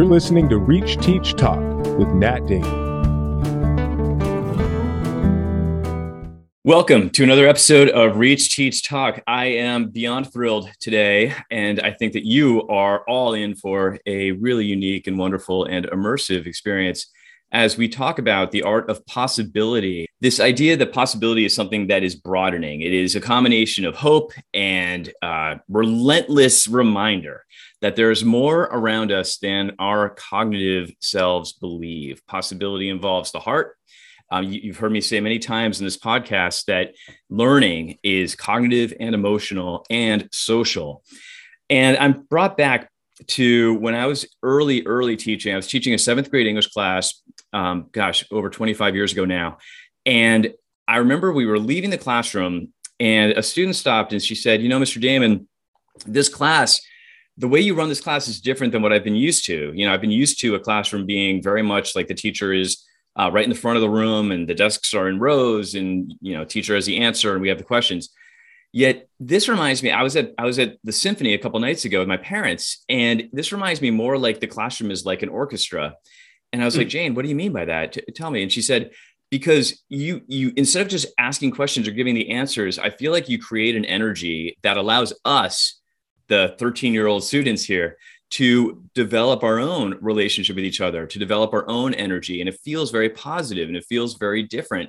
You're 0.00 0.08
listening 0.08 0.48
to 0.48 0.56
Reach 0.56 0.96
Teach 0.96 1.34
Talk 1.34 1.60
with 1.98 2.08
Nat 2.08 2.46
Dane. 2.46 2.62
Welcome 6.64 7.10
to 7.10 7.22
another 7.22 7.46
episode 7.46 7.90
of 7.90 8.16
Reach 8.16 8.56
Teach 8.56 8.82
Talk. 8.82 9.22
I 9.26 9.44
am 9.44 9.90
beyond 9.90 10.32
thrilled 10.32 10.70
today, 10.80 11.34
and 11.50 11.80
I 11.80 11.92
think 11.92 12.14
that 12.14 12.24
you 12.24 12.66
are 12.68 13.04
all 13.06 13.34
in 13.34 13.54
for 13.54 13.98
a 14.06 14.32
really 14.32 14.64
unique 14.64 15.06
and 15.06 15.18
wonderful 15.18 15.66
and 15.66 15.84
immersive 15.88 16.46
experience 16.46 17.12
as 17.52 17.76
we 17.76 17.86
talk 17.86 18.18
about 18.18 18.52
the 18.52 18.62
art 18.62 18.88
of 18.88 19.04
possibility. 19.04 20.06
This 20.22 20.40
idea 20.40 20.78
that 20.78 20.94
possibility 20.94 21.44
is 21.44 21.54
something 21.54 21.88
that 21.88 22.02
is 22.02 22.14
broadening, 22.14 22.80
it 22.80 22.94
is 22.94 23.16
a 23.16 23.20
combination 23.20 23.84
of 23.84 23.96
hope 23.96 24.32
and 24.54 25.12
uh, 25.20 25.56
relentless 25.68 26.66
reminder 26.68 27.44
that 27.80 27.96
there's 27.96 28.24
more 28.24 28.62
around 28.62 29.10
us 29.10 29.38
than 29.38 29.72
our 29.78 30.10
cognitive 30.10 30.92
selves 31.00 31.52
believe. 31.52 32.22
Possibility 32.26 32.88
involves 32.88 33.32
the 33.32 33.40
heart. 33.40 33.76
Um, 34.30 34.44
you, 34.44 34.60
you've 34.62 34.76
heard 34.76 34.92
me 34.92 35.00
say 35.00 35.20
many 35.20 35.38
times 35.38 35.80
in 35.80 35.86
this 35.86 35.98
podcast 35.98 36.66
that 36.66 36.94
learning 37.28 37.98
is 38.02 38.36
cognitive 38.36 38.92
and 39.00 39.14
emotional 39.14 39.84
and 39.90 40.28
social. 40.32 41.02
And 41.68 41.96
I'm 41.98 42.22
brought 42.28 42.56
back 42.56 42.90
to 43.26 43.74
when 43.74 43.94
I 43.94 44.06
was 44.06 44.26
early, 44.42 44.86
early 44.86 45.16
teaching. 45.16 45.52
I 45.52 45.56
was 45.56 45.68
teaching 45.68 45.94
a 45.94 45.98
seventh 45.98 46.30
grade 46.30 46.46
English 46.46 46.68
class, 46.68 47.22
um, 47.52 47.88
gosh, 47.92 48.24
over 48.30 48.50
25 48.50 48.94
years 48.94 49.12
ago 49.12 49.24
now. 49.24 49.58
And 50.06 50.54
I 50.86 50.98
remember 50.98 51.32
we 51.32 51.46
were 51.46 51.58
leaving 51.58 51.90
the 51.90 51.98
classroom 51.98 52.72
and 52.98 53.32
a 53.32 53.42
student 53.42 53.76
stopped 53.76 54.12
and 54.12 54.22
she 54.22 54.34
said, 54.34 54.62
You 54.62 54.68
know, 54.68 54.78
Mr. 54.78 55.00
Damon, 55.00 55.48
this 56.06 56.28
class 56.28 56.80
the 57.40 57.48
way 57.48 57.58
you 57.58 57.74
run 57.74 57.88
this 57.88 58.02
class 58.02 58.28
is 58.28 58.38
different 58.38 58.70
than 58.70 58.82
what 58.82 58.92
I've 58.92 59.02
been 59.02 59.16
used 59.16 59.46
to. 59.46 59.72
You 59.74 59.86
know, 59.86 59.94
I've 59.94 60.00
been 60.02 60.10
used 60.10 60.40
to 60.40 60.54
a 60.54 60.60
classroom 60.60 61.06
being 61.06 61.42
very 61.42 61.62
much 61.62 61.96
like 61.96 62.06
the 62.06 62.14
teacher 62.14 62.52
is 62.52 62.84
uh, 63.18 63.30
right 63.32 63.44
in 63.44 63.50
the 63.50 63.56
front 63.56 63.76
of 63.76 63.82
the 63.82 63.88
room 63.88 64.30
and 64.30 64.46
the 64.46 64.54
desks 64.54 64.92
are 64.92 65.08
in 65.08 65.18
rows 65.18 65.74
and, 65.74 66.14
you 66.20 66.34
know, 66.34 66.44
teacher 66.44 66.74
has 66.74 66.84
the 66.84 66.98
answer 66.98 67.32
and 67.32 67.40
we 67.40 67.48
have 67.48 67.56
the 67.56 67.64
questions. 67.64 68.10
Yet 68.72 69.08
this 69.18 69.48
reminds 69.48 69.82
me, 69.82 69.90
I 69.90 70.02
was 70.02 70.16
at 70.16 70.32
I 70.38 70.44
was 70.44 70.58
at 70.58 70.76
the 70.84 70.92
symphony 70.92 71.32
a 71.34 71.38
couple 71.38 71.58
nights 71.58 71.84
ago 71.86 71.98
with 72.00 72.08
my 72.08 72.18
parents, 72.18 72.84
and 72.88 73.28
this 73.32 73.50
reminds 73.50 73.80
me 73.80 73.90
more 73.90 74.16
like 74.16 74.38
the 74.38 74.46
classroom 74.46 74.92
is 74.92 75.04
like 75.04 75.22
an 75.22 75.28
orchestra. 75.28 75.96
And 76.52 76.62
I 76.62 76.66
was 76.66 76.76
mm 76.76 76.78
like, 76.78 76.88
Jane, 76.88 77.14
what 77.14 77.22
do 77.22 77.28
you 77.28 77.34
mean 77.34 77.52
by 77.52 77.64
that? 77.64 77.94
T- 77.94 78.04
tell 78.14 78.30
me. 78.30 78.42
And 78.42 78.52
she 78.52 78.62
said, 78.62 78.90
because 79.28 79.82
you 79.88 80.20
you 80.28 80.52
instead 80.56 80.82
of 80.82 80.88
just 80.88 81.08
asking 81.18 81.50
questions 81.50 81.88
or 81.88 81.90
giving 81.90 82.14
the 82.14 82.30
answers, 82.30 82.78
I 82.78 82.90
feel 82.90 83.10
like 83.10 83.28
you 83.28 83.40
create 83.40 83.74
an 83.74 83.84
energy 83.86 84.56
that 84.62 84.76
allows 84.76 85.12
us 85.24 85.79
the 86.30 86.56
13 86.58 86.94
year 86.94 87.06
old 87.06 87.22
students 87.22 87.62
here 87.62 87.98
to 88.30 88.82
develop 88.94 89.42
our 89.42 89.58
own 89.58 89.98
relationship 90.00 90.56
with 90.56 90.64
each 90.64 90.80
other, 90.80 91.04
to 91.04 91.18
develop 91.18 91.52
our 91.52 91.68
own 91.68 91.92
energy. 91.94 92.40
And 92.40 92.48
it 92.48 92.58
feels 92.64 92.90
very 92.90 93.10
positive 93.10 93.68
and 93.68 93.76
it 93.76 93.84
feels 93.88 94.14
very 94.14 94.44
different. 94.44 94.88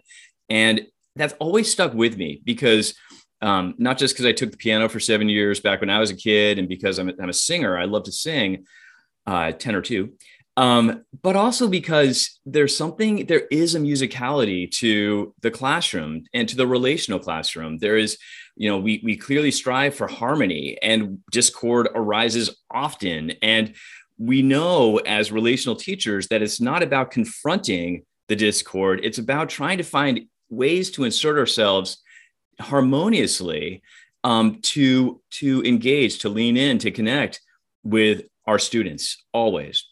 And 0.50 0.86
that's 1.16 1.33
always 1.39 1.70
stuck 1.70 1.94
with 1.94 2.17
me 2.17 2.42
because 2.45 2.94
um, 3.42 3.73
not 3.80 3.98
just 3.98 4.14
because 4.14 4.28
I 4.28 4.31
took 4.31 4.52
the 4.52 4.58
piano 4.58 4.88
for 4.88 5.00
seven 5.00 5.28
years 5.28 5.59
back 5.59 5.81
when 5.81 5.89
I 5.89 6.00
was 6.00 6.11
a 6.11 6.16
kid 6.16 6.59
and 6.59 6.70
because 6.70 7.00
I'm 7.00 7.09
a, 7.09 7.14
I'm 7.20 7.30
a 7.30 7.33
singer, 7.33 7.78
I 7.78 7.86
love 7.86 8.03
to 8.03 8.11
sing, 8.11 8.66
uh, 9.26 9.52
10 9.52 9.76
or 9.76 9.81
two, 9.81 10.14
um, 10.62 11.04
but 11.23 11.36
also 11.36 11.67
because 11.67 12.40
there's 12.45 12.78
something, 12.78 13.26
there 13.26 13.48
is 13.50 13.73
a 13.73 13.80
musicality 13.80 14.70
to 14.73 15.34
the 15.42 15.50
classroom 15.50 16.26
and 16.36 16.48
to 16.48 16.56
the 16.56 16.67
relational 16.67 17.20
classroom. 17.20 17.80
There 17.80 17.98
is 17.98 18.20
you 18.56 18.70
know 18.70 18.78
we 18.78 19.02
we 19.04 19.17
clearly 19.17 19.50
strive 19.50 19.95
for 19.95 20.08
harmony 20.08 20.78
and 20.84 21.17
discord 21.32 21.89
arises 21.95 22.56
often. 22.70 23.32
And 23.42 23.73
we 24.20 24.44
know 24.44 24.98
as 24.98 25.32
relational 25.32 25.76
teachers 25.76 26.27
that 26.27 26.44
it's 26.44 26.61
not 26.61 26.83
about 26.83 27.10
confronting 27.10 28.05
the 28.28 28.36
discord. 28.36 28.99
It's 29.04 29.17
about 29.17 29.49
trying 29.49 29.80
to 29.80 29.83
find 29.83 30.28
ways 30.52 30.92
to 30.92 31.05
insert 31.05 31.39
ourselves 31.39 32.04
harmoniously 32.60 33.82
um, 34.23 34.60
to 34.61 35.22
to 35.32 35.64
engage 35.64 36.20
to 36.20 36.30
lean 36.30 36.55
in 36.55 36.78
to 36.78 36.92
connect 36.92 37.42
with 37.83 38.26
our 38.45 38.60
students 38.60 39.23
always 39.33 39.86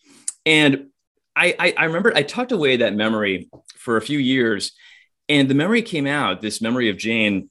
and 0.46 0.88
I, 1.36 1.56
I, 1.60 1.74
I 1.78 1.84
remember 1.86 2.12
i 2.16 2.24
tucked 2.24 2.52
away 2.52 2.78
that 2.78 2.96
memory 2.96 3.50
for 3.76 3.98
a 3.98 4.02
few 4.02 4.20
years 4.20 4.74
and 5.28 5.50
the 5.50 5.56
memory 5.56 5.82
came 5.82 6.08
out 6.08 6.42
this 6.42 6.62
memory 6.62 6.90
of 6.90 6.98
jane 6.98 7.50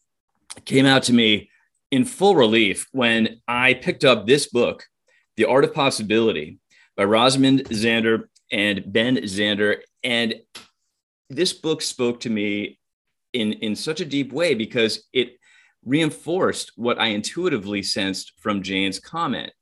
came 0.65 0.87
out 0.87 1.05
to 1.05 1.13
me 1.13 1.51
in 1.91 2.05
full 2.05 2.35
relief 2.35 2.87
when 2.93 3.41
I 3.47 3.75
picked 3.75 4.05
up 4.05 4.27
this 4.27 4.49
book, 4.49 4.85
The 5.37 5.47
Art 5.47 5.65
of 5.65 5.75
Possibility 5.75 6.59
by 6.97 7.05
Rosamund 7.05 7.65
Zander 7.71 8.25
and 8.53 8.83
Ben 8.87 9.17
Zander. 9.19 9.79
And 10.03 10.35
this 11.31 11.53
book 11.53 11.83
spoke 11.83 12.21
to 12.21 12.31
me 12.31 12.79
in, 13.33 13.53
in 13.55 13.77
such 13.77 14.01
a 14.01 14.07
deep 14.07 14.33
way 14.33 14.55
because 14.55 15.07
it 15.13 15.39
reinforced 15.85 16.73
what 16.77 16.99
I 16.99 17.09
intuitively 17.09 17.83
sensed 17.83 18.33
from 18.39 18.63
Jane's 18.63 18.99
comment 18.99 19.53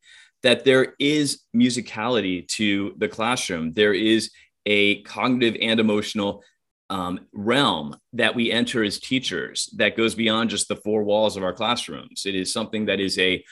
that 0.47 0.65
there 0.65 0.95
is 1.01 1.41
musicality 1.57 2.47
to 2.47 2.95
the 2.99 3.09
classroom. 3.09 3.73
There 3.73 3.93
is 3.93 4.31
a 4.65 5.03
cognitive 5.03 5.61
and 5.61 5.81
emotional 5.81 6.45
um, 6.89 7.27
realm 7.33 7.97
that 8.13 8.37
we 8.37 8.53
enter 8.53 8.85
as 8.85 9.01
teachers 9.01 9.69
that 9.77 9.97
goes 9.97 10.15
beyond 10.15 10.51
just 10.51 10.69
the 10.69 10.77
four 10.77 11.03
walls 11.03 11.37
of 11.37 11.43
our 11.43 11.53
classrooms. 11.53 12.27
It 12.27 12.37
is 12.37 12.53
something 12.53 12.87
that 12.87 13.01
is 13.01 13.19
a 13.19 13.45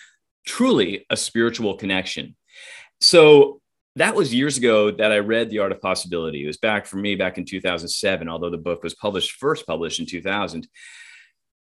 truly 0.47 1.05
a 1.11 1.17
spiritual 1.17 1.75
connection. 1.75 2.37
So 3.01 3.61
that 3.97 4.15
was 4.15 4.33
years 4.33 4.57
ago 4.57 4.93
that 4.93 5.11
I 5.11 5.19
read 5.19 5.51
The 5.51 5.59
Art 5.59 5.73
of 5.73 5.81
Possibility. 5.81 6.45
It 6.45 6.47
was 6.47 6.59
back 6.59 6.87
for 6.87 6.99
me 6.99 7.17
back 7.17 7.39
in 7.39 7.45
2007, 7.45 8.29
although 8.29 8.51
the 8.51 8.57
book 8.57 8.85
was 8.85 8.95
published 8.95 9.33
first 9.33 9.67
published 9.67 9.99
in 9.99 10.07
2000. 10.07 10.69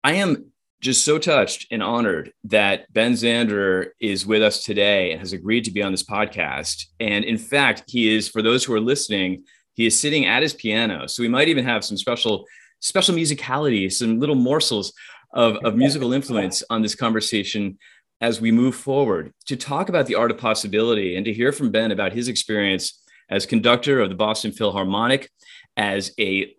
I 0.01 0.13
am 0.13 0.53
just 0.81 1.03
so 1.03 1.17
touched 1.17 1.67
and 1.71 1.83
honored 1.83 2.31
that 2.45 2.91
Ben 2.93 3.13
Zander 3.13 3.89
is 3.99 4.25
with 4.25 4.41
us 4.41 4.63
today 4.63 5.11
and 5.11 5.19
has 5.19 5.33
agreed 5.33 5.65
to 5.65 5.71
be 5.71 5.83
on 5.83 5.91
this 5.91 6.03
podcast. 6.03 6.85
And 6.99 7.25
in 7.25 7.37
fact, 7.37 7.83
he 7.87 8.15
is, 8.15 8.29
for 8.29 8.41
those 8.41 8.63
who 8.63 8.73
are 8.73 8.79
listening, 8.79 9.43
he 9.73 9.85
is 9.85 9.99
sitting 9.99 10.25
at 10.25 10.41
his 10.41 10.53
piano. 10.53 11.07
So 11.07 11.21
we 11.21 11.29
might 11.29 11.49
even 11.49 11.65
have 11.65 11.83
some 11.83 11.97
special 11.97 12.45
special 12.81 13.13
musicality, 13.13 13.91
some 13.91 14.19
little 14.19 14.35
morsels 14.35 14.93
of, 15.33 15.57
of 15.65 15.75
musical 15.75 16.13
influence 16.13 16.63
on 16.69 16.81
this 16.81 16.95
conversation 16.95 17.77
as 18.21 18.39
we 18.39 18.51
move 18.51 18.75
forward 18.75 19.33
to 19.47 19.55
talk 19.55 19.89
about 19.89 20.05
the 20.05 20.15
art 20.15 20.31
of 20.31 20.37
possibility 20.37 21.15
and 21.15 21.25
to 21.25 21.33
hear 21.33 21.51
from 21.51 21.71
Ben 21.71 21.91
about 21.91 22.13
his 22.13 22.27
experience 22.27 23.01
as 23.29 23.45
conductor 23.45 23.99
of 23.99 24.09
the 24.09 24.15
Boston 24.15 24.51
Philharmonic, 24.51 25.29
as 25.77 26.13
a 26.19 26.53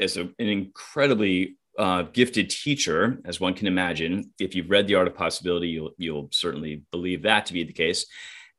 as 0.00 0.16
a, 0.16 0.22
an 0.22 0.48
incredibly 0.48 1.57
uh, 1.78 2.02
gifted 2.02 2.50
teacher, 2.50 3.20
as 3.24 3.40
one 3.40 3.54
can 3.54 3.68
imagine. 3.68 4.32
If 4.38 4.54
you've 4.54 4.68
read 4.68 4.86
The 4.86 4.96
Art 4.96 5.06
of 5.06 5.14
Possibility, 5.14 5.68
you'll 5.68 5.92
you'll 5.96 6.28
certainly 6.32 6.82
believe 6.90 7.22
that 7.22 7.46
to 7.46 7.52
be 7.52 7.64
the 7.64 7.72
case, 7.72 8.04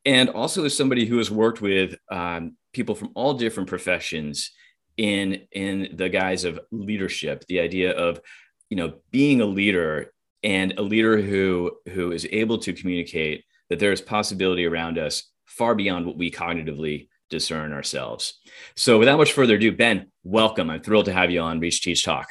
and 0.06 0.30
also 0.30 0.63
as 0.66 0.75
somebody 0.75 1.06
who 1.06 1.18
has 1.18 1.29
worked 1.29 1.62
with 1.62 1.96
um, 2.09 2.56
people 2.74 2.96
from 2.96 3.12
all 3.16 3.34
different 3.34 3.69
professions 3.69 4.52
in 4.97 5.47
in 5.52 5.90
the 5.96 6.09
guise 6.09 6.44
of 6.44 6.59
leadership 6.72 7.46
the 7.47 7.59
idea 7.59 7.91
of 7.91 8.19
you 8.69 8.78
know 8.78 8.94
being 9.12 9.40
a 9.41 9.46
leader 9.46 10.12
and 10.44 10.74
a 10.78 10.81
leader 10.81 11.22
who 11.22 11.72
who 11.94 12.12
is 12.12 12.28
able 12.31 12.58
to 12.58 12.74
communicate 12.74 13.44
that 13.69 13.79
there 13.79 13.91
is 13.91 14.02
possibility 14.02 14.66
around 14.66 14.97
us 14.97 15.24
far 15.46 15.75
beyond 15.75 16.06
what 16.06 16.18
we 16.18 16.31
cognitively 16.31 17.08
discern 17.29 17.72
ourselves. 17.74 18.40
So 18.75 18.97
without 18.97 19.18
much 19.18 19.34
further 19.34 19.56
ado 19.56 19.72
ben 19.72 20.12
welcome. 20.24 20.69
I'm 20.69 20.81
thrilled 20.81 21.06
to 21.06 21.13
have 21.13 21.31
you 21.31 21.41
on 21.41 21.59
reach 21.59 21.81
teach 21.81 22.03
talk 22.03 22.29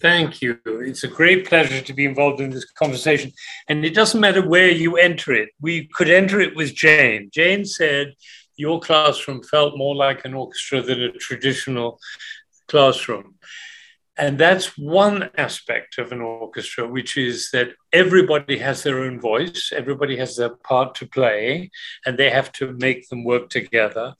Thank 0.00 0.42
you. 0.42 0.58
It's 0.64 1.04
a 1.04 1.08
great 1.08 1.46
pleasure 1.46 1.80
to 1.80 1.92
be 1.94 2.04
involved 2.04 2.40
in 2.40 2.50
this 2.50 2.70
conversation. 2.70 3.32
And 3.68 3.84
it 3.84 3.94
doesn't 3.94 4.20
matter 4.20 4.46
where 4.46 4.70
you 4.70 4.96
enter 4.98 5.32
it. 5.32 5.50
We 5.60 5.88
could 5.88 6.10
enter 6.10 6.38
it 6.38 6.54
with 6.54 6.74
Jane. 6.74 7.30
Jane 7.32 7.64
said, 7.64 8.14
your 8.56 8.80
classroom 8.80 9.42
felt 9.42 9.76
more 9.76 9.94
like 9.94 10.24
an 10.24 10.34
orchestra 10.34 10.82
than 10.82 11.02
a 11.02 11.12
traditional 11.12 11.98
classroom. 12.68 13.36
And 14.18 14.38
that's 14.38 14.78
one 14.78 15.28
aspect 15.36 15.98
of 15.98 16.10
an 16.10 16.22
orchestra, 16.22 16.88
which 16.88 17.18
is 17.18 17.50
that 17.50 17.72
everybody 17.92 18.56
has 18.58 18.82
their 18.82 19.00
own 19.00 19.20
voice, 19.20 19.72
everybody 19.76 20.16
has 20.16 20.36
their 20.36 20.56
part 20.56 20.94
to 20.96 21.06
play, 21.06 21.70
and 22.06 22.16
they 22.16 22.30
have 22.30 22.50
to 22.52 22.72
make 22.72 23.08
them 23.08 23.24
work 23.24 23.50
together. 23.50 24.14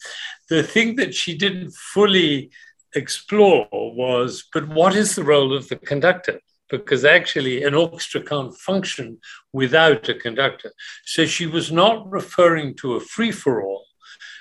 The 0.50 0.62
thing 0.62 0.96
that 0.96 1.14
she 1.14 1.36
didn't 1.36 1.72
fully 1.72 2.50
explore 2.96 3.68
was 3.70 4.44
but 4.52 4.68
what 4.68 4.96
is 4.96 5.14
the 5.14 5.24
role 5.24 5.54
of 5.56 5.68
the 5.68 5.76
conductor? 5.76 6.40
Because 6.68 7.04
actually, 7.04 7.62
an 7.62 7.74
orchestra 7.74 8.20
can't 8.20 8.56
function 8.56 9.18
without 9.52 10.08
a 10.08 10.14
conductor. 10.14 10.72
So 11.04 11.24
she 11.24 11.46
was 11.46 11.70
not 11.70 12.10
referring 12.10 12.74
to 12.76 12.94
a 12.94 13.00
free 13.00 13.30
for 13.30 13.62
all 13.62 13.86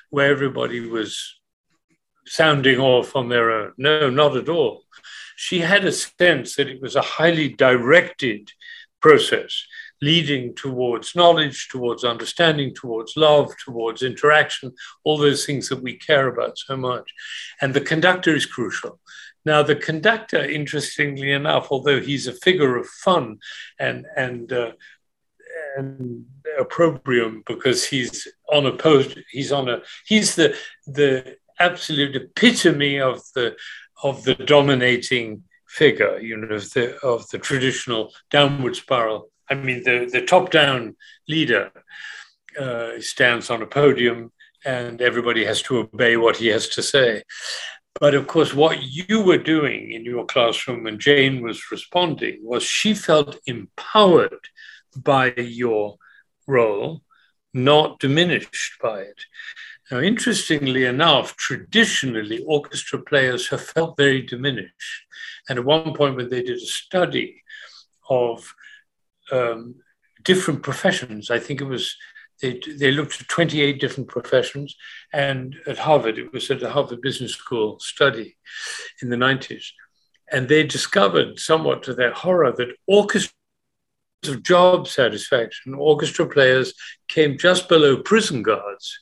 where 0.09 0.31
everybody 0.31 0.79
was 0.79 1.39
sounding 2.25 2.79
off 2.79 3.15
on 3.15 3.29
their 3.29 3.51
own. 3.51 3.73
No, 3.77 4.09
not 4.09 4.35
at 4.35 4.49
all. 4.49 4.85
She 5.35 5.59
had 5.59 5.85
a 5.85 5.91
sense 5.91 6.55
that 6.55 6.67
it 6.67 6.81
was 6.81 6.95
a 6.95 7.01
highly 7.01 7.49
directed 7.49 8.51
process, 9.01 9.65
leading 10.01 10.53
towards 10.55 11.15
knowledge, 11.15 11.69
towards 11.69 12.03
understanding, 12.03 12.73
towards 12.73 13.15
love, 13.15 13.53
towards 13.63 14.03
interaction, 14.03 14.73
all 15.03 15.17
those 15.17 15.45
things 15.45 15.69
that 15.69 15.81
we 15.81 15.97
care 15.97 16.27
about 16.27 16.57
so 16.57 16.75
much. 16.75 17.09
And 17.61 17.73
the 17.73 17.81
conductor 17.81 18.35
is 18.35 18.45
crucial. 18.45 18.99
Now, 19.45 19.61
the 19.61 19.75
conductor, 19.75 20.43
interestingly 20.43 21.31
enough, 21.31 21.67
although 21.69 22.01
he's 22.01 22.27
a 22.27 22.33
figure 22.33 22.77
of 22.77 22.87
fun 22.87 23.37
and, 23.79 24.05
and, 24.15 24.51
uh, 24.51 24.71
and 25.77 26.25
opprobrium 26.59 27.43
because 27.45 27.85
he's 27.85 28.27
on 28.51 28.65
a 28.65 28.75
post, 28.75 29.17
he's 29.31 29.51
on 29.51 29.69
a, 29.69 29.81
he's 30.05 30.35
the, 30.35 30.57
the 30.87 31.37
absolute 31.59 32.15
epitome 32.15 32.99
of 32.99 33.21
the, 33.35 33.55
of 34.03 34.23
the 34.23 34.35
dominating 34.35 35.43
figure, 35.67 36.17
you 36.19 36.37
know, 36.37 36.55
of 36.55 36.71
the, 36.71 36.97
of 37.01 37.29
the 37.29 37.37
traditional 37.37 38.13
downward 38.31 38.75
spiral. 38.75 39.29
I 39.49 39.55
mean, 39.55 39.83
the, 39.83 40.09
the 40.11 40.21
top 40.21 40.51
down 40.51 40.95
leader 41.27 41.71
uh, 42.59 42.99
stands 42.99 43.49
on 43.49 43.61
a 43.61 43.67
podium 43.67 44.31
and 44.65 45.01
everybody 45.01 45.45
has 45.45 45.61
to 45.63 45.79
obey 45.79 46.17
what 46.17 46.37
he 46.37 46.47
has 46.47 46.67
to 46.69 46.81
say. 46.81 47.23
But 47.99 48.13
of 48.13 48.27
course, 48.27 48.53
what 48.53 48.81
you 48.81 49.21
were 49.21 49.37
doing 49.37 49.91
in 49.91 50.03
your 50.03 50.25
classroom 50.25 50.83
when 50.83 50.99
Jane 50.99 51.41
was 51.41 51.71
responding 51.71 52.39
was 52.41 52.63
she 52.63 52.93
felt 52.93 53.37
empowered 53.45 54.49
by 54.97 55.33
your 55.37 55.97
role, 56.47 57.03
not 57.53 57.99
diminished 57.99 58.73
by 58.81 58.99
it. 59.01 59.21
Now, 59.91 59.99
interestingly 59.99 60.85
enough, 60.85 61.37
traditionally, 61.37 62.43
orchestra 62.45 62.99
players 62.99 63.47
have 63.49 63.61
felt 63.61 63.95
very 63.97 64.23
diminished. 64.23 65.05
And 65.47 65.59
at 65.59 65.65
one 65.65 65.93
point, 65.93 66.15
when 66.15 66.29
they 66.29 66.41
did 66.41 66.57
a 66.57 66.65
study 66.65 67.43
of 68.09 68.53
um, 69.31 69.75
different 70.23 70.63
professions, 70.63 71.29
I 71.29 71.39
think 71.39 71.61
it 71.61 71.65
was 71.65 71.95
they, 72.41 72.59
they 72.79 72.91
looked 72.91 73.21
at 73.21 73.27
28 73.27 73.79
different 73.79 74.09
professions. 74.09 74.75
And 75.13 75.55
at 75.67 75.77
Harvard, 75.77 76.17
it 76.17 76.33
was 76.33 76.49
at 76.51 76.59
the 76.59 76.71
Harvard 76.71 77.01
Business 77.01 77.33
School 77.33 77.79
study 77.79 78.37
in 79.01 79.09
the 79.09 79.15
90s. 79.15 79.65
And 80.31 80.49
they 80.49 80.63
discovered, 80.63 81.39
somewhat 81.39 81.83
to 81.83 81.93
their 81.93 82.11
horror, 82.11 82.53
that 82.57 82.75
orchestra 82.87 83.33
of 84.27 84.41
job 84.41 84.87
satisfaction, 84.87 85.75
orchestra 85.75 86.27
players 86.27 86.73
came 87.07 87.37
just 87.37 87.69
below 87.69 88.01
prison 88.01 88.41
guards. 88.41 88.99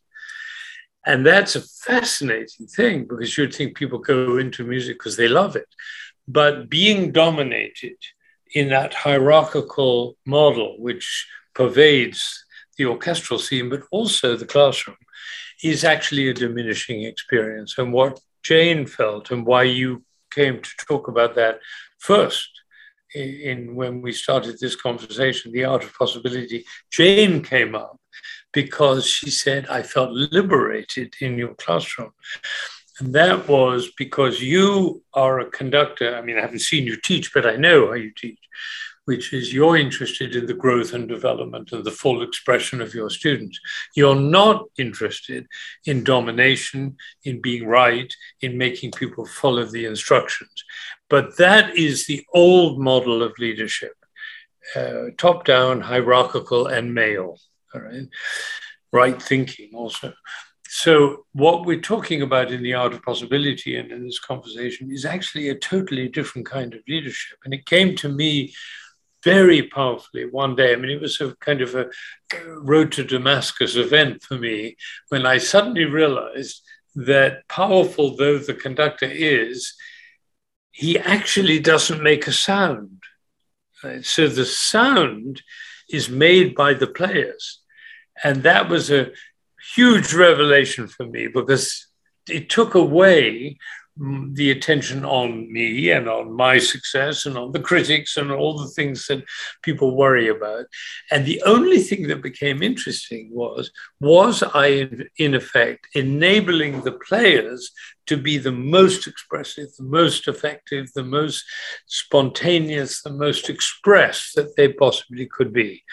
And 1.05 1.25
that's 1.25 1.55
a 1.55 1.61
fascinating 1.61 2.67
thing 2.67 3.05
because 3.05 3.37
you'd 3.37 3.55
think 3.55 3.77
people 3.77 3.99
go 3.99 4.37
into 4.37 4.65
music 4.65 4.99
because 4.99 5.17
they 5.17 5.27
love 5.27 5.55
it. 5.55 5.67
But 6.27 6.69
being 6.69 7.11
dominated 7.11 7.97
in 8.53 8.69
that 8.69 8.93
hierarchical 8.93 10.15
model, 10.25 10.75
which 10.79 11.27
pervades 11.53 12.45
the 12.77 12.85
orchestral 12.85 13.39
scene, 13.39 13.69
but 13.69 13.83
also 13.91 14.35
the 14.35 14.45
classroom, 14.45 14.97
is 15.63 15.83
actually 15.83 16.29
a 16.29 16.33
diminishing 16.33 17.03
experience. 17.03 17.77
And 17.77 17.93
what 17.93 18.19
Jane 18.43 18.85
felt, 18.85 19.31
and 19.31 19.45
why 19.45 19.63
you 19.63 20.03
came 20.31 20.61
to 20.61 20.69
talk 20.87 21.07
about 21.07 21.35
that 21.35 21.59
first 21.99 22.49
in 23.15 23.75
when 23.75 24.01
we 24.01 24.11
started 24.11 24.59
this 24.59 24.75
conversation, 24.75 25.51
the 25.51 25.65
art 25.65 25.83
of 25.83 25.93
possibility, 25.93 26.65
Jane 26.91 27.41
came 27.43 27.75
up 27.75 27.99
because 28.51 29.05
she 29.05 29.29
said, 29.29 29.67
I 29.67 29.83
felt 29.83 30.11
liberated 30.11 31.13
in 31.21 31.37
your 31.37 31.53
classroom. 31.55 32.11
And 32.99 33.13
that 33.15 33.47
was 33.47 33.91
because 33.97 34.41
you 34.41 35.03
are 35.13 35.39
a 35.39 35.49
conductor. 35.49 36.15
I 36.15 36.21
mean, 36.21 36.37
I 36.37 36.41
haven't 36.41 36.59
seen 36.59 36.85
you 36.85 36.95
teach, 36.95 37.33
but 37.33 37.45
I 37.45 37.55
know 37.55 37.87
how 37.87 37.93
you 37.93 38.11
teach, 38.15 38.39
which 39.05 39.33
is 39.33 39.51
you're 39.51 39.77
interested 39.77 40.35
in 40.35 40.45
the 40.45 40.53
growth 40.53 40.93
and 40.93 41.07
development 41.07 41.71
and 41.71 41.83
the 41.83 41.91
full 41.91 42.21
expression 42.21 42.81
of 42.81 42.93
your 42.93 43.09
students. 43.09 43.59
You're 43.95 44.15
not 44.15 44.65
interested 44.77 45.47
in 45.85 46.03
domination, 46.03 46.97
in 47.23 47.41
being 47.41 47.65
right, 47.65 48.13
in 48.41 48.57
making 48.57 48.91
people 48.91 49.25
follow 49.25 49.65
the 49.65 49.85
instructions. 49.85 50.63
But 51.09 51.37
that 51.37 51.75
is 51.75 52.05
the 52.05 52.23
old 52.33 52.79
model 52.79 53.23
of 53.23 53.33
leadership 53.39 53.93
uh, 54.75 55.05
top 55.17 55.45
down, 55.45 55.81
hierarchical, 55.81 56.67
and 56.67 56.93
male. 56.93 57.39
All 57.73 57.81
right. 57.81 58.07
Right 58.91 59.21
thinking 59.21 59.71
also. 59.73 60.13
So, 60.75 61.27
what 61.33 61.67
we're 61.67 61.79
talking 61.79 62.23
about 62.23 62.51
in 62.51 62.63
the 62.63 62.73
art 62.73 62.93
of 62.93 63.03
possibility 63.03 63.77
and 63.77 63.91
in 63.91 64.05
this 64.05 64.17
conversation 64.17 64.91
is 64.91 65.05
actually 65.05 65.49
a 65.49 65.55
totally 65.55 66.07
different 66.07 66.47
kind 66.47 66.73
of 66.73 66.81
leadership. 66.87 67.37
And 67.45 67.53
it 67.53 67.67
came 67.67 67.95
to 67.97 68.09
me 68.09 68.55
very 69.23 69.61
powerfully 69.61 70.25
one 70.25 70.55
day. 70.55 70.73
I 70.73 70.77
mean, 70.77 70.89
it 70.89 70.99
was 70.99 71.21
a 71.21 71.35
kind 71.35 71.61
of 71.61 71.75
a 71.75 71.91
road 72.47 72.91
to 72.93 73.03
Damascus 73.03 73.75
event 73.75 74.23
for 74.23 74.39
me 74.39 74.75
when 75.09 75.27
I 75.27 75.37
suddenly 75.37 75.85
realized 75.85 76.63
that, 76.95 77.47
powerful 77.47 78.15
though 78.15 78.39
the 78.39 78.55
conductor 78.55 79.05
is, 79.07 79.75
he 80.71 80.97
actually 80.97 81.59
doesn't 81.59 82.01
make 82.01 82.25
a 82.25 82.31
sound. 82.31 83.03
So, 84.01 84.27
the 84.27 84.43
sound 84.43 85.43
is 85.87 86.09
made 86.09 86.55
by 86.55 86.73
the 86.73 86.87
players. 86.87 87.59
And 88.23 88.41
that 88.41 88.69
was 88.69 88.89
a 88.89 89.11
huge 89.73 90.13
revelation 90.13 90.87
for 90.87 91.05
me 91.05 91.27
because 91.27 91.87
it 92.29 92.49
took 92.49 92.75
away 92.75 93.57
the 93.95 94.49
attention 94.49 95.05
on 95.05 95.51
me 95.53 95.91
and 95.91 96.09
on 96.09 96.33
my 96.33 96.57
success 96.57 97.27
and 97.27 97.37
on 97.37 97.51
the 97.51 97.59
critics 97.59 98.17
and 98.17 98.31
all 98.31 98.57
the 98.57 98.69
things 98.69 99.05
that 99.05 99.23
people 99.61 99.95
worry 99.95 100.29
about. 100.29 100.65
And 101.11 101.25
the 101.25 101.41
only 101.45 101.79
thing 101.79 102.07
that 102.07 102.23
became 102.23 102.63
interesting 102.63 103.29
was 103.31 103.71
was 103.99 104.43
I, 104.53 104.89
in 105.17 105.35
effect, 105.35 105.87
enabling 105.93 106.81
the 106.81 106.93
players 106.93 107.71
to 108.07 108.17
be 108.17 108.37
the 108.37 108.51
most 108.51 109.07
expressive, 109.07 109.67
the 109.77 109.85
most 109.85 110.27
effective, 110.27 110.91
the 110.93 111.03
most 111.03 111.45
spontaneous, 111.87 113.01
the 113.01 113.13
most 113.13 113.49
expressed 113.49 114.35
that 114.35 114.55
they 114.57 114.73
possibly 114.73 115.27
could 115.27 115.53
be. 115.53 115.83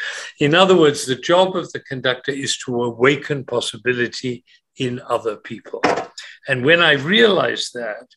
In 0.41 0.55
other 0.55 0.77
words, 0.77 1.05
the 1.05 1.17
job 1.17 1.55
of 1.55 1.71
the 1.73 1.81
conductor 1.81 2.33
is 2.33 2.57
to 2.59 2.83
awaken 2.83 3.45
possibility 3.45 4.45
in 4.77 5.01
other 5.09 5.37
people. 5.37 5.83
And 6.49 6.65
when 6.65 6.81
I 6.81 6.93
realized 6.93 7.75
that, 7.75 8.09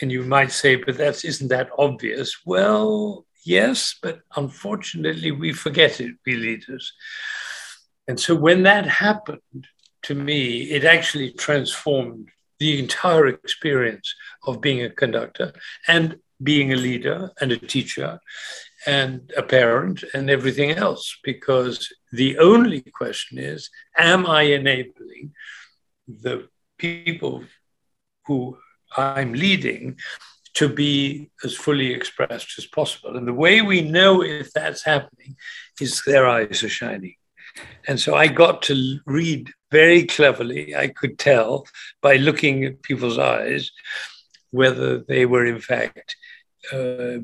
and 0.00 0.10
you 0.10 0.24
might 0.24 0.50
say, 0.50 0.76
but 0.76 0.96
that 0.98 1.24
isn't 1.24 1.48
that 1.48 1.70
obvious. 1.78 2.38
Well, 2.44 3.26
yes, 3.44 3.96
but 4.02 4.20
unfortunately, 4.36 5.30
we 5.30 5.52
forget 5.52 6.00
it, 6.00 6.16
we 6.26 6.34
leaders. 6.36 6.92
And 8.08 8.18
so 8.18 8.34
when 8.34 8.64
that 8.64 8.86
happened 8.86 9.66
to 10.02 10.14
me, 10.14 10.62
it 10.62 10.84
actually 10.84 11.32
transformed 11.32 12.28
the 12.58 12.78
entire 12.78 13.26
experience 13.26 14.14
of 14.46 14.60
being 14.60 14.82
a 14.82 14.90
conductor 14.90 15.52
and 15.88 16.16
being 16.42 16.72
a 16.72 16.76
leader 16.76 17.30
and 17.40 17.52
a 17.52 17.56
teacher 17.56 18.18
and 18.86 19.32
a 19.36 19.42
parent 19.42 20.04
and 20.12 20.28
everything 20.28 20.72
else. 20.72 21.16
Because 21.22 21.92
the 22.12 22.38
only 22.38 22.82
question 22.82 23.38
is, 23.38 23.70
am 23.96 24.26
I 24.26 24.42
enabling 24.42 25.32
the 26.06 26.48
people 26.84 27.44
who 28.26 28.56
I'm 28.96 29.32
leading 29.32 29.98
to 30.54 30.68
be 30.68 31.30
as 31.42 31.54
fully 31.54 31.92
expressed 31.92 32.54
as 32.58 32.66
possible. 32.66 33.16
And 33.16 33.26
the 33.26 33.34
way 33.34 33.60
we 33.60 33.80
know 33.82 34.22
if 34.22 34.52
that's 34.52 34.84
happening 34.84 35.36
is 35.80 36.02
their 36.06 36.26
eyes 36.26 36.62
are 36.62 36.68
shining. 36.68 37.16
And 37.86 38.00
so 38.00 38.14
I 38.14 38.28
got 38.28 38.62
to 38.62 38.98
read 39.06 39.50
very 39.70 40.04
cleverly, 40.04 40.74
I 40.76 40.88
could 40.88 41.18
tell 41.18 41.66
by 42.00 42.16
looking 42.16 42.64
at 42.64 42.82
people's 42.82 43.18
eyes 43.18 43.70
whether 44.50 44.98
they 44.98 45.26
were 45.26 45.46
in 45.46 45.60
fact 45.60 46.16
uh, 46.72 47.18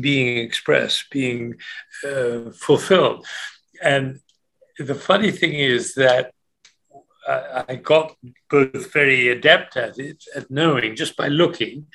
being 0.00 0.38
expressed, 0.38 1.10
being 1.10 1.56
uh, 2.04 2.50
fulfilled. 2.52 3.26
And 3.82 4.20
the 4.78 4.94
funny 4.94 5.32
thing 5.32 5.54
is 5.54 5.94
that 5.94 6.32
I 7.26 7.76
got 7.76 8.16
both 8.48 8.92
very 8.92 9.28
adept 9.28 9.76
at 9.76 9.98
it, 9.98 10.22
at 10.34 10.50
knowing 10.50 10.94
just 10.94 11.16
by 11.16 11.28
looking. 11.28 11.86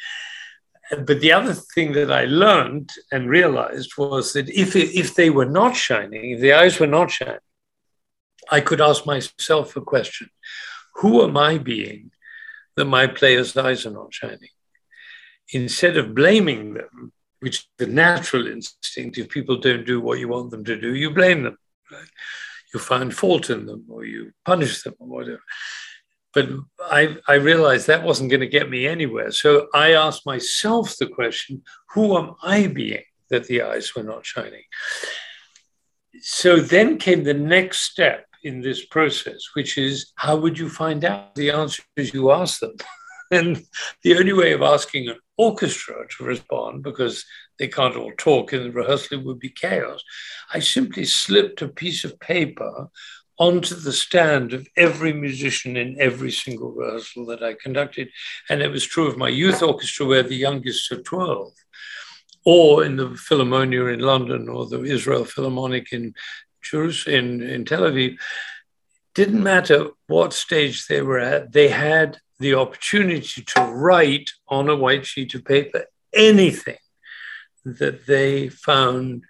But 0.92 1.22
the 1.22 1.32
other 1.32 1.54
thing 1.54 1.94
that 1.94 2.12
I 2.12 2.26
learned 2.26 2.92
and 3.12 3.30
realized 3.30 3.94
was 3.98 4.34
that 4.34 4.50
if, 4.50 4.76
if 4.76 5.16
they 5.16 5.30
were 5.30 5.46
not 5.46 5.76
shining, 5.76 6.32
if 6.32 6.42
the 6.42 6.54
eyes 6.54 6.80
were 6.80 6.88
not 6.88 7.12
shining, 7.12 7.40
I 8.52 8.60
could 8.60 8.82
ask 8.82 9.06
myself 9.06 9.76
a 9.78 9.82
question 9.82 10.30
Who 10.96 11.24
am 11.24 11.38
I 11.38 11.58
being 11.58 12.12
that 12.76 12.86
my 12.86 13.08
players' 13.08 13.56
eyes 13.56 13.86
are 13.86 13.92
not 13.92 14.14
shining? 14.14 14.50
Instead 15.54 15.96
of 15.96 16.16
blaming 16.16 16.74
them, 16.74 17.14
which 17.40 17.60
is 17.60 17.68
the 17.78 17.88
natural 17.88 18.48
instinct, 18.48 19.18
if 19.18 19.30
people 19.30 19.58
don't 19.58 19.86
do 19.86 20.02
what 20.02 20.20
you 20.20 20.28
want 20.28 20.52
them 20.52 20.66
to 20.66 20.80
do, 20.80 20.94
you 20.94 21.12
blame 21.12 21.44
them. 21.44 21.58
Right? 21.90 22.08
You 22.74 22.80
find 22.80 23.14
fault 23.14 23.50
in 23.50 23.66
them 23.66 23.86
or 23.90 24.06
you 24.06 24.32
punish 24.46 24.84
them 24.84 24.94
or 25.00 25.08
whatever. 25.08 25.42
But 26.34 26.50
I, 26.80 27.18
I 27.28 27.36
realized 27.36 27.88
that 27.88 28.04
wasn't 28.04 28.30
going 28.30 28.40
to 28.40 28.48
get 28.48 28.70
me 28.70 28.88
anywhere. 28.88 29.32
So 29.32 29.68
I 29.74 29.94
asked 29.94 30.26
myself 30.26 30.96
the 30.98 31.08
question 31.08 31.64
who 31.90 32.18
am 32.18 32.36
I 32.42 32.68
being 32.68 33.04
that 33.30 33.48
the 33.48 33.64
eyes 33.64 33.94
were 33.96 34.04
not 34.04 34.26
shining? 34.26 34.64
so 36.22 36.60
then 36.60 36.98
came 36.98 37.24
the 37.24 37.34
next 37.34 37.82
step 37.82 38.26
in 38.44 38.62
this 38.62 38.86
process, 38.86 39.40
which 39.54 39.78
is 39.78 40.12
how 40.16 40.36
would 40.36 40.58
you 40.58 40.70
find 40.70 41.06
out 41.06 41.36
the 41.36 41.52
answers 41.52 41.86
you 41.96 42.32
ask 42.32 42.60
them? 42.60 42.76
and 43.32 43.64
the 44.04 44.18
only 44.18 44.34
way 44.34 44.52
of 44.54 44.62
asking 44.62 45.10
an 45.10 45.18
orchestra 45.38 45.96
to 46.18 46.24
respond, 46.24 46.84
because 46.84 47.24
they 47.62 47.68
can't 47.68 47.96
all 47.96 48.12
talk 48.18 48.54
in 48.54 48.64
the 48.64 48.72
rehearsal, 48.72 49.20
would 49.20 49.38
be 49.38 49.50
chaos. 49.50 50.04
I 50.52 50.60
simply 50.62 51.06
slipped 51.06 51.62
a 51.62 51.68
piece 51.68 52.04
of 52.04 52.20
paper 52.20 52.90
onto 53.38 53.76
the 53.76 53.94
stand 53.94 54.52
of 54.52 54.68
every 54.76 55.14
musician 55.14 55.78
in 55.78 55.96
every 56.00 56.32
single 56.32 56.72
rehearsal 56.72 57.28
that 57.28 57.44
I 57.44 57.54
conducted. 57.54 58.10
And 58.50 58.64
it 58.64 58.72
was 58.72 58.84
true 58.84 59.06
of 59.06 59.16
my 59.16 59.30
youth 59.30 59.62
orchestra, 59.62 60.08
where 60.08 60.24
the 60.24 60.36
youngest 60.36 60.92
are 60.92 61.04
12, 61.04 61.52
or 62.46 62.84
in 62.84 62.96
the 62.96 63.10
Philharmonia 63.10 63.94
in 63.94 64.00
London, 64.00 64.50
or 64.50 64.66
the 64.66 64.82
Israel 64.82 65.24
Philharmonic 65.24 65.94
in 65.94 66.16
Jerusalem, 66.64 67.16
in, 67.16 67.42
in 67.44 67.66
Tel 67.66 67.84
Aviv. 67.84 68.16
Didn't 69.14 69.44
matter 69.44 69.90
what 70.08 70.34
stage 70.34 70.88
they 70.88 71.04
were 71.04 71.20
at, 71.20 71.52
they 71.52 71.68
had 71.68 72.18
the 72.40 72.56
opportunity 72.56 73.44
to 73.44 73.62
write 73.66 74.32
on 74.48 74.68
a 74.68 74.76
white 74.76 75.06
sheet 75.06 75.36
of 75.36 75.46
paper 75.46 75.86
anything 76.12 76.81
that 77.66 78.06
they 78.06 78.50
found 78.50 79.24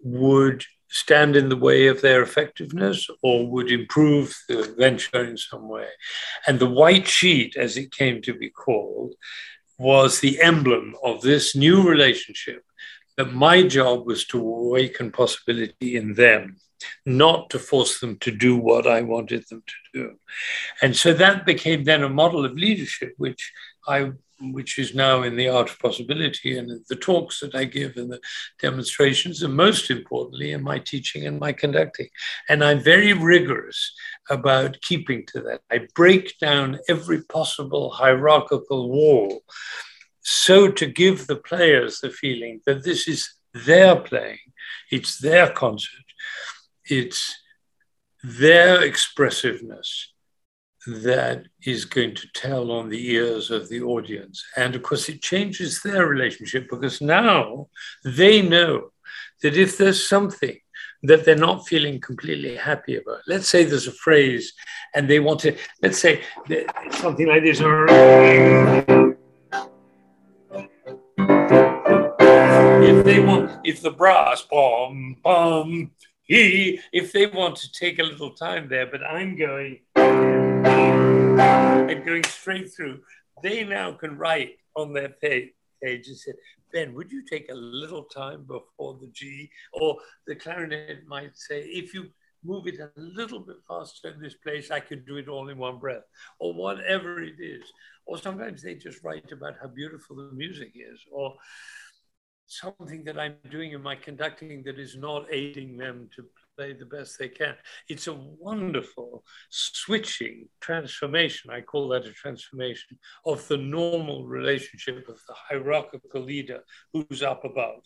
would 0.00 0.64
stand 0.88 1.36
in 1.36 1.48
the 1.48 1.56
way 1.56 1.86
of 1.86 2.02
their 2.02 2.22
effectiveness 2.22 3.08
or 3.22 3.46
would 3.50 3.70
improve 3.70 4.36
the 4.48 4.74
venture 4.76 5.24
in 5.24 5.38
some 5.38 5.68
way. 5.68 5.88
And 6.46 6.58
the 6.58 6.68
white 6.68 7.08
sheet, 7.08 7.56
as 7.56 7.78
it 7.78 7.92
came 7.92 8.20
to 8.22 8.34
be 8.34 8.50
called, 8.50 9.14
was 9.78 10.20
the 10.20 10.40
emblem 10.42 10.94
of 11.02 11.22
this 11.22 11.56
new 11.56 11.82
relationship 11.82 12.62
that 13.16 13.32
my 13.32 13.62
job 13.62 14.06
was 14.06 14.26
to 14.26 14.38
awaken 14.38 15.10
possibility 15.10 15.96
in 15.96 16.14
them, 16.14 16.56
not 17.06 17.50
to 17.50 17.58
force 17.58 18.00
them 18.00 18.18
to 18.18 18.30
do 18.30 18.56
what 18.56 18.86
I 18.86 19.00
wanted 19.02 19.44
them 19.48 19.62
to 19.66 19.98
do. 19.98 20.16
And 20.82 20.94
so 20.94 21.14
that 21.14 21.46
became 21.46 21.84
then 21.84 22.02
a 22.02 22.08
model 22.08 22.44
of 22.44 22.52
leadership, 22.52 23.14
which 23.16 23.52
I 23.86 24.12
which 24.50 24.78
is 24.78 24.94
now 24.94 25.22
in 25.22 25.36
the 25.36 25.48
art 25.48 25.70
of 25.70 25.78
possibility 25.78 26.58
and 26.58 26.84
the 26.88 26.96
talks 26.96 27.40
that 27.40 27.54
I 27.54 27.64
give 27.64 27.96
and 27.96 28.10
the 28.10 28.20
demonstrations, 28.60 29.42
and 29.42 29.54
most 29.54 29.90
importantly, 29.90 30.52
in 30.52 30.62
my 30.62 30.78
teaching 30.78 31.26
and 31.26 31.38
my 31.38 31.52
conducting. 31.52 32.08
And 32.48 32.64
I'm 32.64 32.80
very 32.80 33.12
rigorous 33.12 33.92
about 34.28 34.80
keeping 34.80 35.24
to 35.28 35.40
that. 35.42 35.60
I 35.70 35.86
break 35.94 36.38
down 36.38 36.78
every 36.88 37.22
possible 37.22 37.90
hierarchical 37.90 38.90
wall 38.90 39.42
so 40.22 40.70
to 40.70 40.86
give 40.86 41.26
the 41.26 41.36
players 41.36 42.00
the 42.00 42.10
feeling 42.10 42.60
that 42.66 42.84
this 42.84 43.08
is 43.08 43.34
their 43.52 43.96
playing, 43.96 44.38
it's 44.90 45.18
their 45.18 45.50
concert, 45.50 46.04
it's 46.84 47.36
their 48.22 48.82
expressiveness 48.82 50.11
that 50.86 51.44
is 51.64 51.84
going 51.84 52.14
to 52.14 52.26
tell 52.32 52.70
on 52.70 52.88
the 52.88 53.12
ears 53.12 53.50
of 53.50 53.68
the 53.68 53.80
audience. 53.82 54.44
And 54.56 54.74
of 54.74 54.82
course, 54.82 55.08
it 55.08 55.22
changes 55.22 55.80
their 55.82 56.06
relationship 56.06 56.68
because 56.68 57.00
now 57.00 57.68
they 58.04 58.42
know 58.42 58.90
that 59.42 59.56
if 59.56 59.78
there's 59.78 60.08
something 60.08 60.58
that 61.04 61.24
they're 61.24 61.36
not 61.36 61.66
feeling 61.66 62.00
completely 62.00 62.56
happy 62.56 62.96
about, 62.96 63.20
let's 63.26 63.48
say 63.48 63.64
there's 63.64 63.88
a 63.88 63.92
phrase 63.92 64.52
and 64.94 65.08
they 65.08 65.20
want 65.20 65.40
to, 65.40 65.56
let's 65.82 65.98
say 65.98 66.22
something 66.90 67.26
like 67.26 67.42
this. 67.42 67.60
If 72.84 73.04
they 73.04 73.20
want, 73.20 73.50
if 73.64 73.80
the 73.82 73.90
brass, 73.90 74.42
bum, 74.42 75.16
bum, 75.22 75.90
he, 76.22 76.80
if 76.92 77.12
they 77.12 77.26
want 77.26 77.56
to 77.56 77.72
take 77.72 77.98
a 77.98 78.04
little 78.04 78.30
time 78.30 78.68
there, 78.68 78.86
but 78.86 79.02
I'm 79.04 79.36
going 79.36 79.80
and 81.42 82.04
going 82.04 82.24
straight 82.24 82.72
through, 82.72 83.00
they 83.42 83.64
now 83.64 83.92
can 83.92 84.16
write 84.16 84.56
on 84.76 84.92
their 84.92 85.10
page, 85.10 85.52
and 85.82 86.04
say, 86.04 86.32
Ben, 86.72 86.94
would 86.94 87.10
you 87.10 87.24
take 87.24 87.50
a 87.50 87.54
little 87.54 88.04
time 88.04 88.44
before 88.44 88.98
the 89.00 89.08
G? 89.12 89.50
Or 89.72 89.98
the 90.26 90.36
clarinet 90.36 91.06
might 91.06 91.36
say, 91.36 91.62
if 91.62 91.92
you 91.92 92.06
move 92.44 92.66
it 92.66 92.78
a 92.80 92.90
little 92.96 93.40
bit 93.40 93.56
faster 93.68 94.08
in 94.08 94.20
this 94.20 94.34
place, 94.34 94.70
I 94.70 94.80
could 94.80 95.06
do 95.06 95.16
it 95.16 95.28
all 95.28 95.48
in 95.48 95.58
one 95.58 95.78
breath, 95.78 96.04
or 96.38 96.54
whatever 96.54 97.20
it 97.20 97.34
is. 97.38 97.64
Or 98.06 98.18
sometimes 98.18 98.62
they 98.62 98.74
just 98.74 99.02
write 99.04 99.30
about 99.32 99.54
how 99.60 99.68
beautiful 99.68 100.16
the 100.16 100.30
music 100.34 100.72
is, 100.74 101.00
or 101.10 101.34
something 102.46 103.04
that 103.04 103.18
I'm 103.18 103.36
doing 103.50 103.72
in 103.72 103.82
my 103.82 103.96
conducting 103.96 104.62
that 104.64 104.78
is 104.78 104.96
not 104.96 105.26
aiding 105.30 105.76
them 105.76 106.08
to 106.16 106.24
play 106.56 106.72
the 106.72 106.86
best 106.86 107.18
they 107.18 107.28
can. 107.28 107.54
It's 107.88 108.06
a 108.06 108.14
wonderful 108.14 109.24
switching 109.50 110.48
transformation. 110.60 111.50
I 111.50 111.60
call 111.60 111.88
that 111.88 112.06
a 112.06 112.12
transformation 112.12 112.98
of 113.24 113.46
the 113.48 113.56
normal 113.56 114.26
relationship 114.26 115.08
of 115.08 115.20
the 115.26 115.34
hierarchical 115.34 116.22
leader 116.22 116.60
who's 116.92 117.22
up 117.22 117.44
above. 117.44 117.80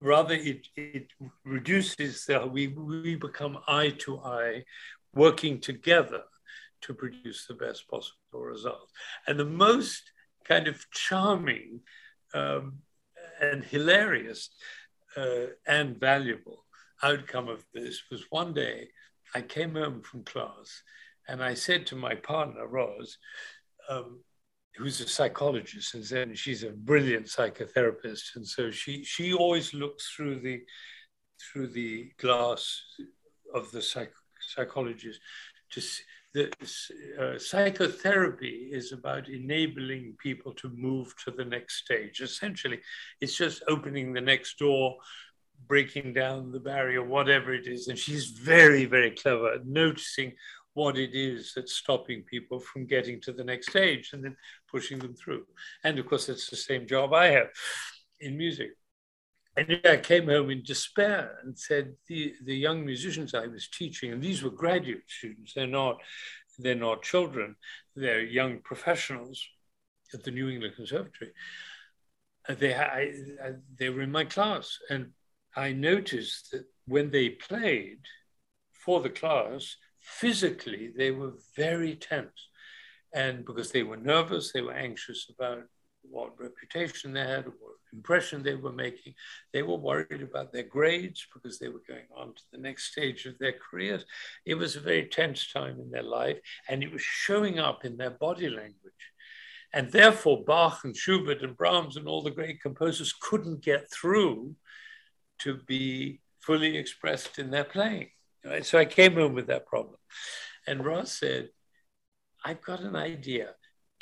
Rather, 0.00 0.34
it, 0.34 0.66
it 0.76 1.12
reduces 1.44 2.26
the, 2.26 2.46
we, 2.46 2.68
we 2.68 3.14
become 3.14 3.58
eye 3.66 3.94
to 4.00 4.20
eye, 4.20 4.64
working 5.14 5.60
together 5.60 6.22
to 6.82 6.92
produce 6.92 7.46
the 7.46 7.54
best 7.54 7.88
possible 7.88 8.12
results. 8.32 8.92
And 9.26 9.38
the 9.38 9.46
most 9.46 10.02
kind 10.44 10.68
of 10.68 10.84
charming 10.90 11.80
um, 12.34 12.80
and 13.40 13.64
hilarious 13.64 14.50
uh, 15.16 15.46
and 15.66 15.98
valuable 15.98 16.64
outcome 17.04 17.48
of 17.48 17.64
this 17.74 18.02
was 18.10 18.24
one 18.30 18.52
day 18.54 18.88
I 19.34 19.42
came 19.42 19.74
home 19.74 20.02
from 20.02 20.24
class 20.24 20.82
and 21.28 21.42
I 21.42 21.54
said 21.54 21.86
to 21.86 21.96
my 21.96 22.14
partner, 22.14 22.66
Rose, 22.66 23.18
um, 23.88 24.20
who's 24.76 25.00
a 25.00 25.08
psychologist, 25.08 25.94
and 25.94 26.04
then 26.04 26.34
she's 26.34 26.64
a 26.64 26.70
brilliant 26.70 27.26
psychotherapist, 27.26 28.36
and 28.36 28.46
so 28.46 28.70
she 28.70 29.04
she 29.04 29.32
always 29.32 29.72
looks 29.72 30.12
through 30.14 30.40
the 30.40 30.62
through 31.40 31.68
the 31.68 32.10
glass 32.18 32.82
of 33.54 33.70
the 33.70 33.80
psych, 33.80 34.12
psychologist 34.40 35.20
to 35.70 35.80
see, 35.80 36.02
the 36.34 36.50
uh, 37.20 37.38
psychotherapy 37.38 38.68
is 38.72 38.90
about 38.90 39.28
enabling 39.28 40.16
people 40.20 40.52
to 40.54 40.68
move 40.74 41.14
to 41.24 41.30
the 41.30 41.44
next 41.44 41.84
stage. 41.84 42.20
Essentially, 42.20 42.80
it's 43.20 43.36
just 43.36 43.62
opening 43.68 44.12
the 44.12 44.20
next 44.20 44.58
door, 44.58 44.96
breaking 45.66 46.12
down 46.12 46.52
the 46.52 46.60
barrier, 46.60 47.02
whatever 47.02 47.54
it 47.54 47.66
is. 47.66 47.88
And 47.88 47.98
she's 47.98 48.26
very, 48.26 48.84
very 48.84 49.10
clever 49.10 49.52
at 49.54 49.66
noticing 49.66 50.34
what 50.74 50.98
it 50.98 51.14
is 51.14 51.52
that's 51.54 51.74
stopping 51.74 52.22
people 52.22 52.58
from 52.60 52.86
getting 52.86 53.20
to 53.20 53.32
the 53.32 53.44
next 53.44 53.70
stage 53.70 54.10
and 54.12 54.24
then 54.24 54.36
pushing 54.70 54.98
them 54.98 55.14
through. 55.14 55.44
And 55.84 55.98
of 55.98 56.06
course, 56.06 56.28
it's 56.28 56.50
the 56.50 56.56
same 56.56 56.86
job 56.86 57.14
I 57.14 57.26
have 57.26 57.48
in 58.20 58.36
music. 58.36 58.70
And 59.56 59.80
I 59.84 59.98
came 59.98 60.26
home 60.26 60.50
in 60.50 60.64
despair 60.64 61.38
and 61.44 61.56
said, 61.56 61.94
the, 62.08 62.34
the 62.44 62.56
young 62.56 62.84
musicians 62.84 63.34
I 63.34 63.46
was 63.46 63.68
teaching, 63.68 64.12
and 64.12 64.20
these 64.20 64.42
were 64.42 64.50
graduate 64.50 65.04
students, 65.06 65.54
they're 65.54 65.68
not, 65.68 65.98
they're 66.58 66.74
not 66.74 67.02
children, 67.02 67.54
they're 67.94 68.22
young 68.22 68.58
professionals 68.58 69.46
at 70.12 70.24
the 70.24 70.32
New 70.32 70.48
England 70.48 70.74
Conservatory. 70.74 71.30
Uh, 72.48 72.54
they, 72.54 72.74
I, 72.74 73.12
I, 73.42 73.50
they 73.78 73.90
were 73.90 74.02
in 74.02 74.10
my 74.10 74.24
class, 74.24 74.76
and 74.90 75.12
I 75.56 75.72
noticed 75.72 76.50
that 76.52 76.64
when 76.86 77.10
they 77.10 77.30
played 77.30 78.00
for 78.72 79.00
the 79.00 79.10
class, 79.10 79.76
physically 80.00 80.92
they 80.96 81.10
were 81.10 81.32
very 81.56 81.94
tense. 81.94 82.48
And 83.14 83.44
because 83.44 83.70
they 83.70 83.84
were 83.84 83.96
nervous, 83.96 84.52
they 84.52 84.60
were 84.60 84.72
anxious 84.72 85.30
about 85.30 85.62
what 86.02 86.38
reputation 86.38 87.12
they 87.12 87.20
had, 87.20 87.46
what 87.46 87.74
impression 87.92 88.42
they 88.42 88.56
were 88.56 88.72
making. 88.72 89.14
They 89.52 89.62
were 89.62 89.76
worried 89.76 90.22
about 90.22 90.52
their 90.52 90.64
grades 90.64 91.26
because 91.32 91.58
they 91.58 91.68
were 91.68 91.82
going 91.86 92.06
on 92.14 92.34
to 92.34 92.42
the 92.52 92.58
next 92.58 92.90
stage 92.90 93.24
of 93.26 93.38
their 93.38 93.54
careers. 93.54 94.04
It 94.44 94.56
was 94.56 94.76
a 94.76 94.80
very 94.80 95.06
tense 95.06 95.50
time 95.52 95.78
in 95.80 95.90
their 95.90 96.02
life, 96.02 96.38
and 96.68 96.82
it 96.82 96.92
was 96.92 97.02
showing 97.02 97.58
up 97.58 97.84
in 97.84 97.96
their 97.96 98.10
body 98.10 98.48
language. 98.48 98.92
And 99.72 99.90
therefore, 99.90 100.44
Bach 100.44 100.84
and 100.84 100.96
Schubert 100.96 101.42
and 101.42 101.56
Brahms 101.56 101.96
and 101.96 102.06
all 102.06 102.22
the 102.22 102.30
great 102.30 102.60
composers 102.60 103.12
couldn't 103.12 103.64
get 103.64 103.90
through 103.90 104.54
to 105.44 105.58
be 105.66 106.20
fully 106.40 106.76
expressed 106.76 107.38
in 107.38 107.50
their 107.50 107.64
playing. 107.64 108.10
Right? 108.44 108.66
So 108.66 108.78
I 108.78 108.84
came 108.84 109.14
home 109.14 109.34
with 109.34 109.46
that 109.46 109.66
problem. 109.66 109.96
And 110.66 110.84
Roz 110.84 111.12
said, 111.12 111.50
I've 112.44 112.60
got 112.60 112.80
an 112.80 112.96
idea 112.96 113.54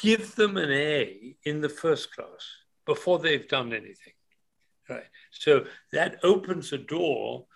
give 0.02 0.34
them 0.34 0.56
an 0.56 0.70
A 0.70 1.36
in 1.44 1.60
the 1.60 1.68
first 1.68 2.14
class 2.14 2.44
before 2.84 3.20
they've 3.20 3.48
done 3.48 3.72
anything. 3.72 4.14
Right. 4.88 5.04
So 5.30 5.64
that 5.92 6.18
opens 6.24 6.72
a 6.72 6.78
door 6.78 7.46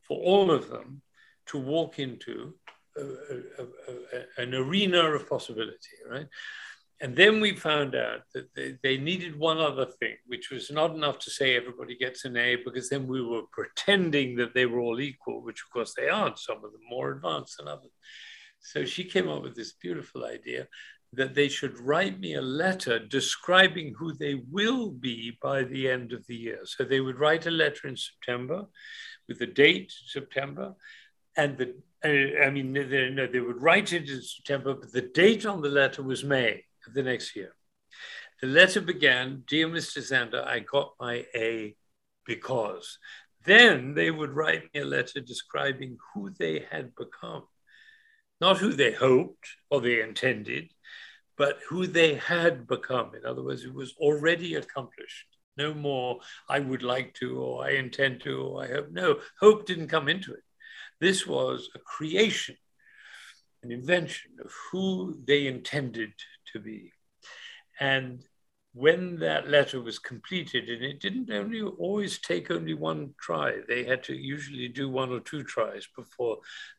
for 0.00 0.18
all 0.18 0.50
of 0.50 0.70
them 0.70 1.02
to 1.46 1.58
walk 1.58 1.98
into 1.98 2.54
a, 2.96 3.02
a, 3.02 3.62
a, 3.62 4.42
an 4.42 4.54
arena 4.54 5.02
of 5.14 5.28
possibility, 5.28 5.96
right? 6.10 6.26
And 7.02 7.16
then 7.16 7.40
we 7.40 7.56
found 7.56 7.96
out 7.96 8.20
that 8.32 8.54
they, 8.54 8.78
they, 8.84 8.96
needed 8.96 9.36
one 9.36 9.58
other 9.58 9.86
thing, 9.86 10.14
which 10.26 10.50
was 10.52 10.70
not 10.70 10.94
enough 10.94 11.18
to 11.18 11.32
say 11.32 11.56
everybody 11.56 11.96
gets 11.96 12.24
an 12.24 12.36
A, 12.36 12.54
because 12.54 12.88
then 12.88 13.08
we 13.08 13.20
were 13.20 13.42
pretending 13.52 14.36
that 14.36 14.54
they 14.54 14.66
were 14.66 14.78
all 14.78 15.00
equal, 15.00 15.42
which 15.42 15.62
of 15.62 15.72
course 15.72 15.94
they 15.94 16.08
aren't, 16.08 16.38
some 16.38 16.58
of 16.58 16.70
them 16.70 16.80
more 16.88 17.10
advanced 17.10 17.56
than 17.58 17.66
others. 17.66 17.90
So 18.60 18.84
she 18.84 19.02
came 19.02 19.28
up 19.28 19.42
with 19.42 19.56
this 19.56 19.72
beautiful 19.72 20.24
idea 20.24 20.68
that 21.14 21.34
they 21.34 21.48
should 21.48 21.76
write 21.80 22.20
me 22.20 22.34
a 22.34 22.40
letter 22.40 23.00
describing 23.00 23.94
who 23.98 24.14
they 24.14 24.40
will 24.50 24.92
be 24.92 25.36
by 25.42 25.64
the 25.64 25.90
end 25.90 26.12
of 26.12 26.24
the 26.28 26.36
year. 26.36 26.60
So 26.64 26.84
they 26.84 27.00
would 27.00 27.18
write 27.18 27.46
a 27.46 27.50
letter 27.50 27.88
in 27.88 27.96
September 27.96 28.66
with 29.26 29.40
the 29.40 29.46
date 29.46 29.92
September, 30.06 30.74
and 31.36 31.58
the 31.58 31.74
uh, 32.04 32.44
I 32.46 32.50
mean 32.50 32.72
they, 32.72 33.10
no, 33.10 33.26
they 33.26 33.40
would 33.40 33.60
write 33.60 33.92
it 33.92 34.08
in 34.08 34.22
September, 34.22 34.74
but 34.74 34.92
the 34.92 35.02
date 35.02 35.44
on 35.44 35.62
the 35.62 35.68
letter 35.68 36.02
was 36.04 36.22
May 36.22 36.64
the 36.90 37.02
next 37.02 37.36
year. 37.36 37.54
The 38.40 38.48
letter 38.48 38.80
began, 38.80 39.44
"Dear 39.46 39.68
Mr. 39.68 39.98
Zander, 39.98 40.44
I 40.44 40.60
got 40.60 40.94
my 40.98 41.26
A 41.34 41.76
because." 42.26 42.98
Then 43.44 43.94
they 43.94 44.10
would 44.10 44.30
write 44.30 44.72
me 44.72 44.80
a 44.80 44.84
letter 44.84 45.20
describing 45.20 45.98
who 46.14 46.30
they 46.30 46.60
had 46.70 46.94
become 46.94 47.46
not 48.42 48.58
who 48.58 48.72
they 48.72 48.90
hoped 48.90 49.46
or 49.70 49.80
they 49.80 50.02
intended, 50.02 50.68
but 51.38 51.60
who 51.68 51.86
they 51.86 52.16
had 52.16 52.66
become. 52.66 53.14
In 53.14 53.24
other 53.24 53.44
words, 53.44 53.64
it 53.64 53.72
was 53.72 53.94
already 53.98 54.56
accomplished. 54.56 55.28
No 55.56 55.72
more, 55.72 56.18
I 56.48 56.58
would 56.58 56.82
like 56.82 57.14
to, 57.20 57.38
or 57.38 57.64
I 57.64 57.74
intend 57.74 58.22
to, 58.22 58.42
or 58.42 58.64
I 58.64 58.66
hope. 58.66 58.90
No, 58.90 59.20
hope 59.38 59.64
didn't 59.64 59.94
come 59.94 60.08
into 60.08 60.32
it. 60.32 60.42
This 61.00 61.24
was 61.24 61.70
a 61.76 61.78
creation, 61.78 62.56
an 63.62 63.70
invention 63.70 64.32
of 64.44 64.50
who 64.72 65.16
they 65.24 65.46
intended 65.46 66.12
to 66.52 66.60
be. 66.60 66.92
And 67.80 68.24
when 68.74 69.18
that 69.18 69.48
letter 69.48 69.80
was 69.80 69.98
completed, 69.98 70.68
and 70.68 70.82
it 70.82 71.00
didn't 71.00 71.30
only 71.30 71.60
always 71.60 72.18
take 72.18 72.50
only 72.50 72.74
one 72.74 73.14
try, 73.20 73.58
they 73.68 73.84
had 73.84 74.02
to 74.04 74.14
usually 74.14 74.68
do 74.68 74.88
one 74.88 75.10
or 75.10 75.20
two 75.20 75.42
tries 75.42 75.86
before 75.94 76.38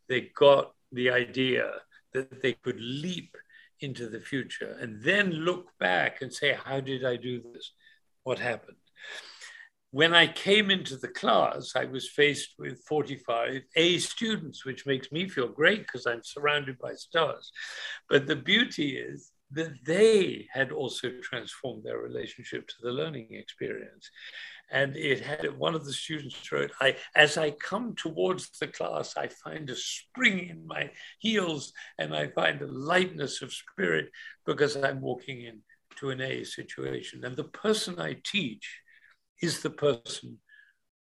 they 0.09 0.31
got 0.35 0.73
the 0.91 1.11
idea 1.11 1.71
that 2.13 2.41
they 2.41 2.53
could 2.53 2.79
leap 2.79 3.35
into 3.79 4.07
the 4.07 4.19
future 4.19 4.77
and 4.79 5.03
then 5.03 5.29
look 5.31 5.67
back 5.79 6.21
and 6.21 6.33
say, 6.33 6.57
How 6.63 6.79
did 6.79 7.05
I 7.05 7.17
do 7.17 7.41
this? 7.41 7.73
What 8.23 8.39
happened? 8.39 8.77
When 9.91 10.15
I 10.15 10.25
came 10.25 10.71
into 10.71 10.97
the 10.97 11.09
class, 11.09 11.73
I 11.75 11.85
was 11.85 12.09
faced 12.09 12.55
with 12.57 12.83
45 12.87 13.61
A 13.75 13.99
students, 13.99 14.65
which 14.65 14.87
makes 14.87 15.11
me 15.11 15.29
feel 15.29 15.47
great 15.47 15.81
because 15.81 16.07
I'm 16.07 16.23
surrounded 16.23 16.79
by 16.79 16.93
stars. 16.93 17.51
But 18.09 18.25
the 18.25 18.35
beauty 18.35 18.97
is 18.97 19.31
that 19.51 19.73
they 19.85 20.47
had 20.51 20.71
also 20.71 21.11
transformed 21.21 21.83
their 21.83 21.99
relationship 21.99 22.67
to 22.67 22.75
the 22.81 22.91
learning 22.91 23.27
experience. 23.31 24.09
And 24.71 24.95
it 24.95 25.21
had 25.21 25.57
one 25.57 25.75
of 25.75 25.85
the 25.85 25.93
students 25.93 26.51
wrote, 26.51 26.71
I, 26.81 26.95
as 27.15 27.37
I 27.37 27.51
come 27.51 27.95
towards 27.95 28.49
the 28.59 28.67
class, 28.67 29.15
I 29.15 29.27
find 29.27 29.69
a 29.69 29.75
spring 29.75 30.49
in 30.49 30.65
my 30.65 30.89
heels 31.19 31.73
and 31.99 32.15
I 32.15 32.27
find 32.27 32.61
a 32.61 32.71
lightness 32.71 33.41
of 33.41 33.53
spirit 33.53 34.09
because 34.45 34.75
I'm 34.75 35.01
walking 35.01 35.41
into 35.41 36.09
an 36.09 36.21
A 36.21 36.43
situation. 36.43 37.23
And 37.23 37.35
the 37.35 37.43
person 37.43 37.99
I 37.99 38.17
teach 38.23 38.79
is 39.41 39.61
the 39.61 39.69
person 39.69 40.39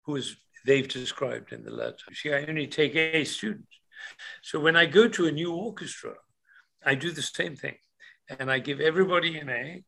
who 0.06 0.16
is 0.16 0.36
they've 0.66 0.88
described 0.88 1.54
in 1.54 1.64
the 1.64 1.72
letter. 1.72 2.14
See, 2.14 2.34
I 2.34 2.46
only 2.46 2.68
take 2.68 2.96
A 2.96 3.24
students. 3.24 3.80
So 4.42 4.60
when 4.60 4.76
I 4.76 4.86
go 4.86 5.08
to 5.08 5.28
a 5.28 5.32
new 5.32 5.54
orchestra, 5.54 6.16
I 6.84 6.96
do 6.96 7.12
the 7.12 7.22
same 7.22 7.56
thing. 7.56 7.76
And 8.40 8.52
I 8.52 8.60
give 8.60 8.80
everybody 8.80 9.38
an 9.38 9.50
A 9.50 9.84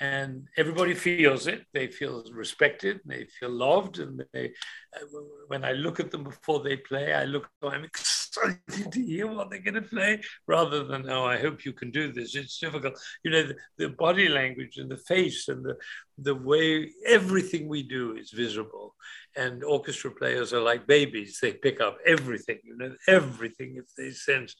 and 0.00 0.46
everybody 0.56 0.94
feels 0.94 1.46
it. 1.46 1.64
They 1.72 1.86
feel 1.86 2.24
respected, 2.32 3.00
they 3.04 3.26
feel 3.38 3.50
loved, 3.50 3.98
and 3.98 4.22
they. 4.32 4.52
Uh, 4.94 5.06
when 5.48 5.64
I 5.64 5.72
look 5.72 6.00
at 6.00 6.10
them 6.10 6.24
before 6.24 6.62
they 6.62 6.76
play, 6.76 7.12
I 7.14 7.24
look. 7.24 7.48
Oh, 7.62 7.68
I'm 7.68 7.84
excited 7.84 8.92
to 8.92 9.02
hear 9.02 9.26
what 9.26 9.50
they're 9.50 9.60
going 9.60 9.74
to 9.74 9.82
play, 9.82 10.20
rather 10.46 10.84
than 10.84 11.08
oh, 11.10 11.24
I 11.24 11.38
hope 11.38 11.64
you 11.64 11.72
can 11.72 11.90
do 11.90 12.12
this. 12.12 12.34
It's 12.34 12.58
difficult, 12.58 12.98
you 13.24 13.30
know. 13.30 13.44
The, 13.44 13.56
the 13.78 13.88
body 13.88 14.28
language 14.28 14.76
and 14.76 14.90
the 14.90 14.98
face 14.98 15.48
and 15.48 15.64
the 15.64 15.76
the 16.18 16.34
way 16.34 16.90
everything 17.06 17.68
we 17.68 17.82
do 17.82 18.16
is 18.16 18.30
visible, 18.30 18.94
and 19.36 19.64
orchestra 19.64 20.10
players 20.10 20.52
are 20.52 20.60
like 20.60 20.86
babies. 20.86 21.38
They 21.40 21.52
pick 21.52 21.80
up 21.80 21.98
everything, 22.04 22.58
you 22.64 22.76
know, 22.76 22.94
everything 23.08 23.76
if 23.76 23.86
they 23.96 24.10
sense 24.10 24.54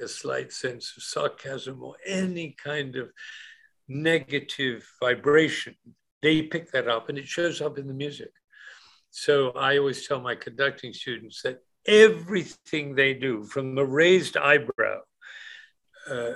a 0.00 0.08
slight 0.08 0.52
sense 0.52 0.94
of 0.96 1.02
sarcasm 1.02 1.82
or 1.82 1.96
any 2.06 2.54
kind 2.62 2.96
of 2.96 3.10
negative 3.88 4.86
vibration, 5.00 5.74
they 6.22 6.42
pick 6.42 6.72
that 6.72 6.88
up 6.88 7.08
and 7.08 7.18
it 7.18 7.26
shows 7.26 7.60
up 7.60 7.78
in 7.78 7.86
the 7.86 7.94
music. 7.94 8.30
So 9.10 9.50
I 9.50 9.78
always 9.78 10.06
tell 10.06 10.20
my 10.20 10.34
conducting 10.34 10.92
students 10.92 11.42
that 11.42 11.62
everything 11.86 12.94
they 12.94 13.14
do, 13.14 13.44
from 13.44 13.74
the 13.74 13.86
raised 13.86 14.36
eyebrow, 14.36 15.00
uh, 16.10 16.32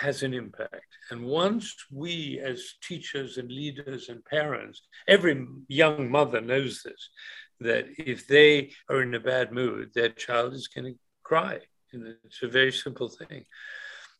has 0.00 0.22
an 0.22 0.34
impact. 0.34 0.98
And 1.10 1.24
once 1.24 1.74
we, 1.90 2.40
as 2.40 2.74
teachers 2.82 3.38
and 3.38 3.50
leaders 3.50 4.08
and 4.08 4.24
parents, 4.24 4.82
every 5.06 5.46
young 5.68 6.10
mother 6.10 6.40
knows 6.40 6.82
this, 6.82 7.10
that 7.60 7.86
if 7.96 8.26
they 8.26 8.72
are 8.90 9.02
in 9.02 9.14
a 9.14 9.20
bad 9.20 9.52
mood, 9.52 9.90
their 9.94 10.10
child 10.10 10.52
is 10.52 10.68
going 10.68 10.92
to 10.92 10.98
cry. 11.22 11.60
And 12.02 12.16
it's 12.24 12.42
a 12.42 12.48
very 12.48 12.72
simple 12.72 13.08
thing. 13.08 13.44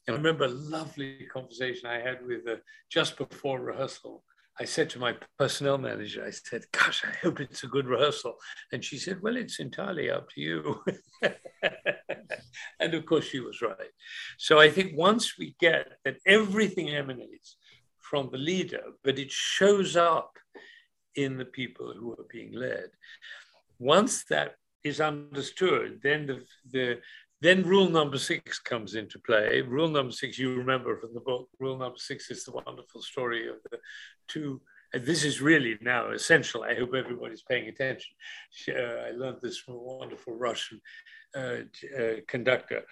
And 0.06 0.14
I 0.14 0.18
remember 0.18 0.44
a 0.44 0.48
lovely 0.48 1.26
conversation 1.32 1.86
I 1.88 2.00
had 2.00 2.24
with 2.24 2.46
her 2.46 2.60
just 2.90 3.16
before 3.16 3.60
rehearsal. 3.60 4.22
I 4.58 4.64
said 4.64 4.88
to 4.90 4.98
my 4.98 5.14
personnel 5.38 5.76
manager, 5.76 6.24
I 6.24 6.30
said, 6.30 6.64
Gosh, 6.72 7.04
I 7.04 7.14
hope 7.22 7.40
it's 7.40 7.64
a 7.64 7.68
good 7.68 7.86
rehearsal. 7.86 8.36
And 8.72 8.82
she 8.82 8.96
said, 8.98 9.20
Well, 9.20 9.36
it's 9.36 9.58
entirely 9.58 10.10
up 10.10 10.30
to 10.30 10.40
you. 10.40 10.82
and 12.80 12.94
of 12.94 13.04
course, 13.04 13.26
she 13.26 13.40
was 13.40 13.60
right. 13.60 13.92
So 14.38 14.58
I 14.58 14.70
think 14.70 14.96
once 14.96 15.36
we 15.38 15.56
get 15.60 15.98
that 16.04 16.16
everything 16.26 16.88
emanates 16.90 17.56
from 17.98 18.30
the 18.30 18.38
leader, 18.38 18.84
but 19.04 19.18
it 19.18 19.30
shows 19.30 19.96
up 19.96 20.38
in 21.16 21.36
the 21.36 21.44
people 21.44 21.92
who 21.98 22.12
are 22.12 22.26
being 22.30 22.52
led, 22.52 22.90
once 23.78 24.24
that 24.30 24.54
is 24.84 25.00
understood, 25.00 26.00
then 26.02 26.26
the, 26.26 26.44
the 26.70 27.00
then 27.40 27.62
rule 27.62 27.88
number 27.88 28.18
six 28.18 28.58
comes 28.58 28.94
into 28.94 29.18
play. 29.18 29.60
Rule 29.60 29.88
number 29.88 30.12
six, 30.12 30.38
you 30.38 30.54
remember 30.54 30.98
from 30.98 31.12
the 31.14 31.20
book, 31.20 31.48
rule 31.58 31.76
number 31.76 31.98
six 31.98 32.30
is 32.30 32.44
the 32.44 32.52
wonderful 32.52 33.02
story 33.02 33.48
of 33.48 33.56
the 33.70 33.78
two. 34.28 34.60
And 34.92 35.04
this 35.04 35.24
is 35.24 35.42
really 35.42 35.76
now 35.82 36.10
essential. 36.10 36.62
I 36.62 36.74
hope 36.74 36.94
everybody's 36.94 37.42
paying 37.42 37.68
attention. 37.68 38.14
Uh, 38.68 39.08
I 39.08 39.10
learned 39.10 39.38
this 39.42 39.58
from 39.58 39.74
a 39.74 39.82
wonderful 39.82 40.34
Russian 40.34 40.80
uh, 41.36 41.58
uh, 41.98 42.14
conductor. 42.26 42.82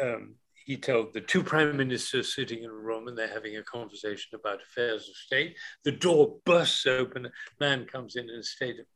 Um, 0.00 0.36
he 0.64 0.78
told 0.78 1.12
the 1.12 1.20
two 1.20 1.42
prime 1.42 1.76
ministers 1.76 2.34
sitting 2.34 2.62
in 2.62 2.70
a 2.70 2.72
room 2.72 3.06
and 3.06 3.18
they're 3.18 3.28
having 3.28 3.56
a 3.56 3.62
conversation 3.62 4.38
about 4.38 4.62
affairs 4.62 5.08
of 5.10 5.16
state. 5.16 5.56
The 5.84 5.92
door 5.92 6.36
bursts 6.46 6.86
open, 6.86 7.26
a 7.26 7.30
man 7.60 7.84
comes 7.84 8.16
in 8.16 8.30
in 8.30 8.36
a 8.36 8.42
state 8.42 8.80
of 8.80 8.86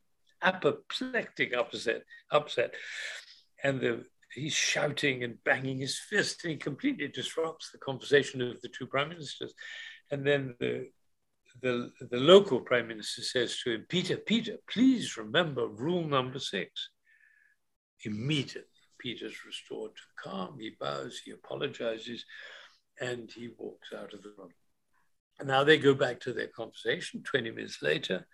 apoplectic 0.41 1.55
upset, 1.55 2.05
upset. 2.31 2.73
And 3.63 3.81
the 3.81 4.05
he's 4.39 4.55
shouting 4.55 5.25
and 5.25 5.43
banging 5.45 5.79
his 5.79 5.99
fist, 5.99 6.45
and 6.45 6.53
he 6.53 6.57
completely 6.59 7.09
disrupts 7.09 7.71
the 7.71 7.79
conversation 7.79 8.41
of 8.41 8.61
the 8.61 8.69
two 8.69 8.87
prime 8.87 9.09
ministers. 9.09 9.55
And 10.11 10.27
then 10.27 10.55
the 10.61 10.89
the, 11.61 11.91
the 12.11 12.19
local 12.19 12.61
prime 12.61 12.87
minister 12.87 13.23
says 13.23 13.59
to 13.65 13.73
him, 13.73 13.87
Peter, 13.89 14.17
Peter, 14.17 14.59
please 14.71 15.17
remember 15.17 15.67
rule 15.67 16.07
number 16.07 16.39
six. 16.39 16.91
Immediately, 18.05 18.69
Peter's 19.01 19.45
restored 19.45 19.91
to 19.97 20.23
calm. 20.23 20.59
He 20.61 20.77
bows, 20.79 21.21
he 21.25 21.33
apologizes, 21.33 22.25
and 23.01 23.31
he 23.31 23.49
walks 23.59 23.89
out 23.93 24.15
of 24.15 24.23
the 24.23 24.33
room. 24.39 24.51
And 25.41 25.49
now 25.49 25.65
they 25.65 25.79
go 25.79 25.95
back 25.95 26.21
to 26.21 26.33
their 26.33 26.49
conversation 26.49 27.23
20 27.25 27.51
minutes 27.51 27.83
later 27.83 28.27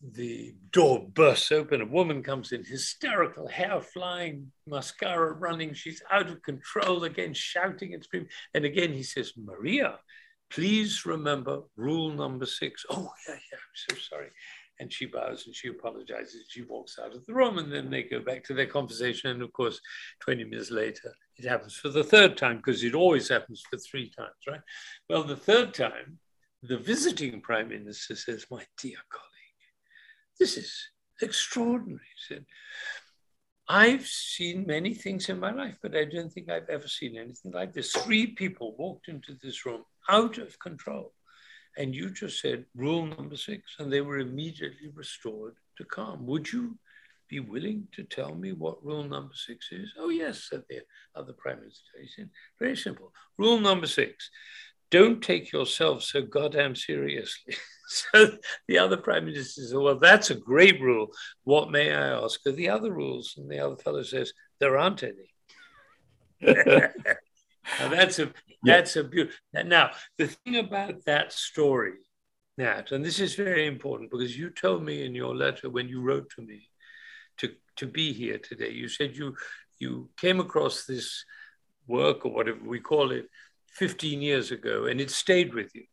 the 0.00 0.54
door 0.70 1.06
bursts 1.12 1.50
open. 1.50 1.80
A 1.80 1.86
woman 1.86 2.22
comes 2.22 2.52
in, 2.52 2.64
hysterical, 2.64 3.48
hair 3.48 3.80
flying, 3.80 4.52
mascara 4.66 5.32
running. 5.32 5.74
She's 5.74 6.02
out 6.10 6.28
of 6.28 6.42
control 6.42 7.04
again, 7.04 7.34
shouting 7.34 7.94
and 7.94 8.02
screaming. 8.02 8.28
And 8.54 8.64
again, 8.64 8.92
he 8.92 9.02
says, 9.02 9.32
Maria, 9.36 9.98
please 10.50 11.04
remember 11.04 11.62
rule 11.76 12.10
number 12.10 12.46
six. 12.46 12.84
Oh, 12.90 13.10
yeah, 13.28 13.34
yeah, 13.34 13.58
I'm 13.58 13.96
so 13.96 13.96
sorry. 13.96 14.30
And 14.80 14.92
she 14.92 15.06
bows 15.06 15.46
and 15.46 15.54
she 15.54 15.68
apologizes. 15.68 16.46
She 16.48 16.62
walks 16.62 17.00
out 17.02 17.14
of 17.14 17.26
the 17.26 17.34
room 17.34 17.58
and 17.58 17.72
then 17.72 17.90
they 17.90 18.04
go 18.04 18.20
back 18.20 18.44
to 18.44 18.54
their 18.54 18.66
conversation. 18.66 19.30
And 19.30 19.42
of 19.42 19.52
course, 19.52 19.80
20 20.20 20.44
minutes 20.44 20.70
later, 20.70 21.12
it 21.36 21.48
happens 21.48 21.74
for 21.74 21.88
the 21.88 22.04
third 22.04 22.36
time 22.36 22.58
because 22.58 22.84
it 22.84 22.94
always 22.94 23.28
happens 23.28 23.64
for 23.68 23.78
three 23.78 24.10
times, 24.16 24.36
right? 24.46 24.60
Well, 25.10 25.24
the 25.24 25.36
third 25.36 25.74
time, 25.74 26.20
the 26.62 26.78
visiting 26.78 27.40
prime 27.40 27.68
minister 27.68 28.14
says, 28.14 28.46
My 28.50 28.64
dear 28.80 28.98
colleague, 29.10 29.37
this 30.38 30.56
is 30.56 30.90
extraordinary. 31.20 32.00
He 32.16 32.34
said, 32.34 32.44
I've 33.68 34.06
seen 34.06 34.66
many 34.66 34.94
things 34.94 35.28
in 35.28 35.38
my 35.38 35.52
life, 35.52 35.76
but 35.82 35.94
I 35.94 36.04
don't 36.04 36.32
think 36.32 36.50
I've 36.50 36.68
ever 36.70 36.88
seen 36.88 37.18
anything 37.18 37.52
like 37.52 37.74
this. 37.74 37.92
Three 37.92 38.28
people 38.28 38.74
walked 38.78 39.08
into 39.08 39.36
this 39.42 39.66
room 39.66 39.84
out 40.08 40.38
of 40.38 40.58
control. 40.58 41.12
And 41.76 41.94
you 41.94 42.10
just 42.10 42.40
said 42.40 42.64
rule 42.74 43.06
number 43.06 43.36
six, 43.36 43.76
and 43.78 43.92
they 43.92 44.00
were 44.00 44.18
immediately 44.18 44.88
restored 44.94 45.54
to 45.76 45.84
calm. 45.84 46.26
Would 46.26 46.50
you 46.52 46.78
be 47.28 47.40
willing 47.40 47.86
to 47.92 48.04
tell 48.04 48.34
me 48.34 48.52
what 48.52 48.84
rule 48.84 49.04
number 49.04 49.34
six 49.34 49.68
is? 49.70 49.92
Oh, 49.98 50.08
yes, 50.08 50.48
said 50.48 50.62
the 50.68 50.80
other 51.14 51.34
prime 51.34 51.60
minister. 51.60 51.82
He 52.00 52.08
said, 52.08 52.30
very 52.58 52.76
simple. 52.76 53.12
Rule 53.36 53.60
number 53.60 53.86
six 53.86 54.30
don't 54.90 55.22
take 55.22 55.52
yourself 55.52 56.02
so 56.02 56.22
goddamn 56.22 56.74
seriously. 56.74 57.54
so 58.12 58.32
the 58.66 58.78
other 58.78 58.98
prime 58.98 59.24
minister 59.24 59.62
said, 59.62 59.78
Well, 59.78 59.98
that's 59.98 60.30
a 60.30 60.34
great 60.34 60.80
rule. 60.80 61.08
What 61.44 61.70
may 61.70 61.90
I 61.92 62.22
ask 62.22 62.40
are 62.46 62.52
the 62.52 62.68
other 62.68 62.92
rules? 62.92 63.34
And 63.38 63.50
the 63.50 63.60
other 63.60 63.76
fellow 63.76 64.02
says, 64.02 64.32
There 64.60 64.76
aren't 64.76 65.02
any. 65.02 65.32
now 66.42 67.88
that's 67.88 68.18
a 68.18 68.30
that's 68.62 68.96
a 68.96 69.04
beautiful. 69.04 69.38
Now 69.54 69.90
the 70.18 70.26
thing 70.26 70.56
about 70.56 71.04
that 71.06 71.32
story, 71.32 71.94
Nat, 72.58 72.92
and 72.92 73.04
this 73.04 73.20
is 73.20 73.34
very 73.34 73.66
important 73.66 74.10
because 74.10 74.36
you 74.36 74.50
told 74.50 74.84
me 74.84 75.06
in 75.06 75.14
your 75.14 75.34
letter 75.34 75.70
when 75.70 75.88
you 75.88 76.02
wrote 76.02 76.30
to 76.36 76.42
me 76.42 76.68
to 77.38 77.52
to 77.76 77.86
be 77.86 78.12
here 78.12 78.38
today. 78.38 78.70
You 78.70 78.88
said 78.88 79.16
you 79.16 79.34
you 79.78 80.10
came 80.18 80.40
across 80.40 80.84
this 80.84 81.24
work 81.86 82.26
or 82.26 82.32
whatever 82.32 82.58
we 82.62 82.80
call 82.80 83.12
it 83.12 83.26
15 83.72 84.20
years 84.20 84.50
ago 84.50 84.84
and 84.84 85.00
it 85.00 85.10
stayed 85.10 85.54
with 85.54 85.74
you. 85.74 85.84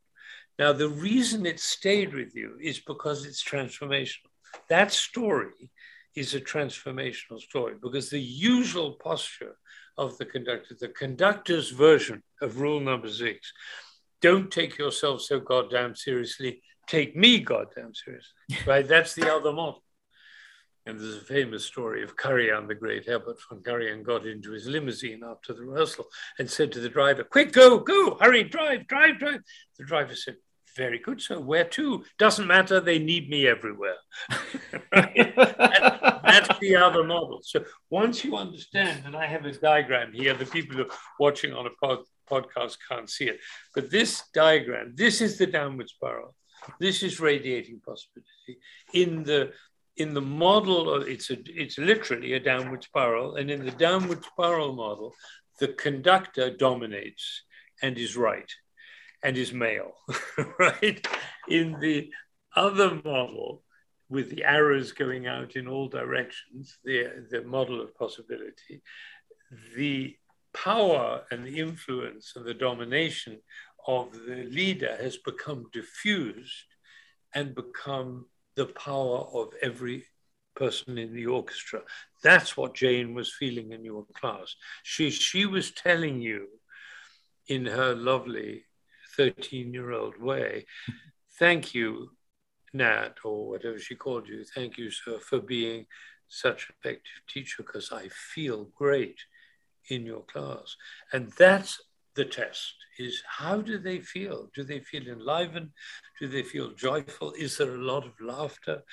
Now, 0.58 0.72
the 0.72 0.90
reason 0.90 1.46
it 1.46 1.60
stayed 1.60 2.14
with 2.14 2.36
you 2.36 2.58
is 2.62 2.80
because 2.80 3.26
it's 3.26 3.44
transformational. 3.44 4.30
That 4.70 4.92
story 4.92 5.70
is 6.16 6.34
a 6.34 6.40
transformational 6.40 7.40
story 7.42 7.76
because 7.82 8.10
the 8.10 8.22
usual 8.22 8.94
posture 8.94 9.58
of 9.98 10.18
the 10.18 10.26
conductor, 10.26 10.76
the 10.80 10.88
conductor's 10.90 11.72
version 11.72 12.24
of 12.42 12.60
rule 12.60 12.80
number 12.80 13.10
six, 13.10 13.52
don't 14.22 14.50
take 14.50 14.78
yourself 14.78 15.22
so 15.22 15.40
goddamn 15.40 15.96
seriously, 15.96 16.62
take 16.88 17.16
me 17.16 17.40
goddamn 17.40 17.94
seriously, 17.94 18.32
right? 18.68 18.88
That's 18.88 19.14
the 19.14 19.32
other 19.34 19.52
model. 19.52 19.84
And 20.88 21.00
there's 21.00 21.16
a 21.16 21.22
famous 21.22 21.66
story 21.66 22.04
of 22.04 22.16
Karajan 22.16 22.68
the 22.68 22.76
Great. 22.76 23.08
Herbert 23.08 23.38
von 23.50 23.64
Karajan 23.64 24.04
got 24.04 24.28
into 24.28 24.52
his 24.52 24.68
limousine 24.68 25.24
after 25.24 25.54
the 25.54 25.64
rehearsal 25.64 26.06
and 26.38 26.50
said 26.50 26.72
to 26.74 26.80
the 26.80 26.90
driver, 26.90 27.24
Quick, 27.24 27.54
go, 27.54 27.80
go, 27.80 28.18
hurry, 28.22 28.44
drive, 28.44 28.88
drive, 28.88 29.18
drive. 29.18 29.42
The 29.80 29.86
driver 29.86 30.16
said, 30.16 30.36
Very 30.76 31.00
good, 31.00 31.22
sir. 31.22 31.40
Where 31.40 31.64
to? 31.64 32.04
Doesn't 32.20 32.48
matter, 32.48 32.82
they 32.82 33.00
need 33.00 33.30
me 33.30 33.48
everywhere. 33.48 33.96
that, 34.92 36.20
that's 36.24 36.60
the 36.60 36.76
other 36.76 37.04
model. 37.04 37.40
So 37.44 37.64
once 37.90 38.26
you 38.26 38.36
understand, 38.36 39.04
and 39.06 39.16
I 39.16 39.26
have 39.26 39.46
a 39.46 39.54
diagram 39.54 40.12
here, 40.12 40.34
the 40.34 40.46
people 40.46 40.76
who 40.76 40.84
are 40.84 40.98
watching 41.18 41.54
on 41.54 41.66
a 41.66 41.70
pod, 41.82 42.00
podcast 42.30 42.78
can't 42.90 43.10
see 43.10 43.26
it, 43.26 43.40
but 43.74 43.90
this 43.90 44.24
diagram, 44.34 44.94
this 44.96 45.22
is 45.22 45.38
the 45.38 45.48
downward 45.48 45.88
spiral. 45.88 46.36
This 46.80 47.04
is 47.04 47.20
radiating 47.20 47.80
possibility. 47.86 48.60
In 48.94 49.24
the 49.24 49.52
in 49.98 50.14
the 50.14 50.22
model 50.22 50.94
of 50.94 51.08
it's 51.08 51.30
a, 51.30 51.38
it's 51.46 51.78
literally 51.78 52.34
a 52.34 52.40
downward 52.40 52.84
spiral, 52.84 53.36
and 53.36 53.50
in 53.50 53.64
the 53.64 53.72
downward 53.72 54.26
spiral 54.26 54.74
model, 54.74 55.14
the 55.60 55.70
conductor 55.70 56.50
dominates 56.50 57.44
and 57.82 57.98
is 57.98 58.18
right 58.18 58.52
and 59.26 59.38
is 59.38 59.52
male, 59.52 59.94
right? 60.60 61.06
In 61.50 61.80
the 61.80 62.12
other 62.56 63.02
model, 63.04 63.64
with 64.08 64.30
the 64.30 64.44
arrows 64.44 64.92
going 64.92 65.26
out 65.26 65.56
in 65.56 65.68
all 65.68 65.88
directions, 65.88 66.78
the, 66.84 67.26
the 67.32 67.42
model 67.42 67.82
of 67.82 67.98
possibility, 67.98 68.84
the 69.76 70.16
power 70.54 71.24
and 71.32 71.44
the 71.44 71.60
influence 71.60 72.34
and 72.36 72.46
the 72.46 72.54
domination 72.54 73.40
of 73.88 74.14
the 74.28 74.48
leader 74.52 74.96
has 75.02 75.18
become 75.18 75.66
diffused 75.74 76.70
and 77.34 77.56
become 77.56 78.28
the 78.56 78.68
power 78.68 79.26
of 79.34 79.54
every 79.64 80.06
person 80.56 81.00
in 81.00 81.14
the 81.14 81.26
orchestra. 81.26 81.82
That's 82.24 82.56
what 82.56 82.76
Jane 82.76 83.16
was 83.16 83.34
feeling 83.34 83.72
in 83.72 83.84
your 83.84 84.06
class. 84.14 84.56
She, 84.84 85.10
she 85.10 85.48
was 85.48 85.72
telling 85.72 86.22
you 86.22 86.48
in 87.48 87.66
her 87.66 87.96
lovely 87.96 88.66
13 89.18 89.74
year 89.74 89.92
old 89.92 90.22
way, 90.22 90.66
thank 91.40 91.74
you, 91.74 92.12
Nat, 92.74 93.16
or 93.24 93.50
whatever 93.50 93.80
she 93.80 93.96
called 93.96 94.28
you. 94.28 94.44
Thank 94.44 94.78
you, 94.78 94.92
sir, 94.92 95.20
for 95.20 95.40
being 95.40 95.86
such 96.28 96.70
an 96.70 96.76
effective 96.80 97.22
teacher 97.28 97.64
because 97.64 97.92
I 97.92 98.10
feel 98.10 98.66
great 98.76 99.20
in 99.90 100.06
your 100.06 100.24
class. 100.24 100.76
And 101.14 101.32
that's 101.38 101.82
the 102.16 102.26
test 102.26 102.74
is 102.98 103.22
how 103.28 103.62
do 103.62 103.78
they 103.78 104.00
feel? 104.00 104.50
Do 104.56 104.64
they 104.64 104.80
feel 104.80 105.08
enlivened? 105.08 105.72
Do 106.20 106.28
they 106.28 106.44
feel 106.44 106.72
joyful? 106.72 107.34
Is 107.34 107.58
there 107.58 107.76
a 107.76 107.84
lot 107.84 108.06
of 108.06 108.14
laughter? 108.22 108.84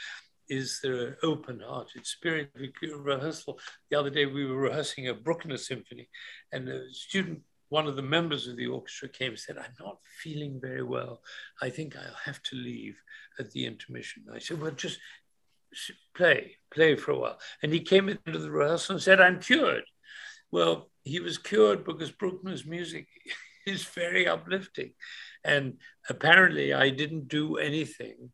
Is 0.49 0.81
there 0.83 1.07
an 1.07 1.17
open-hearted 1.23 2.05
spirit? 2.05 2.51
Rehearsal. 2.83 3.59
The 3.91 3.99
other 3.99 4.11
day 4.11 4.27
we 4.27 4.45
were 4.45 4.57
rehearsing 4.57 5.09
a 5.09 5.15
Bruckner 5.15 5.57
symphony, 5.57 6.09
and 6.53 6.69
a 6.69 6.93
student, 6.93 7.43
one 7.73 7.87
of 7.87 7.97
the 7.97 8.03
members 8.17 8.47
of 8.47 8.57
the 8.57 8.67
orchestra, 8.67 9.09
came 9.09 9.31
and 9.31 9.39
said, 9.39 9.57
"I'm 9.57 9.75
not 9.81 9.99
feeling 10.23 10.61
very 10.61 10.83
well. 10.83 11.23
I 11.67 11.71
think 11.71 11.97
I'll 11.97 12.27
have 12.29 12.43
to 12.49 12.57
leave 12.57 13.01
at 13.39 13.51
the 13.51 13.65
intermission." 13.65 14.27
I 14.31 14.41
said, 14.41 14.61
"Well, 14.61 14.73
just 14.73 15.01
play, 16.15 16.59
play 16.71 16.97
for 16.97 17.13
a 17.13 17.19
while." 17.19 17.41
And 17.63 17.73
he 17.73 17.81
came 17.81 18.11
into 18.11 18.39
the 18.39 18.51
rehearsal 18.51 18.97
and 18.97 19.03
said, 19.03 19.21
"I'm 19.23 19.41
cured." 19.41 19.85
Well, 20.51 20.91
he 21.03 21.19
was 21.19 21.39
cured 21.39 21.83
because 21.85 22.13
Bruckner's 22.13 22.67
music 22.67 23.09
is 23.67 23.85
very 23.85 24.29
uplifting. 24.29 24.93
And 25.43 25.79
apparently, 26.11 26.75
I 26.75 26.91
didn't 26.91 27.29
do 27.29 27.57
anything 27.57 28.33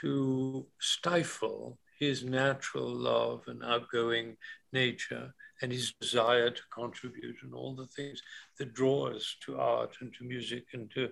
to 0.00 0.66
stifle 0.80 1.78
his 1.98 2.24
natural 2.24 2.88
love 2.88 3.42
and 3.46 3.64
outgoing 3.64 4.36
nature 4.72 5.34
and 5.62 5.72
his 5.72 5.92
desire 6.00 6.50
to 6.50 6.62
contribute 6.72 7.36
and 7.42 7.54
all 7.54 7.74
the 7.74 7.86
things 7.86 8.20
that 8.58 8.74
draw 8.74 9.08
us 9.08 9.36
to 9.44 9.58
art 9.58 9.96
and 10.00 10.12
to 10.14 10.24
music 10.24 10.64
and 10.72 10.90
to 10.90 11.08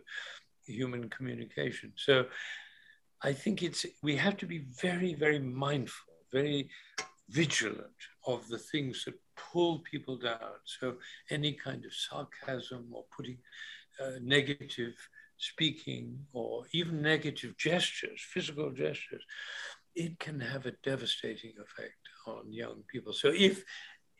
human 0.67 1.09
communication. 1.09 1.93
So 1.97 2.27
I 3.23 3.33
think 3.33 3.63
it's 3.63 3.87
we 4.03 4.17
have 4.17 4.37
to 4.39 4.47
be 4.47 4.67
very, 4.81 5.15
very 5.15 5.39
mindful, 5.39 6.15
very 6.33 6.69
vigilant 7.31 8.01
of 8.27 8.47
the 8.49 8.59
things 8.59 9.05
that 9.05 9.15
pull 9.37 9.79
people 9.81 10.17
down. 10.19 10.57
So 10.65 10.97
any 11.31 11.53
kind 11.53 11.85
of 11.85 11.93
sarcasm 11.95 12.89
or 12.93 13.05
putting 13.17 13.39
uh, 14.03 14.19
negative 14.23 14.95
speaking 15.37 16.19
or 16.33 16.65
even 16.73 17.03
negative 17.03 17.57
gestures, 17.57 18.21
physical 18.21 18.71
gestures, 18.71 19.23
it 19.95 20.19
can 20.19 20.41
have 20.41 20.67
a 20.67 20.73
devastating 20.83 21.53
effect 21.61 21.99
on 22.27 22.53
young 22.53 22.83
people. 22.91 23.13
So 23.13 23.33
if 23.35 23.65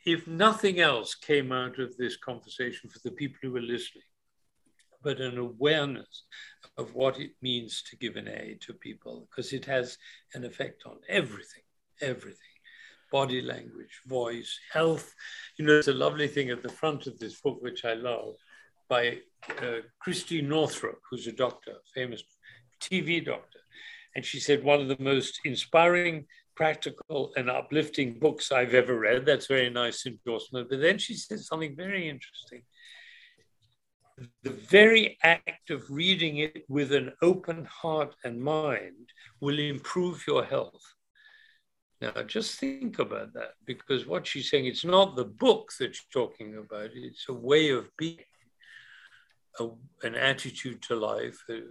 if 0.05 0.27
nothing 0.27 0.79
else 0.79 1.15
came 1.15 1.51
out 1.51 1.79
of 1.79 1.97
this 1.97 2.15
conversation 2.15 2.89
for 2.89 2.99
the 3.03 3.11
people 3.11 3.37
who 3.41 3.57
are 3.57 3.61
listening, 3.61 4.03
but 5.01 5.19
an 5.19 5.39
awareness 5.39 6.25
of 6.77 6.93
what 6.93 7.19
it 7.19 7.31
means 7.41 7.81
to 7.89 7.97
give 7.97 8.15
an 8.15 8.27
aid 8.27 8.61
to 8.61 8.73
people, 8.73 9.27
because 9.29 9.51
it 9.51 9.65
has 9.65 9.97
an 10.35 10.45
effect 10.45 10.83
on 10.85 10.97
everything, 11.09 11.63
everything 12.01 12.55
body 13.11 13.41
language, 13.41 14.01
voice, 14.05 14.59
health. 14.71 15.13
You 15.57 15.65
know, 15.65 15.73
there's 15.73 15.87
a 15.87 15.93
lovely 15.93 16.27
thing 16.27 16.49
at 16.49 16.61
the 16.61 16.69
front 16.69 17.07
of 17.07 17.17
this 17.17 17.39
book, 17.39 17.61
which 17.61 17.85
I 17.85 17.93
love, 17.93 18.35
by 18.89 19.19
uh, 19.61 19.79
Christy 19.99 20.41
Northrup, 20.41 20.99
who's 21.09 21.27
a 21.27 21.31
doctor, 21.31 21.75
famous 21.93 22.23
TV 22.81 23.23
doctor. 23.23 23.59
And 24.15 24.25
she 24.25 24.39
said, 24.39 24.63
one 24.63 24.81
of 24.81 24.87
the 24.87 24.97
most 24.99 25.41
inspiring, 25.43 26.25
practical, 26.55 27.33
and 27.35 27.49
uplifting 27.49 28.17
books 28.17 28.51
I've 28.51 28.73
ever 28.73 28.97
read. 28.97 29.25
That's 29.25 29.47
very 29.47 29.69
nice 29.69 30.05
endorsement. 30.05 30.69
But 30.69 30.79
then 30.79 30.97
she 30.97 31.15
said 31.15 31.39
something 31.41 31.75
very 31.75 32.07
interesting. 32.07 32.63
The 34.43 34.51
very 34.51 35.17
act 35.21 35.69
of 35.69 35.83
reading 35.89 36.37
it 36.37 36.63
with 36.69 36.93
an 36.93 37.11
open 37.21 37.65
heart 37.65 38.15
and 38.23 38.41
mind 38.41 39.09
will 39.41 39.59
improve 39.59 40.23
your 40.25 40.45
health. 40.45 40.81
Now, 42.01 42.23
just 42.23 42.59
think 42.59 42.99
about 42.99 43.33
that 43.33 43.53
because 43.65 44.05
what 44.05 44.27
she's 44.27 44.49
saying, 44.49 44.65
it's 44.67 44.85
not 44.85 45.15
the 45.15 45.25
book 45.25 45.71
that 45.79 45.95
she's 45.95 46.05
talking 46.13 46.55
about, 46.57 46.91
it's 46.93 47.25
a 47.27 47.33
way 47.33 47.69
of 47.69 47.89
being, 47.97 48.19
a, 49.59 49.67
an 50.03 50.15
attitude 50.15 50.81
to 50.83 50.95
life, 50.95 51.37
a, 51.49 51.61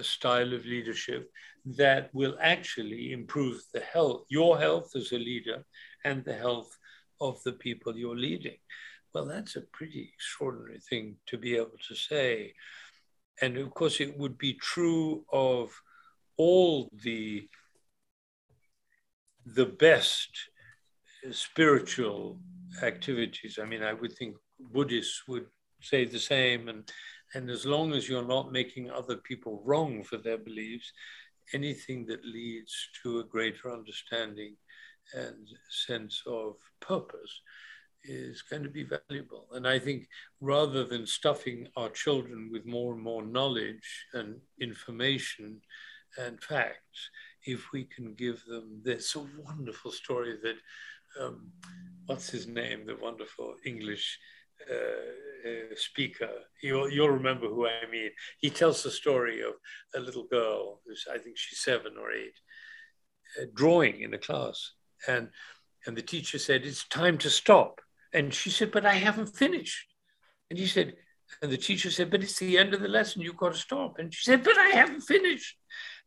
style 0.00 0.52
of 0.52 0.64
leadership 0.64 1.30
that 1.64 2.10
will 2.12 2.36
actually 2.40 3.12
improve 3.12 3.62
the 3.72 3.80
health, 3.80 4.24
your 4.28 4.58
health 4.58 4.92
as 4.96 5.12
a 5.12 5.18
leader, 5.18 5.64
and 6.04 6.24
the 6.24 6.34
health 6.34 6.76
of 7.20 7.42
the 7.44 7.52
people 7.52 7.96
you're 7.96 8.16
leading. 8.16 8.56
Well, 9.14 9.26
that's 9.26 9.56
a 9.56 9.60
pretty 9.60 10.10
extraordinary 10.14 10.80
thing 10.80 11.16
to 11.26 11.38
be 11.38 11.56
able 11.56 11.78
to 11.88 11.94
say. 11.94 12.54
And 13.40 13.56
of 13.58 13.72
course, 13.74 14.00
it 14.00 14.16
would 14.18 14.38
be 14.38 14.54
true 14.54 15.24
of 15.32 15.70
all 16.36 16.88
the 17.02 17.48
the 19.44 19.66
best 19.66 20.30
spiritual 21.30 22.38
activities. 22.82 23.58
I 23.60 23.64
mean, 23.64 23.82
I 23.82 23.92
would 23.92 24.12
think 24.12 24.36
Buddhists 24.58 25.26
would 25.26 25.46
say 25.80 26.04
the 26.04 26.18
same, 26.18 26.68
and 26.68 26.88
And 27.34 27.50
as 27.50 27.64
long 27.64 27.92
as 27.92 28.08
you're 28.08 28.26
not 28.26 28.52
making 28.52 28.90
other 28.90 29.16
people 29.16 29.62
wrong 29.64 30.02
for 30.02 30.18
their 30.18 30.38
beliefs, 30.38 30.92
anything 31.52 32.06
that 32.06 32.24
leads 32.24 32.74
to 33.02 33.20
a 33.20 33.24
greater 33.24 33.72
understanding 33.72 34.56
and 35.14 35.48
sense 35.70 36.22
of 36.26 36.56
purpose 36.80 37.40
is 38.04 38.42
going 38.42 38.62
to 38.62 38.68
be 38.68 38.84
valuable. 38.84 39.46
And 39.52 39.66
I 39.66 39.78
think 39.78 40.08
rather 40.40 40.84
than 40.84 41.06
stuffing 41.06 41.68
our 41.76 41.88
children 41.90 42.50
with 42.52 42.66
more 42.66 42.94
and 42.94 43.02
more 43.02 43.24
knowledge 43.24 44.06
and 44.12 44.40
information 44.60 45.60
and 46.18 46.42
facts, 46.42 47.10
if 47.44 47.72
we 47.72 47.84
can 47.84 48.14
give 48.14 48.44
them 48.44 48.80
this 48.84 49.16
wonderful 49.16 49.92
story 49.92 50.36
that, 50.42 50.56
um, 51.20 51.50
what's 52.06 52.30
his 52.30 52.46
name, 52.46 52.86
the 52.86 52.96
wonderful 52.96 53.54
English 53.64 54.18
uh, 54.70 55.48
uh, 55.48 55.74
speaker, 55.76 56.30
you'll, 56.62 56.90
you'll 56.90 57.10
remember 57.10 57.48
who 57.48 57.66
I 57.66 57.90
mean. 57.90 58.10
He 58.38 58.50
tells 58.50 58.82
the 58.82 58.90
story 58.90 59.40
of 59.42 59.54
a 59.94 60.00
little 60.00 60.24
girl 60.24 60.80
who's, 60.86 61.06
I 61.12 61.18
think 61.18 61.36
she's 61.36 61.60
seven 61.60 61.92
or 62.00 62.12
eight, 62.12 62.38
uh, 63.40 63.46
drawing 63.54 64.00
in 64.00 64.14
a 64.14 64.18
class. 64.18 64.72
And, 65.08 65.30
and 65.86 65.96
the 65.96 66.02
teacher 66.02 66.38
said, 66.38 66.64
It's 66.64 66.86
time 66.86 67.18
to 67.18 67.30
stop. 67.30 67.80
And 68.12 68.32
she 68.32 68.50
said, 68.50 68.70
But 68.70 68.86
I 68.86 68.94
haven't 68.94 69.36
finished. 69.36 69.88
And 70.50 70.58
he 70.58 70.66
said, 70.66 70.94
and 71.40 71.50
the 71.50 71.56
teacher 71.56 71.90
said, 71.90 72.10
But 72.10 72.22
it's 72.22 72.38
the 72.38 72.58
end 72.58 72.74
of 72.74 72.80
the 72.80 72.88
lesson. 72.88 73.22
You've 73.22 73.36
got 73.36 73.52
to 73.52 73.58
stop. 73.58 73.98
And 73.98 74.12
she 74.12 74.24
said, 74.24 74.44
But 74.44 74.58
I 74.58 74.68
haven't 74.68 75.00
finished. 75.00 75.56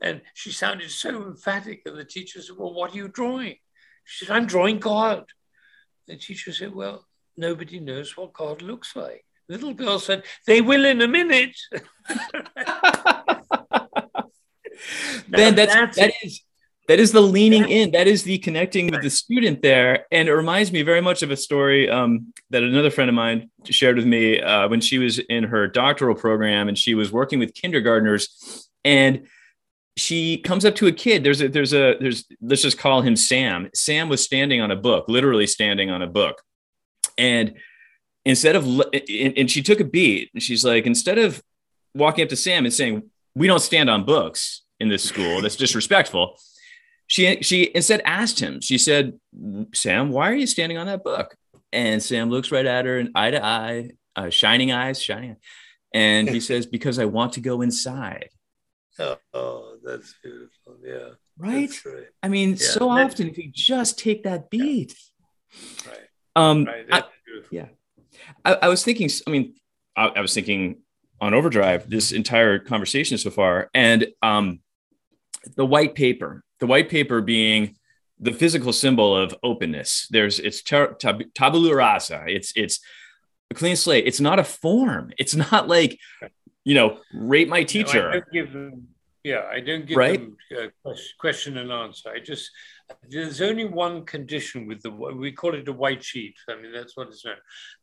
And 0.02 0.22
she 0.34 0.52
sounded 0.52 0.92
so 0.92 1.24
emphatic. 1.24 1.82
And 1.86 1.98
the 1.98 2.06
teacher 2.06 2.42
said, 2.42 2.56
Well, 2.58 2.74
what 2.74 2.94
are 2.94 2.98
you 2.98 3.08
drawing? 3.08 3.56
She 4.04 4.26
said, 4.26 4.36
I'm 4.36 4.46
drawing 4.46 4.80
God. 4.80 5.26
The 6.08 6.18
teacher 6.18 6.54
said, 6.54 6.76
Well, 6.76 7.08
nobody 7.38 7.80
knows 7.80 8.16
what 8.18 8.34
God 8.34 8.62
looks 8.62 8.96
like. 8.96 9.26
Little 9.48 9.74
girl 9.74 10.00
said, 10.00 10.24
They 10.48 10.62
will 10.62 10.86
in 10.86 11.02
a 11.02 11.08
minute. 11.08 11.58
Ben, 15.30 15.56
that's, 15.56 15.96
that 15.96 16.12
is 16.24 16.42
that 16.88 17.00
is 17.00 17.12
the 17.12 17.22
leaning 17.22 17.68
in 17.68 17.92
that 17.92 18.08
is 18.08 18.24
the 18.24 18.38
connecting 18.38 18.92
with 18.92 19.02
the 19.02 19.10
student 19.10 19.62
there. 19.62 20.06
And 20.12 20.28
it 20.28 20.34
reminds 20.36 20.72
me 20.72 20.84
very 20.84 21.02
much 21.02 21.24
of 21.24 21.32
a 21.32 21.38
story 21.38 21.90
um, 21.90 22.32
that 22.52 22.62
another 22.62 22.92
friend 22.92 23.10
of 23.10 23.16
mine 23.16 23.50
shared 23.66 23.96
with 23.96 24.06
me 24.06 24.40
uh, 24.40 24.68
when 24.68 24.82
she 24.82 25.00
was 25.00 25.18
in 25.18 25.46
her 25.46 25.68
doctoral 25.68 26.16
program 26.16 26.68
and 26.68 26.78
she 26.78 26.94
was 26.94 27.12
working 27.12 27.40
with 27.40 27.56
kindergartners. 27.56 28.70
And 28.84 29.26
she 29.98 30.38
comes 30.38 30.64
up 30.64 30.76
to 30.76 30.88
a 30.88 30.92
kid. 30.92 31.24
There's 31.24 31.42
a 31.42 31.48
there's 31.48 31.74
a 31.74 31.96
there's 32.00 32.26
let's 32.42 32.62
just 32.62 32.78
call 32.78 33.02
him 33.02 33.16
sam. 33.16 33.70
Sam 33.74 34.10
was 34.10 34.24
standing 34.24 34.62
on 34.62 34.70
a 34.70 34.76
book 34.76 35.06
literally 35.08 35.48
standing 35.48 35.90
on 35.90 36.02
a 36.02 36.08
book 36.08 36.42
and 37.18 37.54
instead 38.26 38.56
of 38.56 38.66
and 38.94 39.50
she 39.50 39.62
took 39.62 39.80
a 39.80 39.86
beat 39.86 40.30
and 40.34 40.42
she's 40.42 40.66
like 40.66 40.86
instead 40.86 41.18
of 41.18 41.42
walking 41.94 42.24
up 42.24 42.30
to 42.30 42.36
sam 42.36 42.66
and 42.66 42.74
saying 42.74 43.04
we 43.36 43.48
don't 43.48 43.62
stand 43.62 43.90
on 43.90 44.06
books 44.06 44.62
in 44.80 44.90
this 44.90 45.04
school. 45.04 45.42
That's 45.42 45.56
disrespectful 45.56 46.38
she 47.08 47.42
she 47.42 47.72
instead 47.76 48.02
asked 48.06 48.40
him 48.40 48.62
she 48.62 48.78
said 48.78 49.20
sam 49.74 50.10
why 50.10 50.30
are 50.32 50.36
you 50.36 50.48
standing 50.48 50.78
on 50.78 50.88
that 50.88 51.04
book? 51.04 51.36
And 51.72 52.02
sam 52.02 52.30
looks 52.30 52.52
right 52.52 52.66
at 52.66 52.86
her 52.86 52.98
and 52.98 53.10
eye 53.16 53.32
to 53.32 53.44
eye 53.44 53.92
uh, 54.16 54.30
shining 54.30 54.72
eyes 54.72 55.02
shining 55.02 55.36
and 55.94 56.30
he 56.30 56.40
says 56.50 56.66
because 56.66 57.00
i 57.00 57.06
want 57.06 57.34
to 57.34 57.42
go 57.42 57.62
inside. 57.62 58.30
Oh, 58.98 59.18
oh 59.34 59.76
that's 59.84 60.16
beautiful. 60.24 60.78
Yeah 60.84 61.10
right, 61.38 61.86
right. 61.86 62.08
i 62.24 62.30
mean 62.30 62.52
yeah. 62.52 62.56
so 62.56 62.90
often 62.90 63.30
if 63.30 63.38
you 63.38 63.52
just 63.52 64.00
take 64.00 64.24
that 64.24 64.50
beat. 64.50 64.96
Yeah. 65.52 65.92
right 65.92 66.05
um 66.36 66.66
right. 66.66 66.86
I, 66.92 67.04
yeah 67.52 67.68
I, 68.44 68.54
I, 68.54 68.68
was 68.68 68.84
thinking 68.84 69.10
i 69.28 69.30
mean 69.30 69.56
I, 69.96 70.08
I 70.08 70.22
was 70.22 70.34
thinking 70.34 70.82
on 71.22 71.34
overdrive 71.34 71.90
this 71.90 72.12
entire 72.12 72.60
conversation 72.60 73.18
so 73.18 73.30
far 73.30 73.70
and 73.74 74.08
um 74.22 74.60
the 75.56 75.66
white 75.66 75.96
paper 75.96 76.44
the 76.60 76.68
white 76.68 76.90
paper 76.90 77.22
being 77.22 77.76
the 78.20 78.32
physical 78.32 78.74
symbol 78.74 79.16
of 79.16 79.36
openness. 79.44 80.08
There's 80.10 80.40
it's 80.40 80.62
tab- 80.62 81.00
tabula 81.34 81.76
rasa. 81.76 82.24
It's 82.28 82.54
it's 82.56 82.80
a 83.52 83.54
clean 83.54 83.76
slate. 83.76 84.08
It's 84.08 84.20
not 84.20 84.40
a 84.40 84.44
form. 84.44 85.12
It's 85.18 85.36
not 85.36 85.68
like 85.68 86.00
you 86.64 86.76
know 86.76 87.00
rate 87.14 87.50
my 87.50 87.64
teacher. 87.64 88.04
No, 88.04 88.10
I 88.10 88.14
don't 88.14 88.32
give 88.32 88.54
them, 88.54 88.88
yeah, 89.24 89.44
I 89.52 89.60
don't 89.60 89.86
give 89.86 89.98
right? 89.98 90.20
them 90.20 90.72
uh, 90.86 90.94
question 91.20 91.58
and 91.58 91.72
answer. 91.72 92.10
I 92.10 92.20
just 92.20 92.52
there's 93.10 93.42
only 93.42 93.66
one 93.66 94.06
condition 94.06 94.68
with 94.68 94.82
the 94.82 94.92
we 94.92 95.32
call 95.32 95.56
it 95.56 95.68
a 95.68 95.74
white 95.74 96.04
sheet. 96.04 96.36
I 96.50 96.56
mean 96.56 96.72
that's 96.72 96.96
what 96.96 97.08
it's 97.08 97.26
known. 97.26 97.36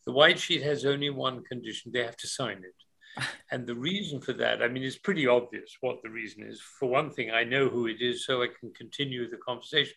The 0.06 0.12
white 0.12 0.38
sheet 0.38 0.62
has 0.62 0.84
only 0.84 1.10
one 1.10 1.42
condition. 1.44 1.92
They 1.92 2.04
have 2.04 2.16
to 2.18 2.26
sign 2.28 2.58
it. 2.58 2.74
And 3.50 3.66
the 3.66 3.74
reason 3.74 4.20
for 4.20 4.32
that, 4.34 4.62
I 4.62 4.68
mean, 4.68 4.82
it's 4.82 4.96
pretty 4.96 5.26
obvious 5.26 5.76
what 5.82 6.02
the 6.02 6.08
reason 6.08 6.44
is. 6.44 6.58
For 6.78 6.88
one 6.88 7.10
thing, 7.10 7.30
I 7.30 7.44
know 7.44 7.68
who 7.68 7.86
it 7.86 8.00
is, 8.00 8.24
so 8.24 8.42
I 8.42 8.48
can 8.58 8.72
continue 8.72 9.28
the 9.28 9.36
conversation. 9.36 9.92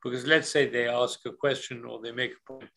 Because 0.00 0.24
let's 0.26 0.48
say 0.48 0.68
they 0.68 0.88
ask 0.88 1.18
a 1.26 1.32
question 1.32 1.84
or 1.84 2.00
they 2.00 2.12
make 2.12 2.30
a 2.30 2.52
point, 2.52 2.70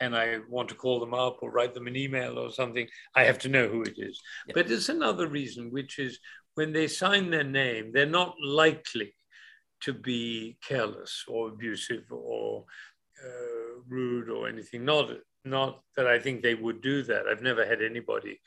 and 0.00 0.16
I 0.16 0.38
want 0.48 0.68
to 0.68 0.76
call 0.76 1.00
them 1.00 1.12
up 1.12 1.38
or 1.42 1.50
write 1.50 1.74
them 1.74 1.88
an 1.88 1.96
email 1.96 2.38
or 2.38 2.52
something, 2.52 2.86
I 3.16 3.24
have 3.24 3.38
to 3.40 3.48
know 3.48 3.66
who 3.66 3.82
it 3.82 3.94
is. 3.96 4.20
Yeah. 4.46 4.52
But 4.54 4.68
there's 4.68 4.88
another 4.88 5.26
reason, 5.26 5.72
which 5.72 5.98
is 5.98 6.20
when 6.54 6.72
they 6.72 6.86
sign 6.86 7.30
their 7.30 7.42
name, 7.42 7.90
they're 7.92 8.06
not 8.06 8.36
likely 8.40 9.14
to 9.80 9.92
be 9.92 10.56
careless 10.66 11.24
or 11.28 11.48
abusive 11.48 12.04
or 12.10 12.64
uh, 13.24 13.80
rude 13.88 14.28
or 14.28 14.48
anything. 14.48 14.84
Not, 14.84 15.10
not 15.44 15.82
that 15.96 16.06
I 16.06 16.18
think 16.18 16.42
they 16.42 16.54
would 16.54 16.80
do 16.82 17.02
that. 17.04 17.26
I've 17.26 17.42
never 17.42 17.66
had 17.66 17.82
anybody 17.82 18.40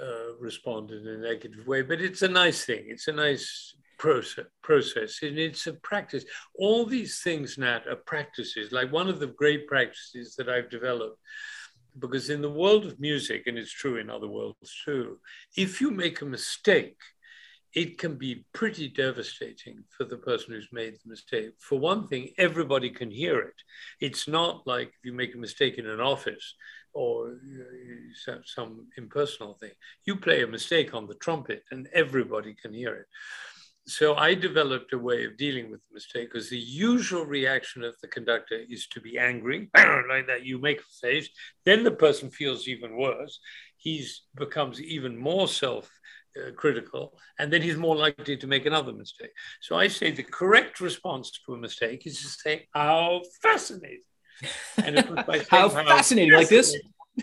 uh, 0.00 0.34
respond 0.40 0.90
in 0.90 1.06
a 1.06 1.18
negative 1.18 1.66
way, 1.66 1.82
but 1.82 2.00
it's 2.00 2.22
a 2.22 2.28
nice 2.28 2.64
thing. 2.64 2.84
It's 2.88 3.08
a 3.08 3.12
nice 3.12 3.74
process, 3.98 4.44
process, 4.62 5.22
and 5.22 5.38
it's 5.38 5.66
a 5.66 5.72
practice. 5.74 6.24
All 6.54 6.84
these 6.84 7.20
things, 7.22 7.56
Nat, 7.58 7.86
are 7.88 7.96
practices. 7.96 8.72
Like 8.72 8.92
one 8.92 9.08
of 9.08 9.20
the 9.20 9.28
great 9.28 9.66
practices 9.66 10.34
that 10.36 10.48
I've 10.48 10.70
developed, 10.70 11.18
because 11.98 12.28
in 12.28 12.42
the 12.42 12.50
world 12.50 12.84
of 12.84 13.00
music, 13.00 13.44
and 13.46 13.56
it's 13.56 13.72
true 13.72 13.96
in 13.96 14.10
other 14.10 14.28
worlds 14.28 14.74
too, 14.84 15.18
if 15.56 15.80
you 15.80 15.90
make 15.90 16.20
a 16.20 16.26
mistake, 16.26 16.98
it 17.76 17.98
can 17.98 18.16
be 18.16 18.46
pretty 18.54 18.88
devastating 18.88 19.84
for 19.90 20.04
the 20.04 20.16
person 20.16 20.54
who's 20.54 20.70
made 20.72 20.94
the 20.94 21.10
mistake. 21.10 21.50
For 21.60 21.78
one 21.78 22.08
thing, 22.08 22.30
everybody 22.38 22.88
can 22.88 23.10
hear 23.10 23.38
it. 23.38 23.54
It's 24.00 24.26
not 24.26 24.66
like 24.66 24.88
if 24.88 25.04
you 25.04 25.12
make 25.12 25.34
a 25.34 25.38
mistake 25.38 25.76
in 25.76 25.86
an 25.86 26.00
office 26.00 26.54
or 26.94 27.32
uh, 27.32 28.34
some 28.46 28.86
impersonal 28.96 29.58
thing. 29.60 29.72
You 30.06 30.16
play 30.16 30.42
a 30.42 30.46
mistake 30.46 30.94
on 30.94 31.06
the 31.06 31.16
trumpet 31.16 31.64
and 31.70 31.86
everybody 31.92 32.54
can 32.54 32.72
hear 32.72 32.94
it. 32.94 33.06
So 33.86 34.14
I 34.14 34.32
developed 34.34 34.94
a 34.94 34.98
way 34.98 35.26
of 35.26 35.36
dealing 35.36 35.70
with 35.70 35.80
the 35.86 35.94
mistake 35.94 36.32
because 36.32 36.48
the 36.48 36.58
usual 36.58 37.26
reaction 37.26 37.84
of 37.84 37.94
the 38.00 38.08
conductor 38.08 38.58
is 38.70 38.86
to 38.88 39.02
be 39.02 39.18
angry, 39.18 39.68
like 39.76 40.26
that. 40.28 40.46
You 40.46 40.58
make 40.58 40.80
a 40.80 41.06
face, 41.06 41.28
then 41.66 41.84
the 41.84 41.90
person 41.90 42.30
feels 42.30 42.66
even 42.66 42.96
worse. 42.96 43.38
He's 43.76 44.22
becomes 44.34 44.80
even 44.80 45.16
more 45.16 45.46
self 45.46 45.90
uh, 46.36 46.50
critical, 46.52 47.18
and 47.38 47.52
then 47.52 47.62
he's 47.62 47.76
more 47.76 47.96
likely 47.96 48.36
to 48.36 48.46
make 48.46 48.66
another 48.66 48.92
mistake. 48.92 49.30
So 49.60 49.76
I 49.76 49.88
say 49.88 50.10
the 50.10 50.22
correct 50.22 50.80
response 50.80 51.30
to 51.46 51.54
a 51.54 51.58
mistake 51.58 52.06
is 52.06 52.20
to 52.20 52.28
say, 52.28 52.68
"How 52.72 53.22
fascinating!" 53.42 54.00
And 54.82 54.98
it 54.98 55.08
was 55.08 55.24
by 55.24 55.44
how, 55.50 55.68
how 55.68 55.84
fascinating, 55.84 56.32
like 56.32 56.48
this. 56.48 56.76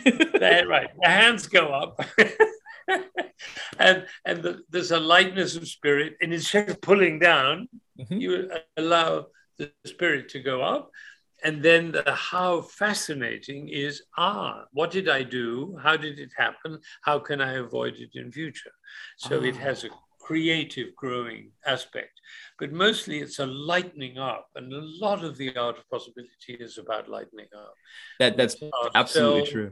right, 0.06 0.90
the 1.02 1.08
hands 1.08 1.48
go 1.48 1.68
up. 1.68 2.00
and 3.80 4.06
and 4.26 4.44
the, 4.44 4.62
there's 4.70 4.92
a 4.92 5.00
lightness 5.00 5.56
of 5.56 5.68
spirit, 5.68 6.16
and 6.22 6.34
instead 6.34 6.70
of 6.70 6.82
pulling 6.82 7.20
down, 7.20 7.68
mm-hmm. 8.00 8.18
you 8.18 8.50
allow 8.78 9.28
the 9.58 9.72
spirit 9.86 10.30
to 10.30 10.40
go 10.40 10.62
up. 10.62 10.92
And 11.44 11.62
then 11.62 11.92
the 11.92 12.14
how 12.14 12.62
fascinating 12.62 13.68
is 13.70 14.02
ah, 14.18 14.64
what 14.72 14.92
did 14.92 15.10
I 15.10 15.24
do? 15.24 15.78
How 15.82 15.98
did 15.98 16.20
it 16.20 16.32
happen? 16.38 16.80
How 17.02 17.20
can 17.20 17.42
I 17.42 17.54
avoid 17.54 17.96
it 17.96 18.12
in 18.14 18.32
future? 18.32 18.72
So 19.18 19.44
it 19.44 19.56
has 19.58 19.84
a 19.84 19.90
creative 20.24 20.96
growing 20.96 21.52
aspect. 21.66 22.20
But 22.58 22.72
mostly 22.72 23.20
it's 23.20 23.40
a 23.40 23.46
lightening 23.46 24.18
up 24.18 24.48
and 24.56 24.72
a 24.72 24.82
lot 24.82 25.24
of 25.24 25.38
the 25.38 25.56
art 25.56 25.78
of 25.78 25.90
possibility 25.90 26.54
is 26.60 26.78
about 26.78 27.10
lightening 27.10 27.48
up. 27.56 27.74
That 28.20 28.38
that's 28.38 28.56
absolutely 28.96 29.52
true. 29.52 29.72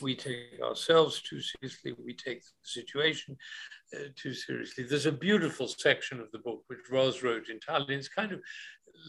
we 0.00 0.14
take 0.14 0.60
ourselves 0.62 1.20
too 1.22 1.40
seriously. 1.40 1.94
We 2.04 2.14
take 2.14 2.42
the 2.42 2.68
situation 2.80 3.36
uh, 3.94 4.08
too 4.16 4.34
seriously. 4.34 4.84
There's 4.84 5.06
a 5.06 5.12
beautiful 5.12 5.66
section 5.66 6.20
of 6.20 6.30
the 6.32 6.38
book 6.38 6.62
which 6.68 6.90
Roz 6.90 7.22
wrote 7.22 7.48
in 7.48 7.58
Tallinn. 7.58 7.98
It's 7.98 8.08
kind 8.08 8.32
of 8.32 8.40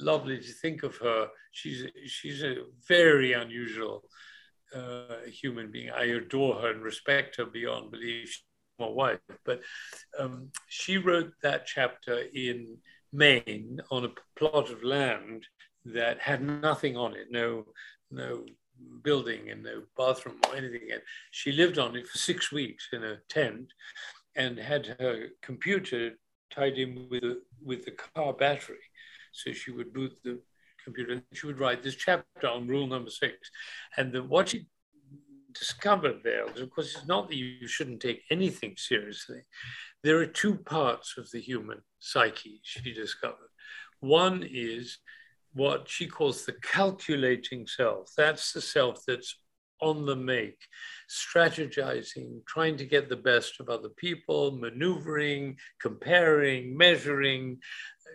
lovely 0.02 0.38
to 0.38 0.54
think 0.54 0.84
of 0.84 0.96
her 0.98 1.28
she's 1.52 1.86
she's 2.08 2.44
a 2.44 2.56
very 2.88 3.34
unusual 3.34 4.04
uh, 4.76 5.18
human 5.28 5.72
being 5.72 5.90
i 5.92 6.04
adore 6.04 6.56
her 6.62 6.72
and 6.72 6.84
respect 6.84 7.38
her 7.38 7.46
beyond 7.46 7.92
belief 7.92 8.44
my 8.80 8.88
wife, 8.88 9.20
but 9.46 9.62
um, 10.18 10.50
she 10.68 10.98
wrote 10.98 11.34
that 11.44 11.66
chapter 11.66 12.24
in 12.34 12.78
Maine 13.12 13.80
on 13.92 14.06
a 14.06 14.40
plot 14.40 14.72
of 14.72 14.84
land 14.84 15.46
that 15.86 16.20
had 16.20 16.42
nothing 16.42 16.96
on 16.96 17.16
it, 17.16 17.28
no, 17.30 17.66
no 18.12 18.46
building 19.04 19.50
and 19.50 19.64
no 19.64 19.84
bathroom 19.98 20.38
or 20.48 20.56
anything. 20.56 20.90
And 20.92 21.02
she 21.32 21.52
lived 21.52 21.78
on 21.78 21.96
it 21.96 22.08
for 22.08 22.18
six 22.18 22.52
weeks 22.52 22.88
in 22.94 23.04
a 23.04 23.18
tent 23.28 23.72
and 24.36 24.58
had 24.58 24.96
her 25.00 25.28
computer 25.42 26.12
tied 26.52 26.78
in 26.78 27.08
with 27.10 27.38
with 27.64 27.86
the 27.86 27.92
car 27.92 28.34
battery. 28.34 28.78
So 29.32 29.52
she 29.52 29.72
would 29.72 29.94
boot 29.94 30.18
the 30.24 30.40
computer 30.84 31.14
and 31.14 31.24
she 31.34 31.48
would 31.48 31.60
write 31.60 31.84
this 31.84 31.96
chapter 31.96 32.48
on 32.48 32.68
rule 32.68 32.88
number 32.88 33.10
six. 33.10 33.36
And 33.98 34.14
what 34.30 34.50
she 34.50 34.68
discovered 35.54 36.22
there 36.24 36.46
was, 36.46 36.62
of 36.62 36.70
course, 36.70 36.96
it's 36.96 37.08
not 37.08 37.28
that 37.30 37.36
you 37.36 37.68
shouldn't 37.68 38.02
take 38.02 38.24
anything 38.32 38.76
seriously. 38.78 39.42
There 40.04 40.18
are 40.20 40.26
two 40.26 40.56
parts 40.56 41.16
of 41.18 41.30
the 41.32 41.42
human 41.42 41.82
psyche, 42.00 42.62
she 42.64 42.94
discovered. 42.94 43.50
One 44.00 44.48
is 44.50 45.00
what 45.54 45.90
she 45.90 46.08
calls 46.08 46.46
the 46.46 46.54
calculating 46.54 47.68
self. 47.68 48.12
That's 48.16 48.54
the 48.54 48.62
self 48.62 49.04
that's 49.06 49.36
on 49.82 50.06
the 50.06 50.16
make, 50.16 50.60
strategizing, 51.10 52.46
trying 52.46 52.78
to 52.78 52.86
get 52.86 53.10
the 53.10 53.16
best 53.16 53.60
of 53.60 53.70
other 53.70 53.90
people, 53.90 54.52
maneuvering, 54.52 55.56
comparing, 55.82 56.76
measuring, 56.76 57.58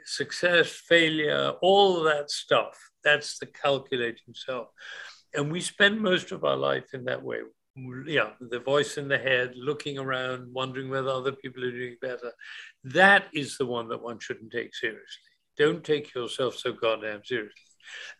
success, 0.04 0.68
failure, 0.70 1.54
all 1.62 2.02
that 2.04 2.30
stuff. 2.30 2.78
That's 3.02 3.38
the 3.38 3.46
calculating 3.46 4.34
self. 4.34 4.68
And 5.34 5.50
we 5.50 5.60
spend 5.60 6.00
most 6.00 6.32
of 6.32 6.44
our 6.44 6.56
life 6.56 6.94
in 6.94 7.04
that 7.04 7.22
way. 7.22 7.40
Yeah, 8.06 8.30
the 8.40 8.60
voice 8.60 8.98
in 8.98 9.08
the 9.08 9.18
head, 9.18 9.54
looking 9.56 9.98
around, 9.98 10.52
wondering 10.52 10.90
whether 10.90 11.08
other 11.08 11.32
people 11.32 11.64
are 11.64 11.72
doing 11.72 11.96
better. 12.00 12.32
That 12.84 13.24
is 13.34 13.58
the 13.58 13.66
one 13.66 13.88
that 13.88 14.02
one 14.02 14.20
shouldn't 14.20 14.52
take 14.52 14.74
seriously. 14.74 15.32
Don't 15.58 15.82
take 15.82 16.14
yourself 16.14 16.56
so 16.56 16.72
goddamn 16.72 17.24
seriously. 17.24 17.60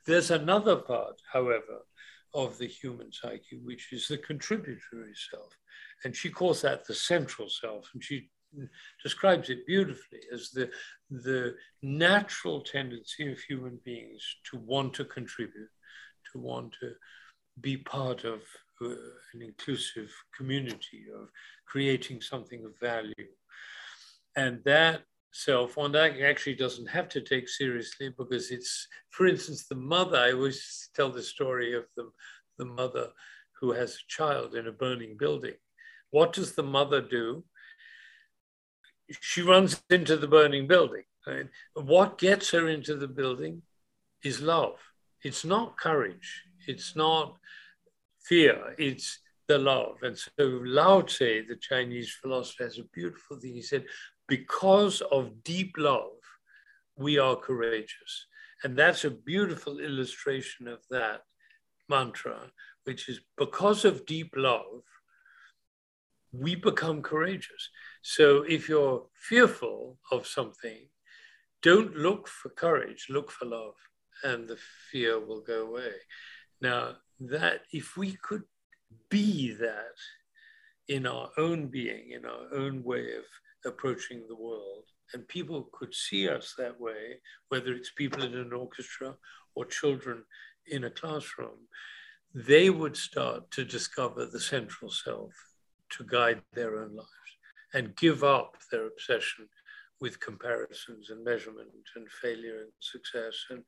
There's 0.07 0.31
another 0.31 0.77
part, 0.77 1.21
however, 1.33 1.87
of 2.35 2.59
the 2.59 2.67
human 2.67 3.13
psyche, 3.13 3.61
which 3.63 3.93
is 3.93 4.09
the 4.09 4.19
contributory 4.19 5.15
self. 5.31 5.57
And 6.05 6.17
she 6.17 6.31
calls 6.31 6.63
that 6.63 6.85
the 6.85 6.95
central 6.95 7.49
self. 7.49 7.89
And 7.95 8.03
she 8.03 8.31
describes 9.03 9.51
it 9.51 9.67
beautifully 9.67 10.21
as 10.33 10.51
the, 10.51 10.71
the 11.11 11.55
natural 11.83 12.61
tendency 12.61 13.31
of 13.31 13.39
human 13.39 13.79
beings 13.85 14.23
to 14.51 14.59
want 14.59 14.95
to 14.95 15.05
contribute, 15.05 15.71
to 16.33 16.39
want 16.39 16.75
to 16.81 16.93
be 17.61 17.77
part 17.77 18.25
of 18.25 18.41
uh, 18.83 18.89
an 19.35 19.43
inclusive 19.43 20.11
community, 20.37 21.05
of 21.15 21.29
creating 21.67 22.21
something 22.21 22.65
of 22.65 22.79
value. 22.81 23.29
And 24.37 24.61
that 24.65 25.03
self 25.33 25.77
one 25.77 25.95
actually 25.97 26.55
doesn't 26.55 26.87
have 26.87 27.09
to 27.11 27.21
take 27.21 27.49
seriously 27.49 28.13
because 28.17 28.51
it's, 28.51 28.87
for 29.11 29.27
instance, 29.27 29.67
the 29.67 29.75
mother. 29.75 30.17
I 30.19 30.33
always 30.33 30.91
tell 30.95 31.11
the 31.11 31.23
story 31.23 31.75
of 31.75 31.85
the, 31.97 32.11
the 32.59 32.65
mother 32.65 33.09
who 33.61 33.73
has 33.73 33.95
a 33.95 34.09
child 34.09 34.55
in 34.55 34.67
a 34.67 34.73
burning 34.73 35.17
building. 35.19 35.55
What 36.11 36.33
does 36.33 36.53
the 36.55 36.63
mother 36.63 37.01
do? 37.01 37.45
She 39.21 39.43
runs 39.43 39.83
into 39.91 40.17
the 40.17 40.29
burning 40.29 40.67
building. 40.67 41.05
Right? 41.27 41.49
What 41.75 42.19
gets 42.19 42.51
her 42.51 42.69
into 42.69 42.97
the 42.97 43.09
building 43.09 43.63
is 44.23 44.41
love. 44.41 44.77
It's 45.23 45.45
not 45.45 45.79
courage. 45.79 46.43
It's 46.67 46.95
not 46.97 47.37
fear. 48.21 48.75
It's 48.79 49.19
the 49.49 49.59
love. 49.59 49.97
And 50.03 50.17
so 50.17 50.31
Lao 50.39 51.03
Tse, 51.03 51.43
the 51.43 51.57
Chinese 51.57 52.17
philosopher, 52.21 52.65
has 52.65 52.79
a 52.79 52.85
beautiful 52.85 53.39
thing. 53.39 53.55
He 53.55 53.63
said, 53.63 53.85
because 54.29 55.01
of 55.01 55.45
deep 55.45 55.75
love, 55.77 56.13
we 56.97 57.19
are 57.19 57.37
courageous. 57.37 58.27
And 58.63 58.77
that's 58.77 59.05
a 59.05 59.11
beautiful 59.11 59.79
illustration 59.79 60.69
of 60.69 60.81
that 60.91 61.23
mantra, 61.89 62.51
which 62.85 63.09
is 63.09 63.21
because 63.37 63.85
of 63.85 64.07
deep 64.07 64.33
love, 64.37 64.83
we 66.33 66.55
become 66.55 67.03
courageous. 67.03 67.69
So 68.07 68.43
if 68.47 68.69
you're 68.69 69.07
fearful 69.15 69.97
of 70.13 70.27
something, 70.27 70.91
don't 71.63 71.97
look 71.97 72.29
for 72.29 72.51
courage, 72.51 73.07
look 73.09 73.31
for 73.31 73.47
love, 73.47 73.77
and 74.23 74.47
the 74.47 74.59
fear 74.93 75.19
will 75.19 75.41
go 75.41 75.69
away. 75.69 75.95
Now, 76.61 76.97
that 77.19 77.63
if 77.73 77.97
we 77.97 78.13
could 78.13 78.43
be 79.09 79.55
that 79.55 79.97
in 80.87 81.07
our 81.07 81.31
own 81.39 81.69
being, 81.69 82.11
in 82.11 82.27
our 82.27 82.55
own 82.55 82.85
way 82.85 83.15
of 83.17 83.25
approaching 83.65 84.25
the 84.29 84.37
world. 84.37 84.85
And 85.15 85.27
people 85.27 85.71
could 85.73 85.95
see 85.95 86.29
us 86.29 86.55
that 86.59 86.79
way, 86.79 87.21
whether 87.49 87.73
it's 87.73 87.93
people 87.97 88.23
in 88.23 88.35
an 88.35 88.53
orchestra 88.53 89.15
or 89.55 89.65
children 89.65 90.25
in 90.67 90.85
a 90.85 90.91
classroom, 90.91 91.69
they 92.35 92.69
would 92.69 92.99
start 92.99 93.51
to 93.53 93.65
discover 93.65 94.27
the 94.27 94.41
central 94.41 94.91
self 94.91 95.33
to 95.97 96.05
guide 96.05 96.43
their 96.53 96.83
own 96.83 96.95
lives 96.95 97.24
and 97.75 97.97
give 97.97 98.25
up 98.25 98.57
their 98.71 98.87
obsession 98.87 99.47
with 100.01 100.21
comparisons 100.21 101.11
and 101.11 101.25
measurement 101.25 101.69
and 101.97 102.09
failure 102.11 102.61
and 102.63 102.73
success 102.81 103.35
and, 103.51 103.63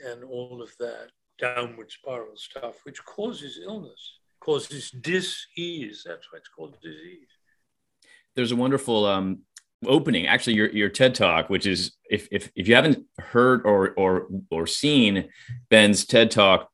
and 0.00 0.24
all 0.24 0.62
of 0.62 0.70
that 0.78 1.08
downward 1.38 1.90
spiral 1.90 2.36
stuff, 2.36 2.76
which 2.84 3.04
causes 3.04 3.60
illness, 3.62 4.18
causes 4.40 4.90
dis-ease. 4.90 6.02
That's 6.04 6.32
why 6.32 6.38
it's 6.38 6.48
called 6.48 6.76
disease 6.82 7.28
there's 8.36 8.52
a 8.52 8.56
wonderful 8.56 9.06
um, 9.06 9.40
opening, 9.84 10.26
actually, 10.26 10.54
your 10.54 10.68
your 10.68 10.88
TED 10.88 11.14
talk, 11.14 11.50
which 11.50 11.66
is 11.66 11.96
if 12.08 12.28
if 12.30 12.50
if 12.54 12.68
you 12.68 12.74
haven't 12.76 13.04
heard 13.18 13.62
or 13.64 13.92
or 13.96 14.28
or 14.50 14.66
seen 14.66 15.30
Ben's 15.70 16.04
TED 16.04 16.30
talk, 16.30 16.70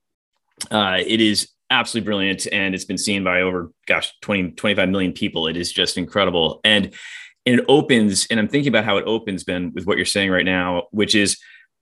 uh, 0.70 0.98
it 0.98 1.20
is 1.20 1.48
absolutely 1.73 2.05
brilliant 2.05 2.47
and 2.53 2.75
it's 2.75 2.85
been 2.85 2.99
seen 2.99 3.25
by 3.25 3.41
over 3.41 3.71
gosh 3.87 4.13
20 4.21 4.53
25 4.53 4.89
million 4.89 5.13
people 5.13 5.47
it 5.49 5.57
is 5.57 5.73
just 5.73 5.97
incredible 5.97 6.61
and, 6.65 6.93
and 7.47 7.61
it 7.61 7.65
opens 7.69 8.27
and 8.31 8.39
i'm 8.39 8.49
thinking 8.49 8.69
about 8.69 8.85
how 8.85 8.99
it 8.99 9.05
opens 9.07 9.43
ben 9.43 9.73
with 9.75 9.87
what 9.87 9.97
you're 9.97 10.07
saying 10.07 10.31
right 10.31 10.45
now 10.45 10.85
which 10.91 11.15
is 11.15 11.39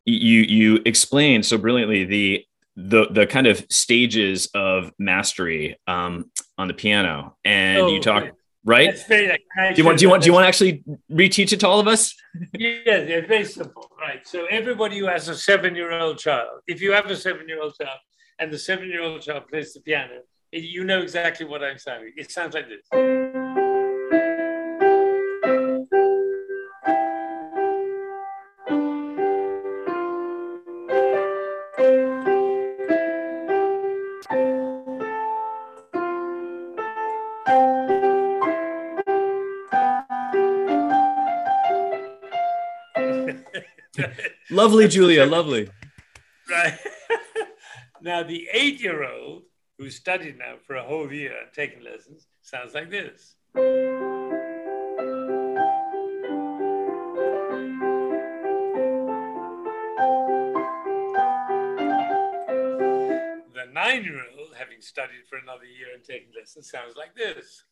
you 0.07 0.41
you 0.43 0.81
explain 0.87 1.43
so 1.43 1.59
brilliantly 1.59 2.05
the 2.05 2.45
the 2.77 3.07
the 3.11 3.27
kind 3.27 3.47
of 3.47 3.67
stages 3.69 4.49
of 4.55 4.93
mastery 4.99 5.79
um, 5.87 6.31
on 6.57 6.69
the 6.69 6.75
piano 6.75 7.37
and 7.45 7.83
oh, 7.83 7.89
you 7.89 8.01
talk 8.01 8.31
right? 8.65 8.99
Very, 9.09 9.27
do 9.29 9.75
you 9.77 9.85
want 9.85 9.99
do 9.99 10.05
you 10.05 10.11
want 10.11 10.23
do 10.23 10.27
you 10.27 10.33
want 10.33 10.45
to 10.45 10.49
actually 10.49 10.85
reteach 11.11 11.53
it 11.53 11.61
to 11.61 11.69
all 11.69 11.81
of 11.81 11.89
us? 11.89 12.15
yeah, 12.53 12.97
it's 12.97 13.29
very 13.29 13.45
simple, 13.45 13.91
right? 14.01 14.27
So 14.27 14.47
everybody 14.47 14.99
who 14.99 15.07
has 15.07 15.29
a 15.29 15.35
seven-year-old 15.35 16.19
child, 16.19 16.61
if 16.67 16.81
you 16.81 16.93
have 16.93 17.07
a 17.07 17.17
seven-year-old 17.17 17.75
child 17.81 17.99
and 18.41 18.51
the 18.51 18.59
seven-year-old 18.59 19.21
child 19.21 19.47
plays 19.49 19.75
the 19.75 19.81
piano, 19.81 20.23
you 20.51 20.83
know 20.83 21.03
exactly 21.03 21.47
what 21.47 21.63
I'm 21.63 21.79
saying. 21.79 22.15
It 22.17 22.31
sounds 22.33 22.55
like 22.55 22.69
this. 22.69 22.81
lovely, 44.51 44.89
Julia, 44.89 45.27
lovely. 45.27 45.69
Now, 48.03 48.23
the 48.23 48.49
eight 48.53 48.81
year 48.81 49.05
old 49.05 49.43
who 49.77 49.91
studied 49.91 50.39
now 50.39 50.55
for 50.67 50.77
a 50.77 50.83
whole 50.83 51.13
year 51.13 51.35
and 51.43 51.53
taken 51.53 51.85
lessons 51.85 52.29
sounds 52.41 52.73
like 52.73 52.91
this. 52.91 53.35
The 53.55 53.61
nine 63.71 64.05
year 64.05 64.23
old, 64.39 64.55
having 64.57 64.81
studied 64.81 65.27
for 65.29 65.37
another 65.37 65.67
year 65.67 65.89
and 65.95 66.03
taken 66.03 66.29
lessons, 66.35 66.71
sounds 66.71 66.97
like 66.97 67.15
this. 67.15 67.65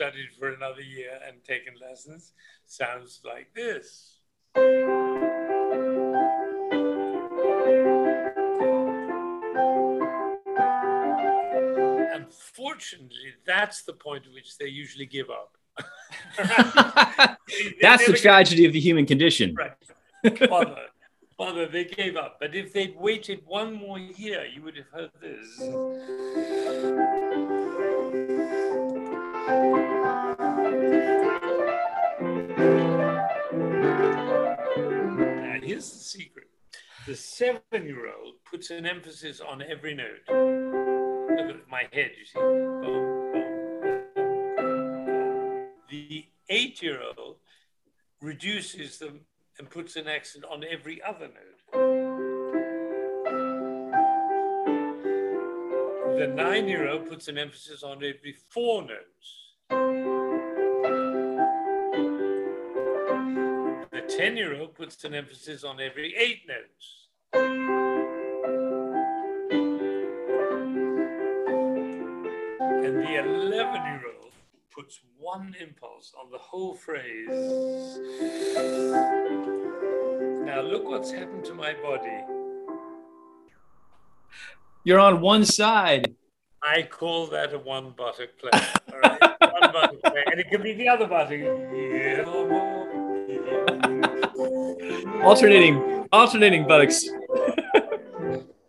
Studied 0.00 0.32
for 0.38 0.48
another 0.54 0.80
year 0.80 1.10
and 1.28 1.44
taken 1.44 1.74
lessons 1.78 2.32
sounds 2.64 3.20
like 3.22 3.52
this. 3.54 4.20
Unfortunately, 12.14 13.34
that's 13.44 13.82
the 13.82 13.92
point 13.92 14.24
at 14.24 14.32
which 14.32 14.56
they 14.56 14.68
usually 14.68 15.04
give 15.04 15.26
up. 15.28 15.58
that's 17.82 18.06
the 18.06 18.16
tragedy 18.18 18.64
of 18.64 18.72
the 18.72 18.80
human 18.80 19.04
condition. 19.04 19.54
Right. 19.54 19.72
Bother, 20.48 20.86
bother, 21.36 21.66
they 21.66 21.84
gave 21.84 22.16
up. 22.16 22.38
But 22.40 22.54
if 22.54 22.72
they'd 22.72 22.96
waited 22.96 23.42
one 23.44 23.74
more 23.74 23.98
year, 23.98 24.46
you 24.46 24.62
would 24.62 24.78
have 24.78 24.86
heard 24.86 25.10
this. 25.20 25.60
Now, 29.50 29.56
here's 35.60 35.90
the 35.90 35.98
secret 35.98 36.46
the 37.06 37.16
seven 37.16 37.60
year 37.72 38.06
old 38.06 38.34
puts 38.48 38.70
an 38.70 38.86
emphasis 38.86 39.40
on 39.40 39.60
every 39.62 39.94
note. 39.94 40.20
Look 40.28 41.56
at 41.56 41.68
my 41.68 41.88
head, 41.92 42.12
you 42.16 42.24
see. 42.26 42.38
The 45.90 46.26
eight 46.48 46.80
year 46.80 47.00
old 47.18 47.36
reduces 48.20 48.98
them 48.98 49.20
and 49.58 49.68
puts 49.68 49.96
an 49.96 50.06
accent 50.06 50.44
on 50.48 50.62
every 50.62 51.02
other 51.02 51.26
note. 51.26 51.49
The 56.20 56.26
nine 56.26 56.68
year 56.68 56.86
old 56.86 57.08
puts 57.08 57.28
an 57.28 57.38
emphasis 57.38 57.82
on 57.82 58.04
every 58.04 58.34
four 58.50 58.82
notes. 58.82 59.54
The 63.90 64.02
10 64.06 64.36
year 64.36 64.60
old 64.60 64.74
puts 64.74 65.02
an 65.04 65.14
emphasis 65.14 65.64
on 65.64 65.80
every 65.80 66.14
eight 66.14 66.42
notes. 66.46 67.08
And 72.84 72.98
the 72.98 73.14
11 73.18 73.82
year 73.86 74.02
old 74.20 74.32
puts 74.70 75.00
one 75.18 75.56
impulse 75.58 76.12
on 76.22 76.30
the 76.30 76.36
whole 76.36 76.74
phrase. 76.74 77.28
Now, 80.44 80.60
look 80.60 80.84
what's 80.84 81.10
happened 81.10 81.46
to 81.46 81.54
my 81.54 81.72
body. 81.72 82.39
You're 84.82 84.98
on 84.98 85.20
one 85.20 85.44
side. 85.44 86.14
I 86.62 86.82
call 86.82 87.26
that 87.28 87.52
a 87.52 87.58
one 87.58 87.90
buttock 87.96 88.30
play. 88.38 88.50
All 88.92 89.00
right? 89.00 89.20
one 89.20 89.72
buttock 89.72 90.02
play. 90.02 90.24
And 90.26 90.40
it 90.40 90.48
could 90.50 90.62
be 90.62 90.72
the 90.72 90.88
other 90.88 91.06
buttock. 91.06 91.32
Alternating, 95.22 96.08
alternating 96.12 96.66
buttocks. 96.66 97.06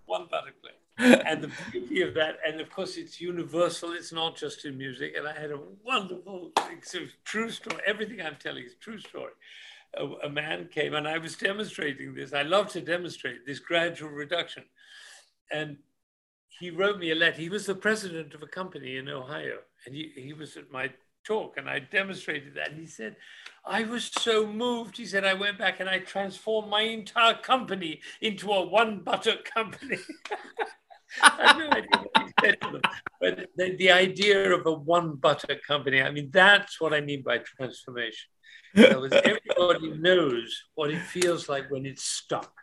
one 0.05 0.27
buttock 0.29 0.53
play. 0.61 1.21
And 1.25 1.41
the 1.41 1.51
beauty 1.71 2.01
of 2.01 2.13
that, 2.15 2.39
and 2.45 2.59
of 2.59 2.69
course, 2.69 2.97
it's 2.97 3.21
universal. 3.21 3.93
It's 3.93 4.11
not 4.11 4.35
just 4.35 4.65
in 4.65 4.77
music. 4.77 5.13
And 5.17 5.25
I 5.25 5.39
had 5.39 5.51
a 5.51 5.59
wonderful, 5.83 6.51
true 7.23 7.49
story. 7.49 7.81
Everything 7.87 8.21
I'm 8.21 8.35
telling 8.35 8.65
is 8.65 8.75
true 8.81 8.99
story. 8.99 9.31
A, 9.97 10.05
a 10.25 10.29
man 10.29 10.67
came, 10.73 10.93
and 10.93 11.07
I 11.07 11.17
was 11.17 11.35
demonstrating 11.35 12.13
this. 12.13 12.33
I 12.33 12.43
love 12.43 12.67
to 12.73 12.81
demonstrate 12.81 13.45
this 13.45 13.59
gradual 13.59 14.09
reduction. 14.09 14.63
And 15.51 15.77
he 16.61 16.69
wrote 16.69 16.99
me 16.99 17.11
a 17.11 17.15
letter. 17.15 17.41
He 17.41 17.49
was 17.49 17.65
the 17.65 17.75
president 17.75 18.35
of 18.35 18.43
a 18.43 18.47
company 18.47 18.97
in 18.97 19.09
Ohio, 19.09 19.57
and 19.85 19.95
he, 19.95 20.11
he 20.15 20.31
was 20.31 20.55
at 20.55 20.71
my 20.71 20.91
talk, 21.25 21.57
and 21.57 21.67
I 21.67 21.79
demonstrated 21.79 22.53
that. 22.55 22.69
And 22.69 22.79
he 22.79 22.85
said, 22.85 23.15
I 23.65 23.83
was 23.83 24.11
so 24.19 24.45
moved. 24.45 24.97
He 24.97 25.05
said, 25.05 25.25
I 25.25 25.33
went 25.33 25.57
back 25.57 25.79
and 25.79 25.89
I 25.89 25.99
transformed 25.99 26.69
my 26.69 26.81
entire 26.81 27.35
company 27.35 28.01
into 28.21 28.51
a 28.51 28.65
one 28.65 28.99
buttock 28.99 29.45
company. 29.45 29.97
I 31.21 31.47
have 31.47 31.57
no 31.57 31.69
idea 31.69 31.89
what 31.91 32.25
he 32.25 32.33
said. 32.41 32.57
But 33.19 33.49
the, 33.55 33.75
the 33.77 33.91
idea 33.91 34.53
of 34.53 34.65
a 34.65 34.73
one 34.73 35.15
buttock 35.15 35.63
company, 35.67 36.01
I 36.01 36.11
mean, 36.11 36.29
that's 36.31 36.79
what 36.79 36.93
I 36.93 37.01
mean 37.01 37.23
by 37.23 37.39
transformation. 37.39 38.29
everybody 38.75 39.91
knows 39.97 40.63
what 40.75 40.91
it 40.91 41.01
feels 41.01 41.49
like 41.49 41.69
when 41.69 41.85
it's 41.85 42.03
stuck 42.03 42.60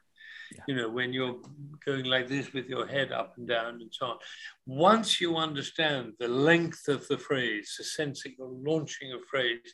yeah. 0.55 0.63
you 0.69 0.75
know, 0.75 0.89
when 0.89 1.13
you're 1.13 1.37
going 1.85 2.05
like 2.05 2.29
this 2.29 2.53
with 2.53 2.67
your 2.67 2.87
head 2.87 3.13
up 3.13 3.35
and 3.37 3.49
down 3.49 3.81
and 3.81 3.93
so 3.93 4.07
on. 4.07 4.17
Once 4.67 5.21
you 5.21 5.37
understand 5.37 6.13
the 6.19 6.29
length 6.29 6.89
of 6.89 7.07
the 7.09 7.19
phrase, 7.19 7.75
the 7.79 7.85
sense 7.85 8.23
that 8.23 8.33
you're 8.39 8.49
launching 8.49 9.13
a 9.13 9.19
phrase, 9.31 9.73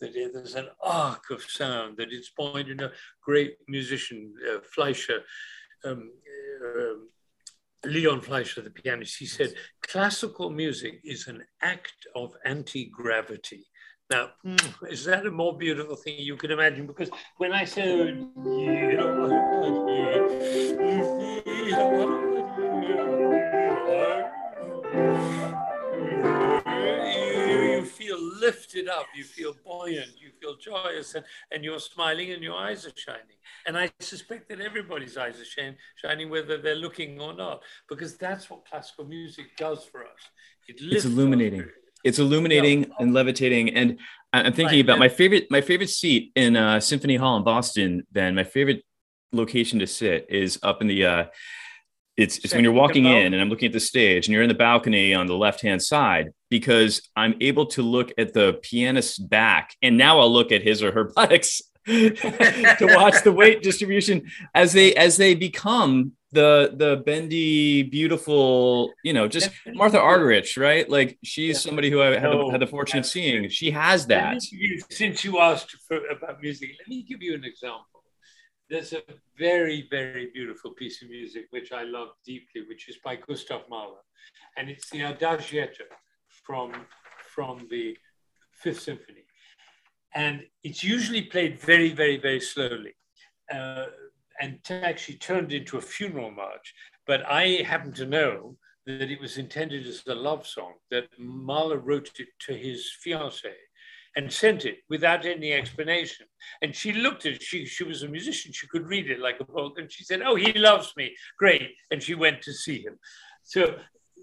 that 0.00 0.12
there's 0.14 0.54
an 0.54 0.68
arc 0.82 1.30
of 1.30 1.42
sound, 1.42 1.96
that 1.96 2.12
it's 2.12 2.30
pointed 2.30 2.82
a 2.82 2.92
great 3.22 3.56
musician, 3.68 4.34
uh, 4.50 4.58
Fleisher, 4.74 5.20
um, 5.84 6.10
uh, 6.66 6.94
Leon 7.86 8.20
Fleisher, 8.20 8.62
the 8.62 8.70
pianist, 8.70 9.18
he 9.18 9.26
said, 9.26 9.54
classical 9.82 10.50
music 10.50 11.00
is 11.04 11.28
an 11.28 11.44
act 11.62 12.06
of 12.14 12.34
anti-gravity. 12.44 13.64
Now, 14.10 14.30
mm. 14.44 14.90
is 14.90 15.06
that 15.06 15.24
a 15.24 15.30
more 15.30 15.56
beautiful 15.56 15.96
thing 15.96 16.16
you 16.18 16.36
can 16.36 16.50
imagine? 16.50 16.86
Because 16.86 17.08
when 17.38 17.52
I 17.52 17.64
said, 17.64 17.88
oh, 17.88 18.58
you 18.58 18.98
oh, 19.00 19.30
oh, 19.54 19.90
you 27.78 27.84
feel 27.86 28.18
lifted 28.40 28.88
up, 28.88 29.06
you 29.16 29.24
feel 29.24 29.56
buoyant, 29.64 30.10
you 30.20 30.32
feel 30.38 30.56
joyous, 30.58 31.14
and, 31.14 31.24
and 31.50 31.64
you're 31.64 31.78
smiling 31.78 32.32
and 32.32 32.42
your 32.42 32.56
eyes 32.56 32.84
are 32.84 32.92
shining. 32.94 33.38
And 33.66 33.78
I 33.78 33.90
suspect 34.00 34.50
that 34.50 34.60
everybody's 34.60 35.16
eyes 35.16 35.40
are 35.40 35.46
shining, 35.46 35.76
shining 35.96 36.28
whether 36.28 36.58
they're 36.58 36.74
looking 36.74 37.18
or 37.22 37.32
not, 37.32 37.62
because 37.88 38.18
that's 38.18 38.50
what 38.50 38.66
classical 38.66 39.06
music 39.06 39.56
does 39.56 39.86
for 39.86 40.02
us. 40.02 40.28
It 40.68 40.76
it's 40.82 41.06
illuminating 41.06 41.70
it's 42.04 42.18
illuminating 42.18 42.90
and 43.00 43.12
levitating 43.12 43.74
and 43.74 43.98
i'm 44.32 44.52
thinking 44.52 44.80
about 44.80 44.98
my 44.98 45.08
favorite 45.08 45.50
my 45.50 45.60
favorite 45.60 45.90
seat 45.90 46.30
in 46.36 46.56
uh, 46.56 46.78
symphony 46.78 47.16
hall 47.16 47.36
in 47.36 47.42
boston 47.42 48.06
then 48.12 48.34
my 48.34 48.44
favorite 48.44 48.84
location 49.32 49.78
to 49.80 49.86
sit 49.86 50.26
is 50.28 50.58
up 50.62 50.80
in 50.80 50.86
the 50.86 51.04
uh, 51.04 51.24
it's, 52.16 52.38
it's 52.38 52.54
when 52.54 52.62
you're 52.62 52.72
walking 52.72 53.06
in 53.06 53.32
and 53.32 53.42
i'm 53.42 53.48
looking 53.48 53.66
at 53.66 53.72
the 53.72 53.80
stage 53.80 54.26
and 54.26 54.32
you're 54.32 54.42
in 54.42 54.48
the 54.48 54.54
balcony 54.54 55.14
on 55.14 55.26
the 55.26 55.34
left 55.34 55.60
hand 55.62 55.82
side 55.82 56.28
because 56.50 57.02
i'm 57.16 57.34
able 57.40 57.66
to 57.66 57.82
look 57.82 58.12
at 58.18 58.32
the 58.32 58.58
pianist's 58.62 59.18
back 59.18 59.74
and 59.82 59.96
now 59.96 60.20
i'll 60.20 60.32
look 60.32 60.52
at 60.52 60.62
his 60.62 60.82
or 60.82 60.92
her 60.92 61.04
buttocks 61.16 61.60
to 61.86 62.94
watch 62.96 63.22
the 63.22 63.32
weight 63.32 63.62
distribution 63.62 64.30
as 64.54 64.72
they 64.72 64.94
as 64.94 65.16
they 65.16 65.34
become 65.34 66.12
the 66.34 66.72
the 66.74 67.02
bendy, 67.06 67.82
beautiful, 67.82 68.92
you 69.02 69.12
know, 69.12 69.26
just 69.26 69.50
Martha 69.72 69.98
Argerich, 69.98 70.60
right? 70.60 70.88
Like 70.90 71.16
she's 71.22 71.62
somebody 71.62 71.90
who 71.90 72.02
I 72.02 72.18
had, 72.18 72.22
the, 72.22 72.28
oh, 72.28 72.50
had 72.50 72.60
the 72.60 72.66
fortune 72.66 72.98
of 72.98 73.06
seeing. 73.06 73.48
She 73.48 73.70
has 73.70 74.06
that. 74.08 74.42
You, 74.50 74.82
since 74.90 75.24
you 75.24 75.38
asked 75.38 75.76
for, 75.88 75.98
about 76.08 76.42
music, 76.42 76.70
let 76.78 76.88
me 76.88 77.02
give 77.02 77.22
you 77.22 77.34
an 77.34 77.44
example. 77.44 78.02
There's 78.68 78.92
a 78.92 79.02
very, 79.38 79.86
very 79.90 80.30
beautiful 80.32 80.72
piece 80.72 81.02
of 81.02 81.08
music 81.08 81.46
which 81.50 81.70
I 81.72 81.84
love 81.84 82.08
deeply, 82.24 82.62
which 82.68 82.88
is 82.88 82.96
by 83.04 83.16
Gustav 83.16 83.62
Mahler, 83.70 84.04
and 84.56 84.68
it's 84.68 84.90
the 84.90 85.00
Adagietto 85.00 85.88
from 86.44 86.72
from 87.34 87.66
the 87.70 87.96
Fifth 88.52 88.82
Symphony, 88.82 89.23
and 90.14 90.42
it's 90.62 90.84
usually 90.84 91.22
played 91.22 91.60
very, 91.60 91.92
very, 91.92 92.16
very 92.16 92.40
slowly. 92.40 92.94
Uh, 93.52 93.86
and 94.40 94.58
actually 94.70 95.16
turned 95.16 95.52
into 95.52 95.78
a 95.78 95.80
funeral 95.80 96.30
march. 96.30 96.74
But 97.06 97.24
I 97.26 97.62
happen 97.64 97.92
to 97.94 98.06
know 98.06 98.56
that 98.86 99.10
it 99.10 99.20
was 99.20 99.38
intended 99.38 99.86
as 99.86 100.02
a 100.06 100.14
love 100.14 100.46
song, 100.46 100.74
that 100.90 101.08
Mahler 101.18 101.78
wrote 101.78 102.10
it 102.18 102.28
to 102.40 102.54
his 102.54 102.90
fiancée 103.04 103.54
and 104.16 104.32
sent 104.32 104.64
it 104.64 104.78
without 104.88 105.24
any 105.24 105.52
explanation. 105.52 106.26
And 106.62 106.74
she 106.74 106.92
looked 106.92 107.26
at 107.26 107.34
it, 107.34 107.42
she, 107.42 107.64
she 107.66 107.84
was 107.84 108.02
a 108.02 108.08
musician, 108.08 108.52
she 108.52 108.68
could 108.68 108.86
read 108.86 109.10
it 109.10 109.18
like 109.18 109.40
a 109.40 109.44
book, 109.44 109.78
and 109.78 109.90
she 109.90 110.04
said, 110.04 110.22
Oh, 110.22 110.36
he 110.36 110.52
loves 110.52 110.92
me, 110.96 111.14
great. 111.38 111.70
And 111.90 112.02
she 112.02 112.14
went 112.14 112.42
to 112.42 112.52
see 112.52 112.82
him. 112.82 112.98
So 113.42 113.76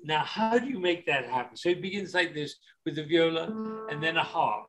now, 0.03 0.23
how 0.23 0.57
do 0.57 0.67
you 0.67 0.79
make 0.79 1.05
that 1.07 1.25
happen? 1.25 1.57
So 1.57 1.69
it 1.69 1.81
begins 1.81 2.13
like 2.13 2.33
this 2.33 2.55
with 2.85 2.95
the 2.95 3.03
viola 3.03 3.87
and 3.89 4.01
then 4.01 4.17
a 4.17 4.23
harp. 4.23 4.67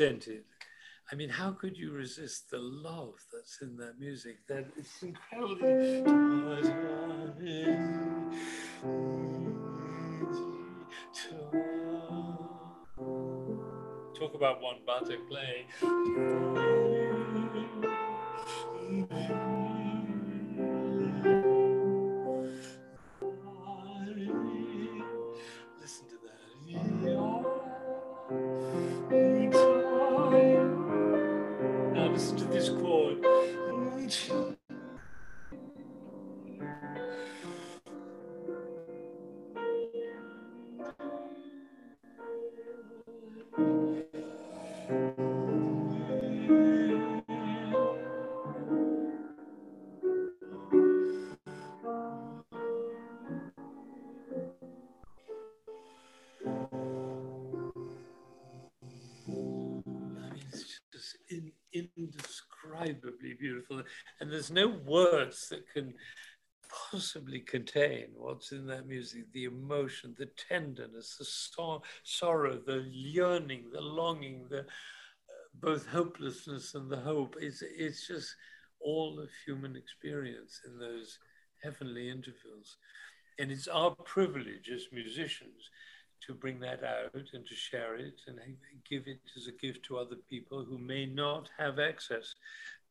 It. 0.00 0.44
I 1.12 1.14
mean, 1.14 1.28
how 1.28 1.52
could 1.52 1.76
you 1.76 1.92
resist 1.92 2.50
the 2.50 2.58
love 2.58 3.14
that's 3.32 3.60
in 3.60 3.76
that 3.76 3.98
music? 3.98 4.38
That 4.48 4.66
it's 4.76 5.02
incredibly. 5.02 6.02
Talk 14.18 14.34
about 14.34 14.62
one 14.62 14.78
button 14.86 15.18
play. 15.28 15.66
Indescribably 62.84 63.34
beautiful. 63.34 63.82
And 64.20 64.30
there's 64.30 64.50
no 64.50 64.68
words 64.68 65.48
that 65.48 65.68
can 65.72 65.94
possibly 66.90 67.40
contain 67.40 68.06
what's 68.16 68.52
in 68.52 68.66
that 68.66 68.86
music 68.86 69.24
the 69.32 69.44
emotion, 69.44 70.14
the 70.18 70.28
tenderness, 70.48 71.16
the 71.18 71.24
so- 71.24 71.82
sorrow, 72.02 72.58
the 72.66 72.84
yearning, 72.90 73.64
the 73.72 73.80
longing, 73.80 74.46
the 74.50 74.60
uh, 74.60 74.64
both 75.54 75.86
hopelessness 75.86 76.74
and 76.74 76.90
the 76.90 77.00
hope. 77.00 77.36
It's, 77.40 77.62
it's 77.62 78.06
just 78.08 78.34
all 78.80 79.18
of 79.20 79.28
human 79.46 79.76
experience 79.76 80.60
in 80.66 80.78
those 80.78 81.18
heavenly 81.62 82.10
intervals. 82.10 82.76
And 83.38 83.50
it's 83.50 83.68
our 83.68 83.90
privilege 83.90 84.70
as 84.72 84.86
musicians 84.92 85.70
to 86.26 86.34
bring 86.34 86.60
that 86.60 86.82
out 86.82 87.24
and 87.32 87.46
to 87.46 87.54
share 87.54 87.96
it 87.96 88.20
and 88.26 88.38
give 88.88 89.06
it 89.06 89.20
as 89.36 89.46
a 89.46 89.52
gift 89.52 89.84
to 89.84 89.98
other 89.98 90.16
people 90.30 90.64
who 90.64 90.78
may 90.78 91.06
not 91.06 91.48
have 91.58 91.78
access 91.78 92.34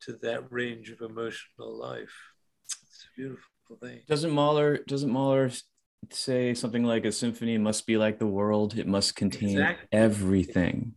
to 0.05 0.13
that 0.21 0.51
range 0.51 0.89
of 0.89 1.01
emotional 1.01 1.77
life. 1.77 2.13
It's 2.65 3.07
a 3.11 3.19
beautiful 3.19 3.77
thing. 3.81 4.01
Doesn't 4.07 4.31
Mahler 4.31 4.79
doesn't 4.87 5.11
Mahler 5.11 5.51
say 6.09 6.53
something 6.53 6.83
like 6.83 7.05
a 7.05 7.11
symphony 7.11 7.57
must 7.57 7.85
be 7.85 7.97
like 7.97 8.19
the 8.19 8.27
world? 8.27 8.77
It 8.77 8.87
must 8.87 9.15
contain 9.15 9.57
exactly. 9.57 9.87
everything. 9.91 10.93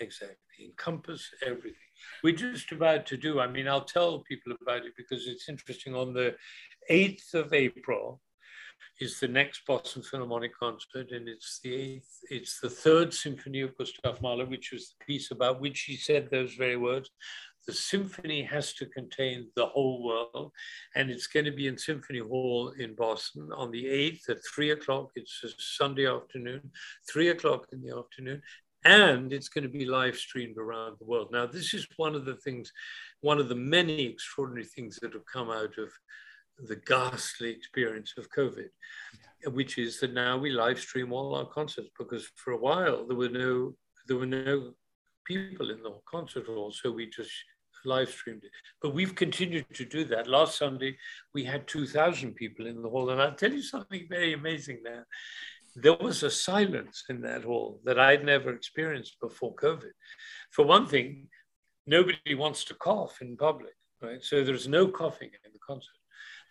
Exactly. 0.00 0.36
Encompass 0.62 1.28
everything. 1.44 1.74
We're 2.22 2.34
just 2.34 2.72
about 2.72 3.06
to 3.06 3.16
do, 3.16 3.40
I 3.40 3.46
mean, 3.46 3.68
I'll 3.68 3.84
tell 3.84 4.20
people 4.20 4.54
about 4.60 4.84
it 4.86 4.92
because 4.96 5.26
it's 5.26 5.48
interesting. 5.48 5.94
On 5.94 6.12
the 6.12 6.34
8th 6.90 7.34
of 7.34 7.52
April, 7.52 8.20
is 9.00 9.18
the 9.18 9.28
next 9.28 9.62
Boston 9.66 10.02
Philharmonic 10.02 10.52
concert, 10.58 11.10
and 11.12 11.26
it's 11.28 11.58
the 11.62 11.74
eighth, 11.74 12.18
it's 12.30 12.60
the 12.60 12.68
third 12.68 13.14
symphony 13.14 13.62
of 13.62 13.76
Gustav 13.78 14.20
Mahler, 14.20 14.44
which 14.44 14.72
was 14.72 14.90
the 14.90 15.04
piece 15.04 15.30
about 15.30 15.60
which 15.60 15.80
he 15.82 15.96
said 15.96 16.28
those 16.30 16.54
very 16.54 16.76
words. 16.76 17.10
The 17.70 17.76
symphony 17.76 18.42
has 18.42 18.72
to 18.74 18.86
contain 18.86 19.46
the 19.54 19.66
whole 19.66 20.02
world, 20.02 20.50
and 20.96 21.08
it's 21.08 21.28
going 21.28 21.44
to 21.44 21.52
be 21.52 21.68
in 21.68 21.78
Symphony 21.78 22.18
Hall 22.18 22.72
in 22.76 22.96
Boston 22.96 23.48
on 23.56 23.70
the 23.70 23.84
8th 23.84 24.28
at 24.28 24.44
3 24.52 24.70
o'clock. 24.70 25.10
It's 25.14 25.40
a 25.44 25.50
Sunday 25.56 26.08
afternoon, 26.08 26.72
3 27.08 27.28
o'clock 27.28 27.68
in 27.70 27.80
the 27.80 27.96
afternoon, 27.96 28.42
and 28.84 29.32
it's 29.32 29.48
going 29.48 29.62
to 29.62 29.70
be 29.70 29.84
live 29.84 30.16
streamed 30.16 30.58
around 30.58 30.96
the 30.98 31.04
world. 31.04 31.28
Now, 31.30 31.46
this 31.46 31.72
is 31.72 31.86
one 31.96 32.16
of 32.16 32.24
the 32.24 32.34
things, 32.38 32.72
one 33.20 33.38
of 33.38 33.48
the 33.48 33.54
many 33.54 34.04
extraordinary 34.04 34.66
things 34.66 34.98
that 35.00 35.12
have 35.12 35.26
come 35.32 35.48
out 35.48 35.78
of 35.78 35.92
the 36.66 36.74
ghastly 36.74 37.50
experience 37.50 38.14
of 38.18 38.28
COVID, 38.30 38.66
yeah. 39.44 39.50
which 39.50 39.78
is 39.78 40.00
that 40.00 40.12
now 40.12 40.36
we 40.36 40.50
live 40.50 40.80
stream 40.80 41.12
all 41.12 41.36
our 41.36 41.46
concerts 41.46 41.90
because 41.96 42.28
for 42.34 42.50
a 42.50 42.58
while 42.58 43.06
there 43.06 43.16
were 43.16 43.28
no 43.28 43.76
there 44.08 44.16
were 44.16 44.26
no 44.26 44.72
people 45.24 45.70
in 45.70 45.80
the 45.84 45.94
concert 46.10 46.46
hall, 46.46 46.72
so 46.72 46.90
we 46.90 47.08
just 47.08 47.30
live 47.84 48.10
streamed 48.10 48.44
it. 48.44 48.50
But 48.82 48.94
we've 48.94 49.14
continued 49.14 49.66
to 49.74 49.84
do 49.84 50.04
that. 50.06 50.26
Last 50.26 50.58
Sunday 50.58 50.96
we 51.34 51.44
had 51.44 51.66
two 51.66 51.86
thousand 51.86 52.34
people 52.34 52.66
in 52.66 52.82
the 52.82 52.88
hall, 52.88 53.10
and 53.10 53.20
I'll 53.20 53.34
tell 53.34 53.52
you 53.52 53.62
something 53.62 54.06
very 54.08 54.32
amazing 54.32 54.80
now. 54.84 55.02
There 55.76 55.96
was 56.00 56.22
a 56.22 56.30
silence 56.30 57.04
in 57.08 57.20
that 57.20 57.44
hall 57.44 57.80
that 57.84 57.98
I'd 57.98 58.24
never 58.24 58.52
experienced 58.52 59.20
before 59.20 59.54
COVID. 59.54 59.92
For 60.50 60.64
one 60.64 60.86
thing, 60.86 61.28
nobody 61.86 62.34
wants 62.34 62.64
to 62.64 62.74
cough 62.74 63.18
in 63.22 63.36
public, 63.36 63.74
right? 64.02 64.22
So 64.22 64.42
there's 64.42 64.66
no 64.66 64.88
coughing 64.88 65.30
in 65.44 65.52
the 65.52 65.60
concert 65.64 65.99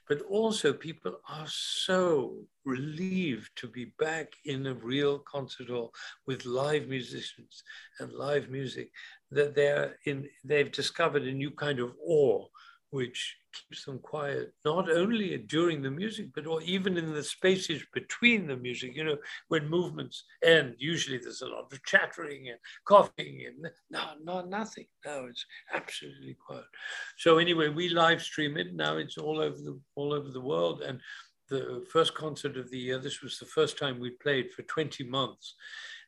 but 0.10 0.22
also 0.24 0.74
people 0.74 1.20
are 1.30 1.48
so 1.48 2.36
relieved 2.66 3.52
to 3.56 3.68
be 3.68 3.94
back 4.00 4.34
in 4.46 4.66
a 4.66 4.74
real 4.74 5.20
concert 5.20 5.70
hall 5.70 5.94
with 6.26 6.46
live 6.46 6.88
musicians 6.88 7.64
and 8.00 8.12
live 8.12 8.50
music 8.50 8.90
that 9.32 9.56
they're 9.56 9.96
in 10.06 10.28
they've 10.44 10.72
discovered 10.72 11.24
a 11.24 11.32
new 11.32 11.52
kind 11.52 11.80
of 11.80 11.94
awe 12.06 12.46
which 12.92 13.38
keeps 13.54 13.86
them 13.86 14.00
quiet, 14.00 14.54
not 14.66 14.90
only 14.90 15.38
during 15.38 15.82
the 15.82 15.92
music, 15.92 16.28
but 16.34 16.46
even 16.64 16.98
in 16.98 17.14
the 17.14 17.24
spaces 17.24 17.84
between 17.94 18.48
the 18.48 18.56
music. 18.56 18.96
You 18.96 19.04
know, 19.04 19.18
when 19.48 19.70
movements 19.70 20.24
end, 20.44 20.76
usually 20.78 21.18
there's 21.18 21.42
a 21.42 21.48
lot 21.48 21.72
of 21.72 21.84
chattering 21.84 22.50
and 22.50 22.58
coughing 22.86 23.46
and 23.48 23.72
no, 23.90 24.02
no, 24.24 24.42
nothing. 24.46 24.86
No, 25.06 25.28
it's 25.30 25.46
absolutely 25.74 26.36
quiet. 26.46 26.66
So 27.18 27.38
anyway, 27.38 27.70
we 27.70 27.90
live 27.90 28.22
stream 28.22 28.58
it. 28.58 28.76
Now 28.76 28.98
it's 28.98 29.18
all 29.18 29.40
over 29.40 29.58
the 29.58 29.80
all 29.96 30.14
over 30.14 30.30
the 30.30 30.42
world. 30.42 30.82
And 30.82 31.00
the 31.50 31.86
first 31.92 32.14
concert 32.14 32.58
of 32.58 32.70
the 32.70 32.78
year, 32.78 33.00
this 33.00 33.22
was 33.22 33.40
the 33.40 33.46
first 33.46 33.78
time 33.78 34.00
we 34.00 34.12
played 34.12 34.52
for 34.52 34.62
20 34.64 35.04
months 35.06 35.56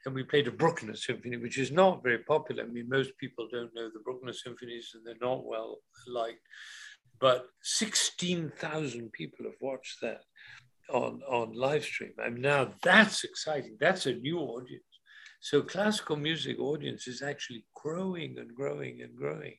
and 0.05 0.15
we 0.15 0.23
played 0.23 0.47
a 0.47 0.51
Bruckner 0.51 0.95
symphony, 0.95 1.37
which 1.37 1.57
is 1.57 1.71
not 1.71 2.03
very 2.03 2.19
popular. 2.19 2.63
I 2.63 2.67
mean, 2.67 2.89
most 2.89 3.17
people 3.17 3.47
don't 3.51 3.73
know 3.75 3.89
the 3.89 4.01
Bruckner 4.03 4.33
symphonies 4.33 4.91
and 4.93 5.05
they're 5.05 5.15
not 5.21 5.45
well 5.45 5.77
liked. 6.07 6.39
But 7.19 7.45
16,000 7.61 9.11
people 9.11 9.45
have 9.45 9.61
watched 9.61 10.01
that 10.01 10.21
on, 10.91 11.21
on 11.27 11.53
live 11.53 11.83
stream. 11.83 12.13
I 12.23 12.29
mean, 12.29 12.41
now 12.41 12.73
that's 12.81 13.23
exciting. 13.23 13.77
That's 13.79 14.07
a 14.07 14.13
new 14.13 14.39
audience. 14.39 14.83
So 15.39 15.61
classical 15.61 16.15
music 16.15 16.59
audience 16.59 17.07
is 17.07 17.21
actually 17.21 17.65
growing 17.75 18.37
and 18.37 18.53
growing 18.53 19.01
and 19.01 19.15
growing 19.15 19.55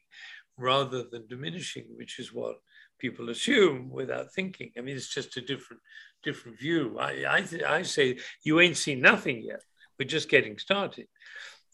rather 0.59 1.05
than 1.05 1.27
diminishing, 1.29 1.87
which 1.97 2.19
is 2.19 2.33
what 2.33 2.57
people 2.99 3.31
assume 3.31 3.91
without 3.91 4.33
thinking. 4.33 4.71
I 4.77 4.81
mean, 4.81 4.97
it's 4.97 5.13
just 5.13 5.37
a 5.37 5.41
different 5.41 5.83
different 6.23 6.59
view. 6.59 6.97
I 7.01 7.25
I, 7.29 7.79
I 7.79 7.83
say 7.83 8.19
you 8.45 8.61
ain't 8.61 8.77
seen 8.77 9.01
nothing 9.01 9.43
yet. 9.43 9.63
We're 10.03 10.09
just 10.09 10.29
getting 10.29 10.59
started. 10.59 11.07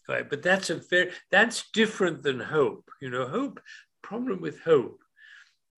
Right? 0.07 0.29
But 0.29 0.43
that's 0.43 0.69
a 0.69 0.75
very 0.75 1.09
that's 1.31 1.71
different 1.71 2.21
than 2.21 2.39
hope. 2.39 2.87
You 3.01 3.09
know, 3.09 3.27
hope 3.27 3.59
problem 4.03 4.39
with 4.39 4.61
hope 4.61 4.99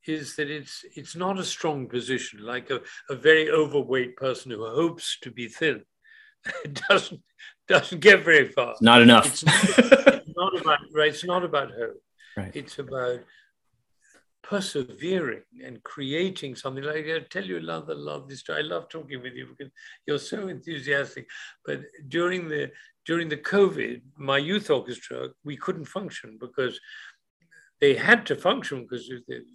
is 0.06 0.36
that 0.36 0.50
it's 0.50 0.84
it's 0.98 1.16
not 1.16 1.40
a 1.40 1.46
strong 1.46 1.88
position, 1.88 2.44
like 2.44 2.70
a, 2.70 2.82
a 3.10 3.16
very 3.16 3.50
overweight 3.50 4.18
person 4.18 4.52
who 4.52 4.66
hopes 4.66 5.18
to 5.22 5.32
be 5.32 5.48
thin. 5.48 5.84
It 6.66 6.82
doesn't 6.90 7.22
doesn't 7.70 8.02
get 8.02 8.26
very 8.26 8.50
far. 8.50 8.76
Not 8.82 9.02
enough. 9.02 9.28
It's 9.28 9.46
not, 9.46 9.56
it's 9.56 10.36
not 10.36 10.62
about 10.62 10.80
right. 10.94 11.14
It's 11.14 11.24
not 11.24 11.46
about 11.46 11.72
hope. 11.72 12.04
Right. 12.36 12.52
It's 12.54 12.80
about 12.80 13.20
persevering 14.52 15.44
and 15.66 15.82
creating 15.84 16.58
something. 16.58 16.84
Like 16.84 17.06
I 17.08 17.20
tell 17.30 17.46
you 17.46 17.62
love, 17.62 17.84
another 17.84 17.96
lovely 17.96 18.36
story. 18.36 18.60
I 18.60 18.64
love 18.64 18.90
talking 18.90 19.22
with 19.22 19.34
you 19.34 19.48
because 19.48 19.72
you're 20.06 20.20
so 20.20 20.50
enthusiastic. 20.50 21.26
But 21.66 21.80
during 22.10 22.50
the 22.50 22.70
during 23.06 23.30
the 23.30 23.38
COVID, 23.38 24.02
my 24.18 24.38
youth 24.38 24.70
orchestra, 24.70 25.30
we 25.46 25.56
couldn't 25.56 25.86
function 25.86 26.38
because 26.38 26.78
they 27.80 27.96
had 27.96 28.26
to 28.26 28.36
function 28.36 28.82
because 28.82 29.10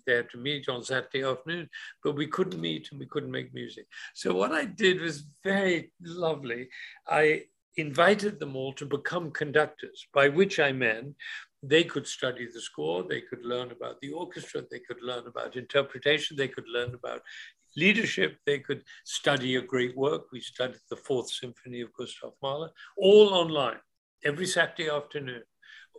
they 0.07 0.15
had 0.15 0.31
to 0.31 0.39
meet 0.39 0.67
on 0.71 0.83
Saturday 0.83 1.23
afternoon, 1.23 1.69
but 2.03 2.17
we 2.17 2.27
couldn't 2.27 2.59
meet 2.59 2.89
and 2.91 2.99
we 2.99 3.07
couldn't 3.07 3.31
make 3.31 3.53
music. 3.53 3.87
So 4.15 4.35
what 4.35 4.53
I 4.53 4.65
did 4.65 5.03
was 5.03 5.27
very 5.45 5.93
lovely. 6.01 6.69
I 7.07 7.43
invited 7.77 8.41
them 8.41 8.57
all 8.57 8.73
to 8.73 8.87
become 8.87 9.31
conductors, 9.31 10.09
by 10.15 10.29
which 10.31 10.59
I 10.59 10.73
meant 10.73 11.15
they 11.69 11.85
could 11.85 12.07
study 12.07 12.47
the 12.53 12.61
score, 12.61 13.03
they 13.03 13.21
could 13.21 13.45
learn 13.45 13.71
about 13.73 14.01
the 14.01 14.13
orchestra, 14.13 14.63
they 14.71 14.81
could 14.81 15.03
learn 15.03 15.27
about 15.27 15.57
interpretation, 15.57 16.37
they 16.37 16.49
could 16.49 16.69
learn 16.69 16.95
about 16.95 17.23
leadership, 17.77 18.39
they 18.47 18.59
could 18.59 18.83
study 19.05 19.57
a 19.57 19.63
great 19.63 19.97
work. 19.97 20.27
We 20.33 20.41
studied 20.41 20.81
the 20.89 20.97
Fourth 20.97 21.31
Symphony 21.31 21.81
of 21.81 21.93
Gustav 21.93 22.33
Mahler, 22.43 22.71
all 22.97 23.35
online, 23.35 23.79
every 24.25 24.47
Saturday 24.47 24.91
afternoon 24.91 25.43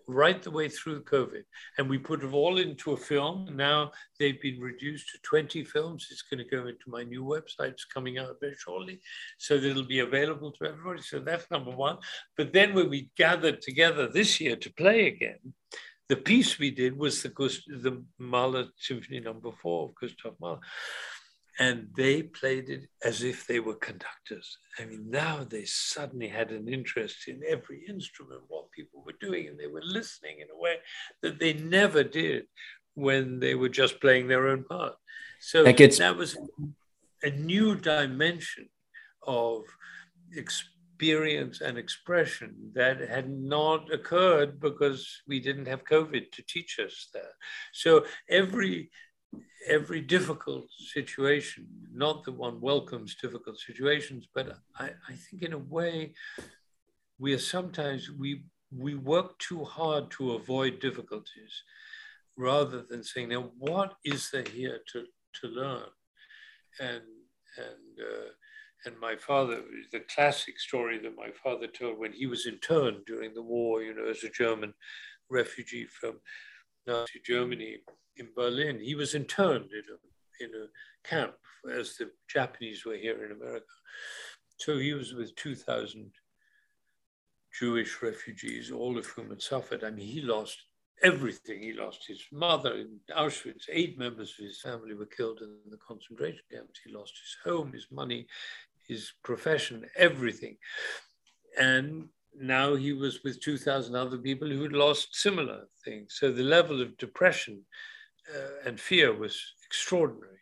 right 0.07 0.41
the 0.41 0.51
way 0.51 0.69
through 0.69 1.03
COVID. 1.03 1.43
And 1.77 1.89
we 1.89 1.97
put 1.97 2.23
it 2.23 2.33
all 2.33 2.57
into 2.57 2.93
a 2.93 2.97
film. 2.97 3.49
Now 3.53 3.91
they've 4.19 4.41
been 4.41 4.59
reduced 4.59 5.09
to 5.11 5.19
20 5.23 5.63
films. 5.65 6.07
It's 6.09 6.21
going 6.21 6.43
to 6.43 6.49
go 6.49 6.67
into 6.67 6.89
my 6.89 7.03
new 7.03 7.23
website. 7.23 7.71
It's 7.71 7.85
coming 7.85 8.17
out 8.17 8.37
very 8.39 8.55
shortly. 8.57 8.99
So 9.37 9.55
that 9.55 9.69
it'll 9.69 9.83
be 9.83 9.99
available 9.99 10.51
to 10.53 10.65
everybody. 10.65 11.01
So 11.01 11.19
that's 11.19 11.49
number 11.51 11.71
one. 11.71 11.97
But 12.37 12.53
then 12.53 12.73
when 12.73 12.89
we 12.89 13.11
gathered 13.17 13.61
together 13.61 14.07
this 14.07 14.39
year 14.39 14.55
to 14.55 14.73
play 14.73 15.07
again, 15.07 15.53
the 16.09 16.15
piece 16.15 16.57
we 16.57 16.71
did 16.71 16.97
was 16.97 17.21
the, 17.21 17.29
the 17.29 18.01
Mahler 18.17 18.67
Symphony 18.77 19.19
Number 19.19 19.49
no. 19.49 19.55
Four 19.61 19.89
of 19.89 19.95
Gustav 19.95 20.35
Mahler 20.39 20.59
and 21.59 21.87
they 21.95 22.21
played 22.21 22.69
it 22.69 22.87
as 23.03 23.23
if 23.23 23.47
they 23.47 23.59
were 23.59 23.75
conductors. 23.75 24.57
I 24.79 24.85
mean, 24.85 25.09
now 25.09 25.43
they 25.43 25.65
suddenly 25.65 26.27
had 26.27 26.51
an 26.51 26.67
interest 26.67 27.27
in 27.27 27.41
every 27.47 27.83
instrument, 27.87 28.41
what 28.47 28.71
people 28.71 29.03
were 29.05 29.15
doing, 29.19 29.47
and 29.47 29.59
they 29.59 29.67
were 29.67 29.81
listening 29.83 30.37
in 30.39 30.47
a 30.53 30.59
way 30.59 30.75
that 31.23 31.39
they 31.39 31.53
never 31.53 32.03
did 32.03 32.45
when 32.93 33.39
they 33.39 33.55
were 33.55 33.69
just 33.69 33.99
playing 34.01 34.27
their 34.27 34.47
own 34.47 34.63
part. 34.63 34.93
So 35.39 35.63
that, 35.63 35.77
gets... 35.77 35.97
that 35.97 36.15
was 36.15 36.37
a 37.23 37.31
new 37.31 37.75
dimension 37.75 38.69
of 39.25 39.63
experience 40.33 41.61
and 41.61 41.77
expression 41.77 42.71
that 42.73 42.99
had 42.99 43.29
not 43.29 43.91
occurred 43.93 44.59
because 44.59 45.21
we 45.27 45.39
didn't 45.39 45.67
have 45.67 45.85
COVID 45.85 46.31
to 46.31 46.43
teach 46.47 46.79
us 46.79 47.09
that. 47.13 47.33
So 47.73 48.05
every 48.29 48.89
every 49.67 50.01
difficult 50.01 50.67
situation, 50.71 51.67
not 51.93 52.23
that 52.23 52.33
one 52.33 52.61
welcomes 52.61 53.15
difficult 53.15 53.59
situations, 53.59 54.27
but 54.33 54.57
I, 54.79 54.91
I 55.07 55.13
think 55.13 55.43
in 55.43 55.53
a 55.53 55.57
way 55.57 56.13
we 57.19 57.33
are 57.33 57.39
sometimes, 57.39 58.09
we, 58.11 58.45
we 58.71 58.95
work 58.95 59.37
too 59.39 59.63
hard 59.63 60.09
to 60.11 60.33
avoid 60.33 60.79
difficulties 60.79 61.63
rather 62.37 62.83
than 62.83 63.03
saying, 63.03 63.29
now 63.29 63.51
what 63.57 63.95
is 64.05 64.29
there 64.31 64.43
here 64.43 64.79
to, 64.93 65.05
to 65.41 65.47
learn? 65.47 65.89
And, 66.79 67.03
and, 67.57 67.99
uh, 67.99 68.29
and 68.85 68.99
my 68.99 69.15
father, 69.15 69.63
the 69.91 70.01
classic 70.15 70.59
story 70.59 70.99
that 70.99 71.15
my 71.15 71.31
father 71.43 71.67
told 71.67 71.97
when 71.97 72.13
he 72.13 72.27
was 72.27 72.45
interned 72.45 73.05
during 73.05 73.33
the 73.33 73.41
war, 73.41 73.81
you 73.81 73.93
know, 73.93 74.05
as 74.05 74.23
a 74.23 74.29
German 74.29 74.73
refugee 75.29 75.85
from 75.85 76.19
Nazi 76.87 77.21
Germany, 77.23 77.77
in 78.19 78.29
Berlin. 78.35 78.79
He 78.79 78.95
was 78.95 79.15
interned 79.15 79.69
in 79.71 79.83
a, 79.93 80.43
in 80.43 80.63
a 80.63 81.07
camp 81.07 81.35
as 81.71 81.97
the 81.97 82.11
Japanese 82.27 82.85
were 82.85 82.95
here 82.95 83.25
in 83.25 83.31
America. 83.31 83.65
So 84.57 84.77
he 84.77 84.93
was 84.93 85.13
with 85.13 85.35
2,000 85.35 86.11
Jewish 87.57 88.01
refugees, 88.01 88.71
all 88.71 88.97
of 88.97 89.05
whom 89.07 89.29
had 89.29 89.41
suffered. 89.41 89.83
I 89.83 89.91
mean, 89.91 90.07
he 90.07 90.21
lost 90.21 90.57
everything. 91.03 91.61
He 91.61 91.73
lost 91.73 92.05
his 92.07 92.21
mother 92.31 92.73
in 92.75 92.99
Auschwitz. 93.15 93.65
Eight 93.71 93.97
members 93.97 94.33
of 94.37 94.45
his 94.45 94.61
family 94.61 94.95
were 94.95 95.05
killed 95.05 95.41
in 95.41 95.55
the 95.69 95.77
concentration 95.77 96.41
camps. 96.51 96.79
He 96.83 96.91
lost 96.91 97.13
his 97.19 97.37
home, 97.43 97.71
his 97.73 97.87
money, 97.91 98.27
his 98.87 99.11
profession, 99.23 99.85
everything. 99.95 100.57
And 101.59 102.09
now 102.39 102.75
he 102.75 102.93
was 102.93 103.23
with 103.23 103.41
2,000 103.41 103.95
other 103.95 104.17
people 104.17 104.47
who 104.47 104.63
had 104.63 104.73
lost 104.73 105.15
similar 105.15 105.67
things. 105.83 106.15
So 106.19 106.31
the 106.31 106.43
level 106.43 106.81
of 106.81 106.97
depression 106.97 107.63
uh, 108.33 108.67
and 108.67 108.79
fear 108.79 109.13
was 109.13 109.39
extraordinary. 109.65 110.37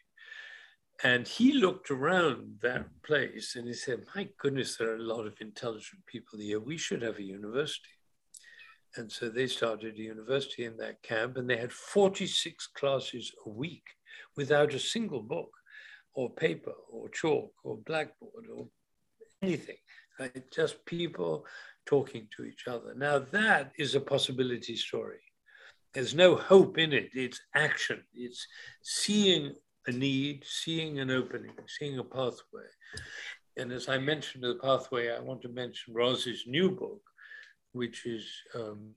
And 1.04 1.28
he 1.28 1.54
looked 1.54 1.92
around 1.92 2.60
that 2.62 2.88
place 3.04 3.56
and 3.56 3.68
he 3.68 3.74
said, 3.74 4.06
My 4.16 4.30
goodness, 4.40 4.78
there 4.78 4.92
are 4.92 4.98
a 4.98 5.14
lot 5.14 5.28
of 5.28 5.36
intelligent 5.42 6.06
people 6.06 6.40
here. 6.40 6.60
We 6.60 6.78
should 6.78 7.02
have 7.02 7.18
a 7.18 7.24
university. 7.24 7.90
And 8.98 9.12
so 9.12 9.28
they 9.28 9.48
started 9.48 9.96
a 9.96 10.02
university 10.02 10.64
in 10.64 10.78
that 10.78 11.04
camp, 11.04 11.36
and 11.36 11.50
they 11.50 11.58
had 11.58 11.74
46 11.74 12.68
classes 12.68 13.30
a 13.46 13.50
week 13.50 13.84
without 14.38 14.74
a 14.74 14.80
single 14.80 15.22
book 15.22 15.52
or 16.14 16.30
paper 16.30 16.74
or 16.90 17.10
chalk 17.10 17.52
or 17.66 17.78
blackboard 17.78 18.46
or 18.56 18.68
anything. 19.42 19.76
Right? 20.20 20.52
Just 20.52 20.86
people 20.86 21.46
talking 21.86 22.28
to 22.36 22.46
each 22.46 22.68
other. 22.68 22.94
Now, 22.96 23.20
that 23.32 23.72
is 23.78 23.96
a 23.96 24.00
possibility 24.00 24.76
story. 24.76 25.20
There's 25.94 26.16
no 26.16 26.36
hope 26.36 26.78
in 26.78 26.94
it. 26.94 27.10
It's 27.14 27.40
action. 27.56 28.04
It's 28.14 28.46
seeing 28.82 29.54
a 29.88 29.92
need, 29.92 30.44
seeing 30.46 31.00
an 31.00 31.12
opening, 31.12 31.52
seeing 31.68 32.00
a 32.00 32.04
pathway. 32.04 32.68
And 33.58 33.72
as 33.72 33.88
I 33.88 33.98
mentioned 33.98 34.44
the 34.44 34.56
pathway, 34.56 35.12
I 35.12 35.20
want 35.20 35.42
to 35.44 35.50
mention 35.50 35.94
Roz's 35.94 36.44
new 36.48 36.72
book, 36.72 37.02
which 37.72 38.06
is 38.06 38.26
um, 38.56 38.96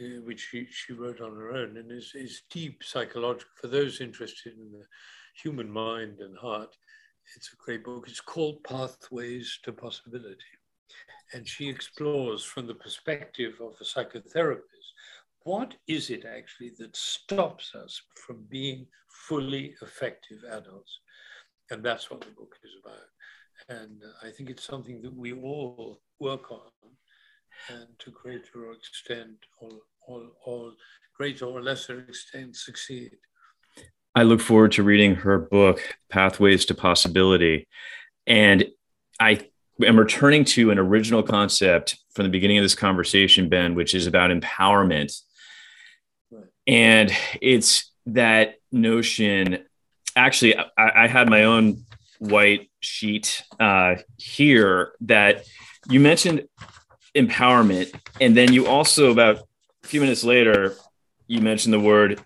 uh, 0.00 0.20
which 0.24 0.48
she, 0.50 0.66
she 0.70 0.92
wrote 0.92 1.20
on 1.20 1.34
her 1.34 1.52
own 1.52 1.76
and 1.76 1.90
is, 1.90 2.12
is 2.14 2.42
deep 2.50 2.82
psychological 2.84 3.50
for 3.60 3.66
those 3.66 4.00
interested 4.00 4.52
in 4.52 4.70
the 4.70 4.84
human 5.42 5.70
mind 5.70 6.20
and 6.20 6.36
heart. 6.36 6.76
It's 7.34 7.52
a 7.52 7.56
great 7.64 7.84
book. 7.84 8.06
It's 8.08 8.20
called 8.20 8.62
Pathways 8.64 9.58
to 9.64 9.72
Possibility. 9.72 10.36
And 11.32 11.46
she 11.46 11.68
explores 11.68 12.44
from 12.44 12.66
the 12.66 12.74
perspective 12.74 13.54
of 13.60 13.74
a 13.80 13.84
psychotherapist 13.84 14.86
what 15.46 15.76
is 15.86 16.10
it 16.10 16.24
actually 16.24 16.72
that 16.78 16.96
stops 16.96 17.72
us 17.76 18.02
from 18.16 18.44
being 18.50 18.84
fully 19.28 19.76
effective 19.80 20.38
adults? 20.50 20.98
And 21.70 21.84
that's 21.84 22.10
what 22.10 22.20
the 22.20 22.32
book 22.36 22.56
is 22.64 22.72
about. 22.82 23.78
And 23.80 24.02
I 24.24 24.30
think 24.30 24.50
it's 24.50 24.64
something 24.64 25.00
that 25.02 25.14
we 25.14 25.32
all 25.34 26.00
work 26.18 26.50
on 26.50 26.72
and 27.68 27.86
to 28.00 28.10
greater 28.10 28.72
extent 28.72 29.36
or, 29.60 29.70
or, 30.08 30.22
or 30.44 30.72
greater 31.16 31.46
or 31.46 31.62
lesser 31.62 32.00
extent 32.00 32.56
succeed. 32.56 33.12
I 34.16 34.24
look 34.24 34.40
forward 34.40 34.72
to 34.72 34.82
reading 34.82 35.14
her 35.16 35.38
book, 35.38 35.80
Pathways 36.10 36.64
to 36.66 36.74
Possibility. 36.74 37.68
And 38.26 38.66
I 39.20 39.46
am 39.84 39.96
returning 39.96 40.44
to 40.46 40.72
an 40.72 40.78
original 40.80 41.22
concept 41.22 41.98
from 42.14 42.24
the 42.24 42.30
beginning 42.30 42.58
of 42.58 42.64
this 42.64 42.74
conversation, 42.74 43.48
Ben, 43.48 43.76
which 43.76 43.94
is 43.94 44.08
about 44.08 44.30
empowerment 44.30 45.12
and 46.66 47.12
it's 47.40 47.90
that 48.06 48.56
notion. 48.72 49.64
Actually, 50.14 50.56
I, 50.56 51.04
I 51.04 51.06
had 51.06 51.28
my 51.28 51.44
own 51.44 51.84
white 52.18 52.70
sheet 52.80 53.42
uh, 53.60 53.96
here 54.16 54.92
that 55.02 55.44
you 55.88 56.00
mentioned 56.00 56.48
empowerment, 57.14 57.94
and 58.20 58.36
then 58.36 58.52
you 58.52 58.66
also 58.66 59.10
about 59.10 59.38
a 59.84 59.86
few 59.86 60.00
minutes 60.00 60.24
later 60.24 60.74
you 61.26 61.40
mentioned 61.40 61.72
the 61.72 61.80
word 61.80 62.20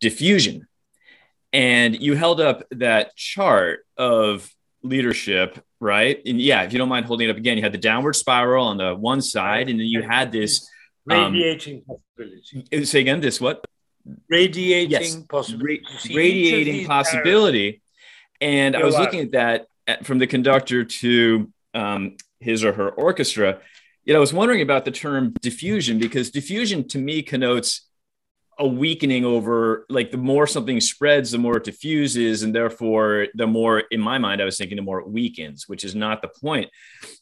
diffusion, 0.00 0.66
and 1.52 2.00
you 2.00 2.14
held 2.14 2.40
up 2.40 2.64
that 2.70 3.14
chart 3.16 3.86
of 3.96 4.50
leadership, 4.82 5.62
right? 5.80 6.20
And 6.26 6.40
yeah, 6.40 6.62
if 6.62 6.72
you 6.72 6.78
don't 6.78 6.88
mind 6.88 7.06
holding 7.06 7.28
it 7.28 7.30
up 7.30 7.36
again, 7.36 7.56
you 7.56 7.62
had 7.62 7.72
the 7.72 7.78
downward 7.78 8.14
spiral 8.14 8.66
on 8.66 8.78
the 8.78 8.94
one 8.94 9.20
side, 9.20 9.68
and 9.68 9.78
then 9.78 9.86
you 9.86 10.02
had 10.02 10.32
this 10.32 10.68
Radiating 11.04 11.82
um, 11.90 11.96
possibility. 12.16 12.84
Say 12.84 13.00
again, 13.00 13.20
this 13.20 13.40
what? 13.40 13.64
Radiating 14.28 14.90
yes. 14.90 15.16
possibility. 15.28 15.82
Ra- 15.82 16.16
radiating 16.16 16.86
possibility. 16.86 17.82
And 18.40 18.76
I 18.76 18.84
was 18.84 18.96
looking 18.96 19.20
at 19.20 19.32
that 19.32 19.66
at, 19.86 20.06
from 20.06 20.18
the 20.18 20.26
conductor 20.26 20.84
to 20.84 21.52
um, 21.74 22.16
his 22.40 22.64
or 22.64 22.72
her 22.72 22.90
orchestra. 22.90 23.58
You 24.04 24.12
know, 24.12 24.18
I 24.18 24.20
was 24.20 24.32
wondering 24.32 24.62
about 24.62 24.84
the 24.84 24.90
term 24.90 25.32
diffusion 25.40 25.98
because 25.98 26.30
diffusion 26.30 26.86
to 26.88 26.98
me 26.98 27.22
connotes 27.22 27.88
a 28.58 28.66
weakening 28.66 29.24
over 29.24 29.86
like 29.88 30.10
the 30.10 30.16
more 30.16 30.46
something 30.46 30.80
spreads 30.80 31.30
the 31.30 31.38
more 31.38 31.56
it 31.56 31.64
diffuses 31.64 32.42
and 32.42 32.54
therefore 32.54 33.26
the 33.34 33.46
more 33.46 33.80
in 33.90 34.00
my 34.00 34.18
mind 34.18 34.42
i 34.42 34.44
was 34.44 34.58
thinking 34.58 34.76
the 34.76 34.82
more 34.82 35.00
it 35.00 35.08
weakens 35.08 35.68
which 35.68 35.84
is 35.84 35.94
not 35.94 36.20
the 36.20 36.28
point. 36.28 36.70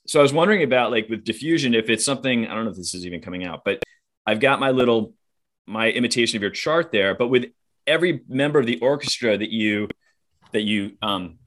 So 0.06 0.18
i 0.18 0.22
was 0.22 0.32
wondering 0.32 0.62
about 0.64 0.90
like 0.90 1.08
with 1.08 1.24
diffusion 1.24 1.74
if 1.74 1.88
it's 1.88 2.04
something 2.04 2.46
i 2.46 2.54
don't 2.54 2.64
know 2.64 2.70
if 2.70 2.76
this 2.76 2.94
is 2.94 3.06
even 3.06 3.20
coming 3.20 3.44
out 3.44 3.62
but 3.64 3.80
i've 4.26 4.40
got 4.40 4.60
my 4.60 4.70
little 4.70 5.14
my 5.66 5.90
imitation 5.90 6.36
of 6.36 6.42
your 6.42 6.50
chart 6.50 6.90
there 6.90 7.14
but 7.14 7.28
with 7.28 7.46
every 7.86 8.22
member 8.28 8.58
of 8.58 8.66
the 8.66 8.80
orchestra 8.80 9.38
that 9.38 9.50
you 9.50 9.88
that 10.52 10.62
you 10.62 10.96
um 11.00 11.38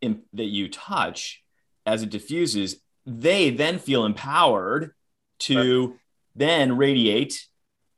in, 0.00 0.22
that 0.34 0.44
you 0.44 0.68
touch 0.68 1.42
as 1.84 2.02
it 2.02 2.10
diffuses 2.10 2.80
they 3.06 3.50
then 3.50 3.78
feel 3.78 4.04
empowered 4.04 4.92
to 5.40 5.96
then 6.36 6.76
radiate 6.76 7.46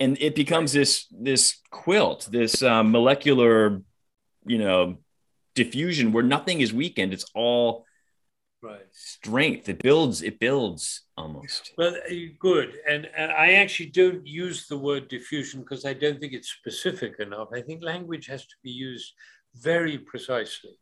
and 0.02 0.18
it 0.20 0.34
becomes 0.34 0.72
this 0.72 1.06
this 1.10 1.60
quilt, 1.70 2.28
this 2.30 2.62
um, 2.62 2.90
molecular, 2.90 3.82
you 4.44 4.58
know, 4.58 4.98
diffusion 5.54 6.12
where 6.12 6.24
nothing 6.24 6.60
is 6.60 6.72
weakened. 6.72 7.12
It's 7.12 7.26
all 7.34 7.86
right 8.62 8.86
strength. 8.92 9.68
It 9.68 9.80
builds. 9.82 10.22
It 10.22 10.38
builds 10.38 11.02
almost. 11.16 11.72
Well, 11.78 11.94
uh, 11.94 12.14
good. 12.38 12.74
And, 12.88 13.08
and 13.16 13.30
I 13.30 13.52
actually 13.52 13.90
don't 13.90 14.26
use 14.26 14.66
the 14.66 14.78
word 14.78 15.08
diffusion 15.08 15.60
because 15.60 15.84
I 15.84 15.94
don't 15.94 16.18
think 16.20 16.32
it's 16.32 16.50
specific 16.50 17.20
enough. 17.20 17.48
I 17.52 17.60
think 17.60 17.82
language 17.82 18.26
has 18.26 18.42
to 18.46 18.54
be 18.62 18.70
used 18.70 19.12
very 19.54 19.98
precisely. 19.98 20.76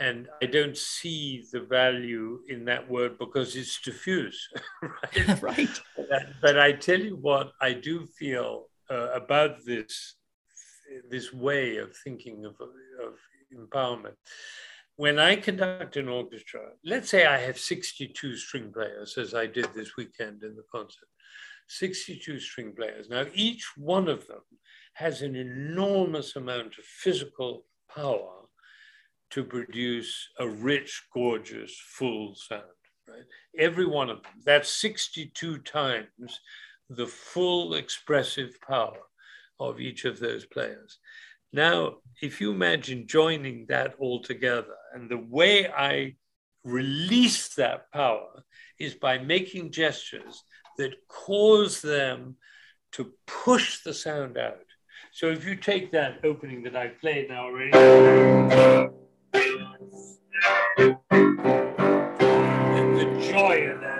And 0.00 0.28
I 0.42 0.46
don't 0.46 0.76
see 0.76 1.44
the 1.52 1.60
value 1.60 2.40
in 2.48 2.64
that 2.64 2.90
word 2.90 3.18
because 3.18 3.54
it's 3.54 3.80
diffuse, 3.82 4.48
right? 4.82 5.42
right. 5.42 5.80
But, 5.94 6.22
but, 6.40 6.58
I 6.58 6.72
tell 6.72 6.98
you 6.98 7.16
what, 7.16 7.52
I 7.60 7.74
do 7.74 8.06
feel 8.06 8.68
uh, 8.90 9.10
about 9.12 9.64
this 9.64 10.16
this 11.08 11.32
way 11.32 11.76
of 11.76 11.94
thinking 12.02 12.44
of, 12.44 12.56
of 12.60 13.14
empowerment. 13.56 14.16
When 14.96 15.18
I 15.18 15.36
conduct 15.36 15.96
an 15.96 16.08
orchestra, 16.08 16.60
let's 16.84 17.10
say 17.10 17.26
I 17.26 17.38
have 17.38 17.58
62 17.58 18.36
string 18.36 18.72
players, 18.72 19.16
as 19.16 19.34
I 19.34 19.46
did 19.46 19.68
this 19.74 19.96
weekend 19.96 20.42
in 20.42 20.56
the 20.56 20.64
concert, 20.72 21.08
62 21.68 22.40
string 22.40 22.72
players. 22.74 23.08
Now, 23.08 23.26
each 23.32 23.64
one 23.76 24.08
of 24.08 24.26
them 24.26 24.42
has 24.94 25.22
an 25.22 25.36
enormous 25.36 26.36
amount 26.36 26.78
of 26.78 26.84
physical 26.84 27.64
power 27.94 28.39
to 29.30 29.44
produce 29.44 30.28
a 30.38 30.48
rich, 30.48 31.04
gorgeous, 31.12 31.76
full 31.78 32.34
sound. 32.34 32.62
Right? 33.08 33.24
Every 33.58 33.86
one 33.86 34.10
of 34.10 34.22
them. 34.22 34.32
That's 34.44 34.70
62 34.72 35.58
times 35.58 36.40
the 36.88 37.06
full 37.06 37.74
expressive 37.74 38.58
power 38.66 38.98
of 39.58 39.80
each 39.80 40.04
of 40.04 40.18
those 40.18 40.44
players. 40.46 40.98
Now, 41.52 41.96
if 42.22 42.40
you 42.40 42.52
imagine 42.52 43.06
joining 43.06 43.66
that 43.68 43.94
all 43.98 44.20
together, 44.20 44.74
and 44.94 45.08
the 45.08 45.24
way 45.28 45.68
I 45.68 46.16
release 46.64 47.54
that 47.54 47.90
power 47.92 48.44
is 48.78 48.94
by 48.94 49.18
making 49.18 49.72
gestures 49.72 50.44
that 50.78 50.94
cause 51.08 51.80
them 51.82 52.36
to 52.92 53.12
push 53.26 53.82
the 53.82 53.94
sound 53.94 54.38
out. 54.38 54.64
So 55.12 55.26
if 55.30 55.44
you 55.44 55.56
take 55.56 55.90
that 55.92 56.20
opening 56.24 56.62
that 56.64 56.76
I've 56.76 57.00
played 57.00 57.28
now 57.28 57.46
already, 57.46 57.70
the 62.96 63.04
joy 63.30 63.70
of 63.70 63.80
that. 63.80 63.90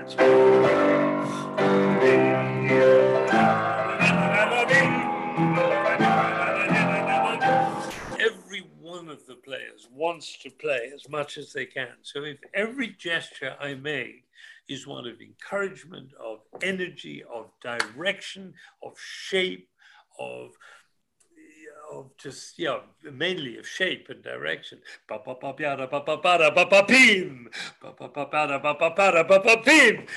players 9.50 9.88
wants 9.92 10.38
to 10.38 10.48
play 10.48 10.92
as 10.94 11.08
much 11.08 11.36
as 11.36 11.52
they 11.52 11.66
can. 11.66 11.92
So 12.02 12.22
if 12.22 12.38
every 12.54 12.88
gesture 12.88 13.56
I 13.60 13.74
make 13.74 14.24
is 14.68 14.86
one 14.86 15.08
of 15.08 15.20
encouragement, 15.20 16.12
of 16.24 16.38
energy, 16.62 17.24
of 17.24 17.50
direction, 17.60 18.54
of 18.80 18.92
shape, 18.96 19.68
of 20.20 20.50
of 21.90 22.16
just 22.16 22.58
yeah, 22.58 22.78
mainly 23.12 23.58
of 23.58 23.66
shape 23.66 24.08
and 24.08 24.22
direction. 24.22 24.78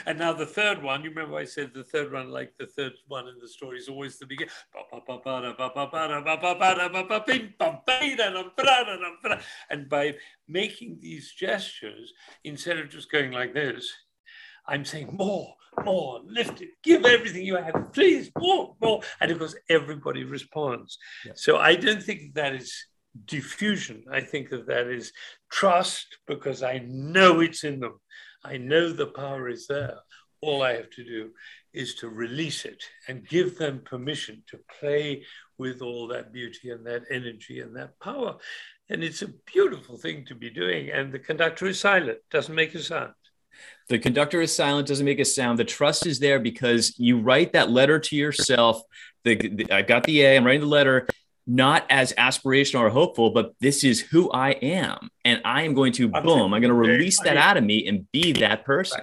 And 0.05 0.19
now 0.19 0.33
the 0.33 0.45
third 0.45 0.83
one, 0.83 1.03
you 1.03 1.09
remember 1.09 1.37
I 1.37 1.45
said 1.45 1.71
the 1.73 1.83
third 1.83 2.11
one, 2.13 2.29
like 2.29 2.53
the 2.57 2.67
third 2.67 2.93
one 3.07 3.27
in 3.27 3.39
the 3.39 3.47
story 3.47 3.79
is 3.79 3.89
always 3.89 4.19
the 4.19 4.25
beginning. 4.25 4.53
And 9.69 9.89
by 9.89 10.15
making 10.47 10.99
these 11.01 11.31
gestures, 11.31 12.13
instead 12.43 12.77
of 12.77 12.89
just 12.89 13.11
going 13.11 13.31
like 13.31 13.53
this, 13.53 13.91
I'm 14.67 14.85
saying 14.85 15.09
more, 15.13 15.55
more, 15.83 16.21
lift 16.25 16.61
it, 16.61 16.69
give 16.83 17.05
everything 17.05 17.43
you 17.45 17.55
have, 17.55 17.91
please, 17.93 18.31
more, 18.37 18.75
more. 18.81 19.01
And 19.19 19.31
of 19.31 19.39
course, 19.39 19.55
everybody 19.69 20.23
responds. 20.23 20.97
Yeah. 21.25 21.33
So 21.35 21.57
I 21.57 21.75
don't 21.75 22.03
think 22.03 22.33
that 22.35 22.53
is 22.53 22.73
diffusion. 23.25 24.05
I 24.11 24.21
think 24.21 24.49
that 24.49 24.67
that 24.67 24.87
is 24.87 25.11
trust 25.51 26.17
because 26.27 26.63
I 26.63 26.83
know 26.87 27.39
it's 27.39 27.63
in 27.63 27.79
them. 27.79 27.99
I 28.43 28.57
know 28.57 28.91
the 28.91 29.07
power 29.07 29.49
is 29.49 29.67
there. 29.67 29.97
All 30.41 30.61
I 30.61 30.73
have 30.73 30.89
to 30.91 31.03
do 31.03 31.29
is 31.73 31.95
to 31.95 32.09
release 32.09 32.65
it 32.65 32.83
and 33.07 33.27
give 33.27 33.57
them 33.57 33.81
permission 33.85 34.43
to 34.47 34.59
play 34.79 35.23
with 35.57 35.81
all 35.81 36.07
that 36.07 36.33
beauty 36.33 36.71
and 36.71 36.85
that 36.85 37.03
energy 37.09 37.61
and 37.61 37.75
that 37.75 37.99
power. 37.99 38.35
And 38.89 39.03
it's 39.03 39.21
a 39.21 39.33
beautiful 39.53 39.97
thing 39.97 40.25
to 40.25 40.35
be 40.35 40.49
doing. 40.49 40.91
And 40.91 41.11
the 41.11 41.19
conductor 41.19 41.67
is 41.67 41.79
silent, 41.79 42.19
doesn't 42.29 42.53
make 42.53 42.75
a 42.75 42.79
sound. 42.79 43.13
The 43.89 43.99
conductor 43.99 44.41
is 44.41 44.55
silent, 44.55 44.87
doesn't 44.87 45.05
make 45.05 45.19
a 45.19 45.25
sound. 45.25 45.59
The 45.59 45.65
trust 45.65 46.05
is 46.05 46.19
there 46.19 46.39
because 46.39 46.97
you 46.97 47.19
write 47.19 47.53
that 47.53 47.69
letter 47.69 47.99
to 47.99 48.15
yourself. 48.15 48.81
The, 49.23 49.35
the, 49.35 49.71
I 49.71 49.81
got 49.81 50.03
the 50.03 50.21
A, 50.21 50.37
I'm 50.37 50.45
writing 50.45 50.61
the 50.61 50.67
letter, 50.67 51.07
not 51.45 51.85
as 51.89 52.13
aspirational 52.13 52.81
or 52.81 52.89
hopeful, 52.89 53.31
but 53.31 53.53
this 53.59 53.83
is 53.83 53.99
who 53.99 54.31
I 54.31 54.51
am. 54.51 55.09
And 55.25 55.41
I 55.43 55.63
am 55.63 55.73
going 55.73 55.93
to, 55.93 56.11
I'm 56.13 56.23
boom, 56.23 56.53
I'm 56.53 56.61
going 56.61 56.69
to 56.69 56.73
release 56.73 57.21
that 57.21 57.37
out 57.37 57.57
of 57.57 57.63
me 57.63 57.87
and 57.87 58.09
be 58.11 58.33
that 58.33 58.65
person. 58.65 59.01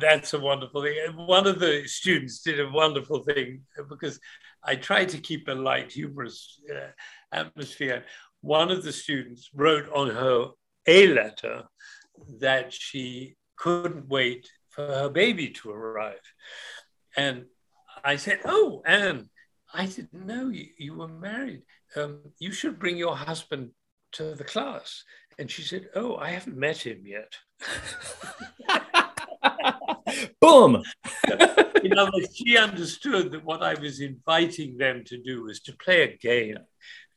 That's 0.00 0.34
a 0.34 0.40
wonderful 0.40 0.82
thing. 0.82 0.94
One 1.14 1.46
of 1.46 1.58
the 1.58 1.84
students 1.86 2.40
did 2.40 2.60
a 2.60 2.68
wonderful 2.70 3.22
thing 3.22 3.62
because 3.88 4.20
I 4.62 4.76
tried 4.76 5.10
to 5.10 5.18
keep 5.18 5.48
a 5.48 5.52
light, 5.52 5.92
humorous 5.92 6.60
uh, 6.70 6.88
atmosphere. 7.32 8.04
One 8.40 8.70
of 8.70 8.82
the 8.82 8.92
students 8.92 9.50
wrote 9.54 9.88
on 9.94 10.10
her 10.10 10.48
A 10.86 11.06
letter 11.08 11.64
that 12.40 12.72
she 12.72 13.36
couldn't 13.56 14.08
wait 14.08 14.48
for 14.70 14.86
her 14.86 15.08
baby 15.08 15.50
to 15.50 15.70
arrive. 15.70 16.20
And 17.16 17.46
I 18.04 18.16
said, 18.16 18.40
Oh, 18.44 18.82
Anne, 18.86 19.30
I 19.72 19.86
didn't 19.86 20.26
know 20.26 20.48
you, 20.48 20.66
you 20.78 20.94
were 20.94 21.08
married. 21.08 21.62
Um, 21.96 22.20
you 22.38 22.52
should 22.52 22.78
bring 22.78 22.96
your 22.96 23.16
husband 23.16 23.70
to 24.12 24.34
the 24.34 24.44
class. 24.44 25.02
And 25.38 25.50
she 25.50 25.62
said, 25.62 25.88
Oh, 25.94 26.16
I 26.16 26.30
haven't 26.30 26.56
met 26.56 26.78
him 26.78 27.02
yet. 27.04 27.32
Boom. 30.40 30.82
you 31.82 31.90
know, 31.90 32.10
she 32.32 32.56
understood 32.56 33.32
that 33.32 33.44
what 33.44 33.62
I 33.62 33.74
was 33.74 34.00
inviting 34.00 34.76
them 34.76 35.04
to 35.06 35.22
do 35.22 35.44
was 35.44 35.60
to 35.62 35.76
play 35.76 36.02
a 36.02 36.16
game. 36.16 36.58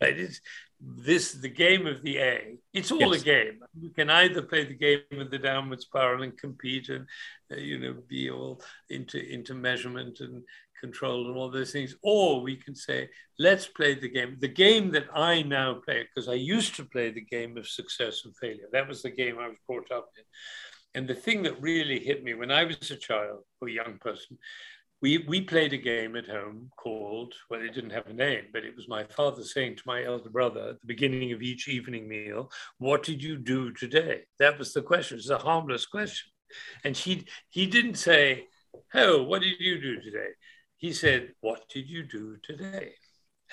Right? 0.02 0.18
It's, 0.18 0.42
this 0.80 1.34
the 1.34 1.50
game 1.50 1.88
of 1.88 2.02
the 2.04 2.18
A. 2.18 2.58
It's 2.74 2.92
all 2.92 3.14
yes. 3.14 3.22
a 3.22 3.26
game. 3.26 3.60
You 3.80 3.90
can 3.90 4.10
either 4.10 4.42
play 4.42 4.66
the 4.66 4.76
game 4.76 5.02
of 5.20 5.30
the 5.30 5.38
downward 5.38 5.82
spiral 5.82 6.24
and 6.24 6.38
compete 6.38 6.90
and 6.90 7.06
uh, 7.52 7.58
you 7.58 7.80
know 7.80 7.96
be 8.08 8.30
all 8.30 8.62
into 8.90 9.20
into 9.20 9.54
measurement 9.54 10.20
and 10.22 10.44
control 10.80 11.28
and 11.28 11.36
all 11.36 11.52
those 11.52 11.72
things, 11.72 11.96
or 12.02 12.42
we 12.42 12.56
can 12.56 12.76
say 12.76 13.10
let's 13.38 13.68
play 13.68 13.96
the 13.96 14.10
game. 14.10 14.38
The 14.40 14.48
game 14.48 14.92
that 14.92 15.08
I 15.14 15.42
now 15.42 15.82
play 15.86 16.04
because 16.04 16.30
I 16.30 16.36
used 16.36 16.76
to 16.76 16.86
play 16.86 17.12
the 17.12 17.26
game 17.26 17.58
of 17.58 17.68
success 17.68 18.22
and 18.26 18.36
failure. 18.38 18.70
That 18.72 18.88
was 18.88 19.02
the 19.02 19.12
game 19.12 19.38
I 19.40 19.48
was 19.48 19.58
brought 19.68 19.92
up 19.92 20.10
in. 20.18 20.24
And 20.96 21.08
the 21.08 21.16
thing 21.16 21.44
that 21.44 21.62
really 21.62 22.00
hit 22.00 22.24
me 22.24 22.34
when 22.34 22.52
I 22.52 22.64
was 22.64 22.90
a 22.90 22.96
child 22.96 23.44
or 23.62 23.70
young 23.70 23.98
person 24.00 24.38
we, 25.02 25.20
we 25.20 25.42
played 25.42 25.74
a 25.74 25.78
game 25.78 26.16
at 26.16 26.28
home 26.28 26.70
called, 26.78 27.34
well, 27.50 27.62
it 27.62 27.74
didn't 27.74 27.92
have 27.92 28.08
a 28.08 28.14
name, 28.14 28.46
but 28.52 28.66
it 28.66 28.76
was 28.76 28.88
my 28.90 29.06
father 29.06 29.44
saying 29.44 29.78
to 29.78 29.84
my 29.86 30.04
elder 30.04 30.30
brother 30.30 30.70
at 30.70 30.82
the 30.82 30.88
beginning 30.88 31.32
of 31.32 31.42
each 31.42 31.68
evening 31.68 32.08
meal, 32.08 32.52
What 32.80 33.04
did 33.04 33.24
you 33.24 33.38
do 33.38 33.72
today? 33.72 34.24
That 34.40 34.60
was 34.60 34.74
the 34.74 34.82
question. 34.82 35.18
It's 35.18 35.30
a 35.30 35.38
harmless 35.38 35.86
question. 35.86 36.32
And 36.84 36.98
he, 36.98 37.28
he 37.50 37.66
didn't 37.66 37.96
say, 37.96 38.48
Oh, 38.94 39.24
what 39.24 39.42
did 39.42 39.60
you 39.60 39.80
do 39.80 40.02
today? 40.02 40.30
He 40.78 40.92
said, 40.92 41.34
What 41.40 41.70
did 41.70 41.90
you 41.90 42.04
do 42.04 42.38
today? 42.44 42.94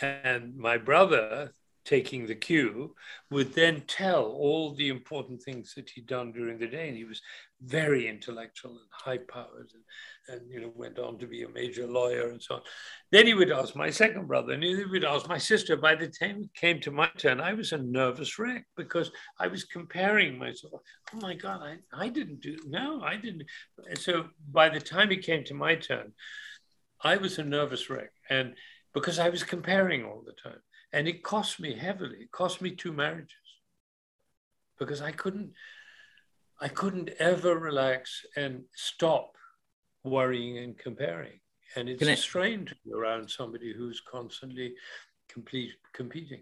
And 0.02 0.56
my 0.56 0.78
brother, 0.78 1.52
taking 1.86 2.26
the 2.26 2.34
cue, 2.34 2.94
would 3.30 3.54
then 3.54 3.82
tell 3.86 4.24
all 4.24 4.74
the 4.74 4.88
important 4.88 5.42
things 5.42 5.72
that 5.74 5.88
he'd 5.88 6.06
done 6.06 6.32
during 6.32 6.58
the 6.58 6.66
day. 6.66 6.88
And 6.88 6.96
he 6.96 7.04
was 7.04 7.22
very 7.62 8.06
intellectual 8.06 8.72
and 8.72 8.80
high 8.90 9.18
powered 9.18 9.70
and 9.72 9.82
and 10.28 10.50
you 10.50 10.60
know 10.60 10.72
went 10.74 10.98
on 10.98 11.18
to 11.18 11.26
be 11.26 11.42
a 11.42 11.48
major 11.48 11.86
lawyer 11.86 12.28
and 12.28 12.42
so 12.42 12.56
on. 12.56 12.60
Then 13.12 13.26
he 13.26 13.34
would 13.34 13.50
ask 13.50 13.74
my 13.76 13.90
second 13.90 14.26
brother, 14.26 14.52
and 14.52 14.62
he 14.62 14.84
would 14.84 15.04
ask 15.04 15.28
my 15.28 15.38
sister. 15.38 15.76
By 15.76 15.94
the 15.94 16.08
time 16.08 16.42
it 16.42 16.54
came 16.54 16.80
to 16.80 16.90
my 16.90 17.08
turn, 17.16 17.40
I 17.40 17.52
was 17.54 17.72
a 17.72 17.78
nervous 17.78 18.38
wreck 18.38 18.66
because 18.76 19.10
I 19.38 19.46
was 19.46 19.64
comparing 19.64 20.38
myself. 20.38 20.80
Oh 21.14 21.18
my 21.20 21.34
God, 21.34 21.60
I, 21.62 21.76
I 21.92 22.08
didn't 22.08 22.40
do 22.40 22.56
no, 22.66 23.00
I 23.02 23.16
didn't. 23.16 23.44
And 23.88 23.98
so 23.98 24.26
by 24.50 24.68
the 24.68 24.80
time 24.80 25.10
it 25.12 25.24
came 25.24 25.44
to 25.44 25.54
my 25.54 25.76
turn, 25.76 26.12
I 27.00 27.16
was 27.16 27.38
a 27.38 27.44
nervous 27.44 27.88
wreck, 27.88 28.10
and 28.28 28.54
because 28.92 29.18
I 29.18 29.28
was 29.28 29.42
comparing 29.42 30.04
all 30.04 30.22
the 30.24 30.32
time, 30.32 30.60
and 30.96 31.06
it 31.06 31.22
cost 31.22 31.60
me 31.60 31.76
heavily. 31.76 32.16
It 32.22 32.32
cost 32.32 32.62
me 32.62 32.70
two 32.70 32.90
marriages 32.90 33.48
because 34.78 35.02
I 35.02 35.12
couldn't. 35.12 35.52
I 36.58 36.68
couldn't 36.68 37.10
ever 37.18 37.58
relax 37.58 38.24
and 38.34 38.64
stop 38.74 39.36
worrying 40.04 40.56
and 40.56 40.78
comparing. 40.78 41.38
And 41.76 41.86
it's 41.86 42.02
a 42.02 42.16
strain 42.16 42.64
to 42.64 42.74
be 42.82 42.94
around 42.94 43.30
somebody 43.30 43.74
who's 43.74 44.00
constantly 44.00 44.72
complete, 45.28 45.72
competing. 45.92 46.40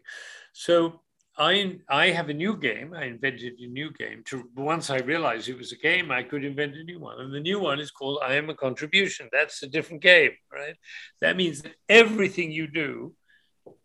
So 0.52 1.00
I, 1.36 1.80
I 1.88 2.10
have 2.10 2.28
a 2.28 2.34
new 2.34 2.56
game. 2.56 2.94
I 2.94 3.06
invented 3.06 3.54
a 3.58 3.66
new 3.66 3.90
game. 3.90 4.22
To 4.26 4.48
once 4.54 4.88
I 4.88 4.98
realized 4.98 5.48
it 5.48 5.58
was 5.58 5.72
a 5.72 5.76
game, 5.76 6.12
I 6.12 6.22
could 6.22 6.44
invent 6.44 6.76
a 6.76 6.84
new 6.84 7.00
one. 7.00 7.18
And 7.18 7.34
the 7.34 7.40
new 7.40 7.58
one 7.58 7.80
is 7.80 7.90
called 7.90 8.20
I 8.22 8.34
am 8.34 8.50
a 8.50 8.54
contribution. 8.54 9.28
That's 9.32 9.64
a 9.64 9.66
different 9.66 10.00
game, 10.00 10.36
right? 10.52 10.76
That 11.20 11.36
means 11.36 11.62
that 11.62 11.74
everything 11.88 12.52
you 12.52 12.68
do 12.68 13.16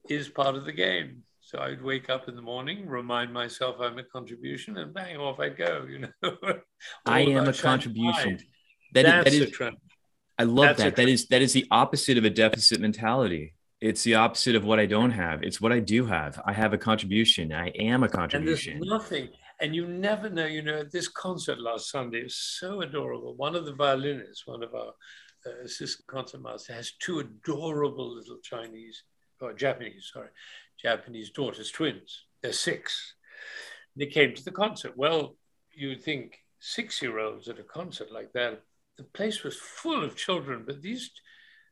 is 0.09 0.29
part 0.29 0.55
of 0.55 0.65
the 0.65 0.71
game. 0.71 1.23
So 1.41 1.59
I'd 1.59 1.81
wake 1.81 2.09
up 2.09 2.27
in 2.27 2.35
the 2.35 2.41
morning, 2.41 2.87
remind 2.87 3.33
myself 3.33 3.77
I'm 3.79 3.97
a 3.97 4.03
contribution, 4.03 4.77
and 4.77 4.93
bang, 4.93 5.17
off 5.17 5.39
I 5.39 5.49
go. 5.49 5.87
You 5.89 5.99
know, 5.99 6.35
I 7.05 7.21
am 7.21 7.47
a 7.47 7.53
contribution. 7.53 8.39
That 8.93 9.03
That's 9.03 9.33
is, 9.33 9.41
a 9.41 9.45
trend. 9.47 9.77
I 10.37 10.43
love 10.43 10.77
That's 10.77 10.83
that. 10.83 10.95
That 10.97 11.09
is 11.09 11.27
that 11.27 11.41
is 11.41 11.53
the 11.53 11.65
opposite 11.71 12.17
of 12.17 12.23
a 12.23 12.29
deficit 12.29 12.79
mentality. 12.79 13.55
It's 13.81 14.03
the 14.03 14.15
opposite 14.15 14.55
of 14.55 14.63
what 14.63 14.79
I 14.79 14.85
don't 14.85 15.11
have. 15.11 15.41
It's 15.41 15.59
what 15.59 15.71
I 15.71 15.79
do 15.79 16.05
have. 16.05 16.39
I 16.45 16.53
have 16.53 16.73
a 16.73 16.77
contribution. 16.77 17.51
I 17.51 17.69
am 17.69 18.03
a 18.03 18.09
contribution. 18.09 18.73
And 18.73 18.81
there's 18.83 18.89
nothing, 18.91 19.29
and 19.59 19.73
you 19.73 19.87
never 19.87 20.29
know. 20.29 20.45
You 20.45 20.61
know, 20.61 20.83
this 20.83 21.07
concert 21.07 21.59
last 21.59 21.89
Sunday 21.89 22.23
was 22.23 22.35
so 22.35 22.81
adorable. 22.81 23.35
One 23.35 23.55
of 23.55 23.65
the 23.65 23.73
violinists, 23.73 24.45
one 24.45 24.61
of 24.61 24.75
our 24.75 24.93
uh, 25.47 25.63
assistant 25.63 26.07
concertmaster, 26.07 26.73
has 26.73 26.91
two 26.99 27.19
adorable 27.19 28.15
little 28.15 28.37
Chinese 28.43 29.03
or 29.41 29.53
Japanese, 29.53 30.11
sorry, 30.13 30.29
Japanese 30.81 31.29
daughters, 31.31 31.71
twins. 31.71 32.25
They're 32.41 32.53
six. 32.53 33.15
They 33.95 34.05
came 34.05 34.33
to 34.33 34.43
the 34.43 34.51
concert. 34.51 34.93
Well, 34.95 35.35
you'd 35.73 36.03
think 36.03 36.39
six-year-olds 36.59 37.47
at 37.47 37.59
a 37.59 37.63
concert 37.63 38.11
like 38.11 38.31
that. 38.33 38.61
The 38.97 39.03
place 39.03 39.43
was 39.43 39.57
full 39.57 40.03
of 40.03 40.15
children, 40.15 40.63
but 40.65 40.81
these 40.81 41.11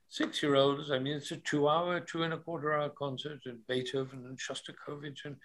six-year-olds. 0.10 0.92
I 0.92 1.00
mean, 1.00 1.18
it's 1.18 1.32
a 1.32 1.38
two-hour, 1.38 2.02
two 2.02 2.24
and 2.24 2.34
a 2.34 2.38
quarter-hour 2.38 2.90
concert, 2.90 3.40
and 3.46 3.66
Beethoven 3.68 4.26
and 4.26 4.38
Shostakovich, 4.38 5.26
and 5.26 5.36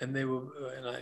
and 0.00 0.14
they 0.16 0.24
were, 0.24 0.46
and 0.76 0.88
I 0.88 1.00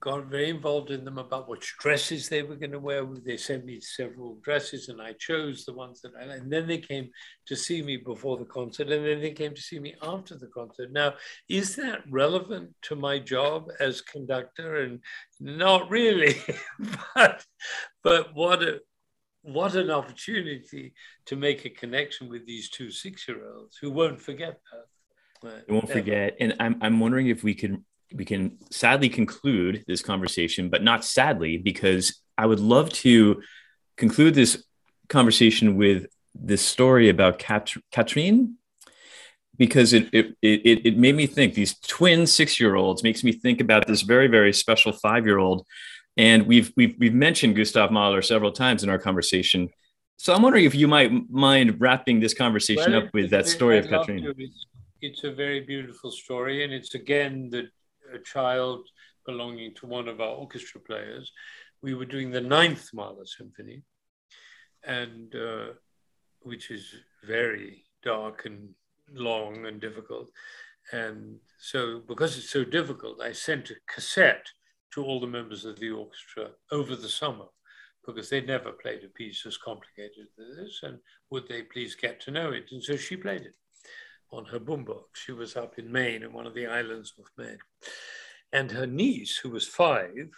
got 0.00 0.26
very 0.26 0.50
involved 0.50 0.90
in 0.90 1.04
them 1.04 1.18
about 1.18 1.48
which 1.48 1.76
dresses 1.78 2.28
they 2.28 2.42
were 2.42 2.56
going 2.56 2.72
to 2.72 2.78
wear. 2.78 3.04
They 3.04 3.36
sent 3.36 3.64
me 3.64 3.80
several 3.80 4.38
dresses, 4.42 4.88
and 4.88 5.00
I 5.00 5.14
chose 5.14 5.64
the 5.64 5.74
ones 5.74 6.00
that 6.02 6.12
I. 6.18 6.24
And 6.34 6.52
then 6.52 6.66
they 6.66 6.78
came 6.78 7.10
to 7.46 7.56
see 7.56 7.82
me 7.82 7.96
before 7.96 8.36
the 8.36 8.44
concert, 8.44 8.90
and 8.90 9.04
then 9.04 9.20
they 9.20 9.32
came 9.32 9.54
to 9.54 9.60
see 9.60 9.78
me 9.78 9.94
after 10.02 10.36
the 10.36 10.48
concert. 10.48 10.92
Now, 10.92 11.14
is 11.48 11.76
that 11.76 12.00
relevant 12.10 12.70
to 12.82 12.96
my 12.96 13.18
job 13.18 13.68
as 13.80 14.00
conductor? 14.00 14.82
And 14.82 15.00
not 15.40 15.90
really, 15.90 16.36
but 17.14 17.44
but 18.02 18.34
what 18.34 18.62
a 18.62 18.80
what 19.42 19.74
an 19.76 19.90
opportunity 19.90 20.92
to 21.26 21.36
make 21.36 21.64
a 21.64 21.70
connection 21.70 22.28
with 22.28 22.46
these 22.46 22.68
two 22.68 22.90
six-year-olds 22.90 23.78
who 23.80 23.90
won't 23.90 24.20
forget 24.20 24.60
that. 24.72 25.62
I 25.68 25.72
won't 25.72 25.90
forget. 25.90 26.36
And 26.40 26.54
I'm 26.60 26.76
I'm 26.80 27.00
wondering 27.00 27.28
if 27.28 27.42
we 27.42 27.54
can 27.54 27.84
we 28.12 28.24
can 28.24 28.58
sadly 28.70 29.08
conclude 29.08 29.84
this 29.86 30.02
conversation, 30.02 30.68
but 30.68 30.82
not 30.82 31.04
sadly, 31.04 31.58
because 31.58 32.20
I 32.36 32.46
would 32.46 32.60
love 32.60 32.90
to 33.04 33.42
conclude 33.96 34.34
this 34.34 34.64
conversation 35.08 35.76
with 35.76 36.06
this 36.34 36.62
story 36.62 37.08
about 37.08 37.38
Kat- 37.38 37.74
Katrine, 37.92 38.54
because 39.56 39.92
it, 39.92 40.08
it 40.12 40.36
it 40.40 40.86
it 40.86 40.96
made 40.96 41.16
me 41.16 41.26
think. 41.26 41.54
These 41.54 41.78
twin 41.80 42.26
six 42.26 42.60
year 42.60 42.76
olds 42.76 43.02
makes 43.02 43.24
me 43.24 43.32
think 43.32 43.60
about 43.60 43.86
this 43.86 44.02
very 44.02 44.28
very 44.28 44.52
special 44.52 44.92
five 44.92 45.26
year 45.26 45.38
old, 45.38 45.66
and 46.16 46.46
we've 46.46 46.72
we've 46.76 46.94
we've 46.98 47.14
mentioned 47.14 47.56
Gustav 47.56 47.90
Mahler 47.90 48.22
several 48.22 48.52
times 48.52 48.82
in 48.84 48.88
our 48.88 48.98
conversation. 48.98 49.68
So 50.16 50.34
I'm 50.34 50.42
wondering 50.42 50.64
if 50.64 50.74
you 50.74 50.88
might 50.88 51.12
mind 51.30 51.80
wrapping 51.80 52.20
this 52.20 52.34
conversation 52.34 52.92
Well, 52.92 53.04
up 53.04 53.14
with 53.14 53.30
that 53.30 53.46
story 53.46 53.78
of 53.78 53.88
Katrine. 53.88 54.34
It's, 54.36 54.66
it's 55.00 55.24
a 55.24 55.32
very 55.32 55.60
beautiful 55.60 56.10
story, 56.10 56.64
and 56.64 56.72
it's 56.72 56.94
again 56.94 57.50
the 57.50 57.68
a 58.14 58.18
child 58.18 58.86
belonging 59.26 59.74
to 59.74 59.86
one 59.86 60.08
of 60.08 60.20
our 60.20 60.34
orchestra 60.34 60.80
players. 60.80 61.32
We 61.82 61.94
were 61.94 62.04
doing 62.04 62.30
the 62.30 62.40
ninth 62.40 62.90
Mahler 62.92 63.26
symphony, 63.26 63.82
and 64.84 65.34
uh, 65.34 65.66
which 66.40 66.70
is 66.70 66.94
very 67.26 67.84
dark 68.02 68.46
and 68.46 68.70
long 69.12 69.66
and 69.66 69.80
difficult. 69.80 70.30
And 70.92 71.36
so, 71.58 72.00
because 72.08 72.38
it's 72.38 72.50
so 72.50 72.64
difficult, 72.64 73.20
I 73.20 73.32
sent 73.32 73.70
a 73.70 73.74
cassette 73.92 74.46
to 74.94 75.04
all 75.04 75.20
the 75.20 75.26
members 75.26 75.64
of 75.64 75.78
the 75.78 75.90
orchestra 75.90 76.50
over 76.72 76.96
the 76.96 77.08
summer 77.08 77.44
because 78.06 78.30
they'd 78.30 78.46
never 78.46 78.72
played 78.72 79.04
a 79.04 79.08
piece 79.08 79.44
as 79.44 79.58
complicated 79.58 80.28
as 80.40 80.56
this, 80.56 80.80
and 80.82 80.98
would 81.30 81.46
they 81.46 81.62
please 81.62 81.94
get 81.94 82.18
to 82.22 82.30
know 82.30 82.52
it? 82.52 82.64
And 82.72 82.82
so 82.82 82.96
she 82.96 83.16
played 83.16 83.42
it 83.42 83.54
on 84.30 84.44
her 84.46 84.60
boombox. 84.60 85.04
She 85.14 85.32
was 85.32 85.56
up 85.56 85.78
in 85.78 85.90
Maine, 85.90 86.22
in 86.22 86.32
one 86.32 86.46
of 86.46 86.54
the 86.54 86.66
islands 86.66 87.12
of 87.18 87.26
Maine. 87.36 87.58
And 88.52 88.70
her 88.70 88.86
niece, 88.86 89.36
who 89.38 89.50
was 89.50 89.66
five, 89.66 90.30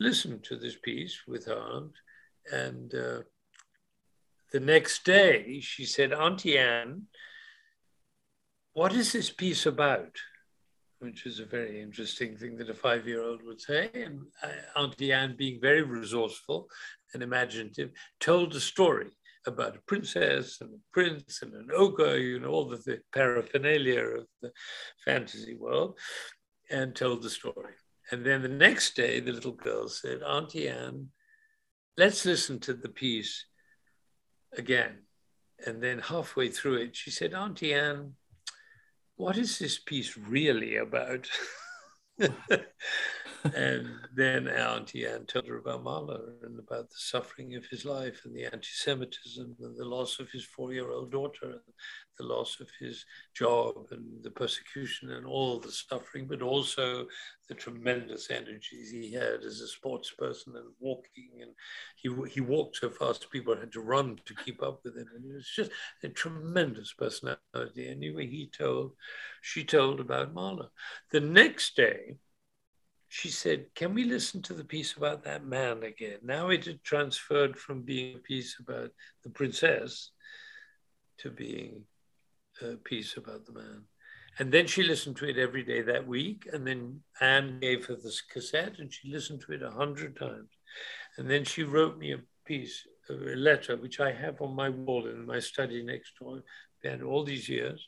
listened 0.00 0.44
to 0.44 0.56
this 0.56 0.76
piece 0.76 1.22
with 1.26 1.46
her 1.46 1.58
aunt. 1.58 1.92
And 2.52 2.94
uh, 2.94 3.20
the 4.52 4.60
next 4.60 5.04
day, 5.04 5.60
she 5.60 5.84
said, 5.84 6.12
Auntie 6.12 6.58
Anne, 6.58 7.02
what 8.72 8.92
is 8.92 9.12
this 9.12 9.30
piece 9.30 9.66
about? 9.66 10.16
Which 11.00 11.26
is 11.26 11.40
a 11.40 11.44
very 11.44 11.80
interesting 11.80 12.36
thing 12.36 12.56
that 12.56 12.70
a 12.70 12.74
five 12.74 13.06
year 13.06 13.22
old 13.22 13.42
would 13.44 13.60
say. 13.60 13.90
And 13.94 14.22
uh, 14.42 14.80
Auntie 14.80 15.12
Anne, 15.12 15.36
being 15.36 15.60
very 15.60 15.82
resourceful 15.82 16.68
and 17.12 17.22
imaginative, 17.22 17.90
told 18.20 18.54
a 18.54 18.60
story 18.60 19.10
about 19.48 19.76
a 19.76 19.80
princess 19.86 20.58
and 20.60 20.70
a 20.74 20.78
prince 20.92 21.42
and 21.42 21.52
an 21.54 21.68
ogre, 21.74 22.18
you 22.18 22.38
know, 22.40 22.48
all 22.48 22.68
the, 22.68 22.76
the 22.76 23.00
paraphernalia 23.12 24.00
of 24.00 24.26
the 24.42 24.52
fantasy 25.04 25.56
world, 25.56 25.98
and 26.70 26.94
told 26.94 27.22
the 27.22 27.30
story. 27.30 27.74
And 28.10 28.24
then 28.24 28.42
the 28.42 28.48
next 28.48 28.94
day, 28.94 29.20
the 29.20 29.32
little 29.32 29.52
girl 29.52 29.88
said, 29.88 30.22
Auntie 30.22 30.68
Anne, 30.68 31.08
let's 31.96 32.24
listen 32.24 32.58
to 32.60 32.74
the 32.74 32.88
piece 32.88 33.44
again. 34.56 35.02
And 35.66 35.82
then 35.82 35.98
halfway 35.98 36.48
through 36.48 36.76
it, 36.76 36.96
she 36.96 37.10
said, 37.10 37.34
Auntie 37.34 37.74
Anne, 37.74 38.14
what 39.16 39.36
is 39.36 39.58
this 39.58 39.78
piece 39.78 40.16
really 40.16 40.76
about? 40.76 41.28
and 43.54 43.88
then 44.14 44.48
Auntie 44.48 45.06
Anne 45.06 45.26
told 45.26 45.46
her 45.46 45.58
about 45.58 45.82
Mahler 45.82 46.32
and 46.42 46.58
about 46.58 46.90
the 46.90 46.96
suffering 46.96 47.54
of 47.54 47.66
his 47.66 47.84
life 47.84 48.22
and 48.24 48.34
the 48.34 48.44
anti-Semitism 48.44 49.56
and 49.60 49.76
the 49.76 49.84
loss 49.84 50.18
of 50.18 50.30
his 50.30 50.44
four-year-old 50.44 51.10
daughter 51.10 51.46
and 51.46 51.74
the 52.18 52.24
loss 52.24 52.58
of 52.60 52.68
his 52.80 53.04
job 53.34 53.86
and 53.90 54.22
the 54.22 54.30
persecution 54.30 55.10
and 55.10 55.26
all 55.26 55.58
the 55.58 55.70
suffering, 55.70 56.26
but 56.26 56.42
also 56.42 57.06
the 57.48 57.54
tremendous 57.54 58.30
energies 58.30 58.90
he 58.90 59.12
had 59.12 59.42
as 59.44 59.60
a 59.60 59.68
sports 59.68 60.10
person 60.10 60.54
and 60.56 60.66
walking. 60.80 61.30
And 61.40 61.52
he, 61.96 62.10
he 62.30 62.40
walked 62.40 62.76
so 62.76 62.90
fast, 62.90 63.30
people 63.30 63.56
had 63.56 63.72
to 63.72 63.80
run 63.80 64.18
to 64.26 64.34
keep 64.44 64.62
up 64.62 64.80
with 64.84 64.96
him. 64.96 65.06
And 65.14 65.30
it 65.30 65.34
was 65.34 65.48
just 65.54 65.70
a 66.02 66.08
tremendous 66.08 66.92
personality. 66.92 67.88
Anyway, 67.88 68.26
he 68.26 68.50
told, 68.56 68.92
she 69.40 69.64
told 69.64 70.00
about 70.00 70.34
Mahler. 70.34 70.68
The 71.10 71.20
next 71.20 71.76
day, 71.76 72.16
she 73.08 73.28
said, 73.28 73.66
Can 73.74 73.94
we 73.94 74.04
listen 74.04 74.42
to 74.42 74.54
the 74.54 74.64
piece 74.64 74.96
about 74.96 75.24
that 75.24 75.44
man 75.44 75.82
again? 75.82 76.18
Now 76.22 76.50
it 76.50 76.64
had 76.66 76.84
transferred 76.84 77.58
from 77.58 77.82
being 77.82 78.16
a 78.16 78.20
piece 78.20 78.56
about 78.60 78.90
the 79.24 79.30
princess 79.30 80.10
to 81.18 81.30
being 81.30 81.84
a 82.62 82.76
piece 82.76 83.16
about 83.16 83.46
the 83.46 83.52
man. 83.52 83.84
And 84.38 84.52
then 84.52 84.66
she 84.66 84.82
listened 84.82 85.16
to 85.16 85.28
it 85.28 85.38
every 85.38 85.64
day 85.64 85.82
that 85.82 86.06
week. 86.06 86.48
And 86.52 86.66
then 86.66 87.00
Anne 87.20 87.58
gave 87.60 87.86
her 87.86 87.96
this 87.96 88.20
cassette 88.20 88.78
and 88.78 88.92
she 88.92 89.10
listened 89.10 89.42
to 89.42 89.52
it 89.52 89.62
a 89.62 89.70
hundred 89.70 90.16
times. 90.16 90.50
And 91.16 91.28
then 91.28 91.44
she 91.44 91.64
wrote 91.64 91.98
me 91.98 92.12
a 92.12 92.20
piece, 92.44 92.86
a 93.10 93.14
letter, 93.14 93.76
which 93.76 94.00
I 94.00 94.12
have 94.12 94.40
on 94.40 94.54
my 94.54 94.68
wall 94.68 95.06
in 95.06 95.26
my 95.26 95.40
study 95.40 95.82
next 95.82 96.12
door, 96.20 96.42
and 96.84 97.02
all 97.02 97.24
these 97.24 97.48
years. 97.48 97.84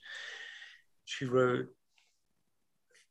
She 1.04 1.24
wrote, 1.24 1.68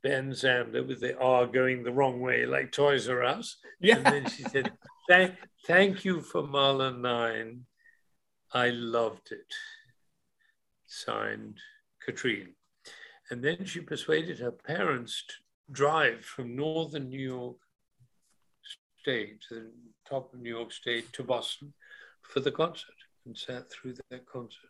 Ben 0.04 0.32
Zander 0.32 0.88
with 0.88 1.02
the 1.02 1.18
R 1.18 1.46
going 1.46 1.84
the 1.84 1.92
wrong 1.92 2.22
way, 2.22 2.46
like 2.46 2.72
Toys 2.72 3.10
R 3.10 3.24
Us. 3.24 3.58
Yeah. 3.80 3.98
And 3.98 4.06
then 4.06 4.30
she 4.30 4.44
said, 4.44 4.72
thank, 5.10 5.36
thank 5.66 6.06
you 6.06 6.22
for 6.22 6.44
Mahler 6.46 6.92
9. 6.92 7.66
I 8.54 8.70
loved 8.70 9.32
it. 9.32 9.54
Signed, 10.88 11.58
Katrine. 12.04 12.56
And 13.30 13.44
then 13.44 13.66
she 13.66 13.82
persuaded 13.82 14.40
her 14.40 14.52
parents 14.52 15.24
to 15.28 15.36
drive 15.72 16.26
from 16.26 16.56
northern 16.56 17.10
New 17.10 17.20
York 17.20 17.58
State, 19.02 19.42
to 19.50 19.56
the 19.56 19.72
top 20.10 20.34
of 20.34 20.40
New 20.40 20.50
York 20.50 20.72
State, 20.72 21.12
to 21.14 21.24
Boston 21.24 21.74
for 22.22 22.40
the 22.40 22.52
concert 22.52 22.96
and 23.26 23.38
sat 23.38 23.70
through 23.72 23.94
that 24.10 24.26
concert. 24.26 24.70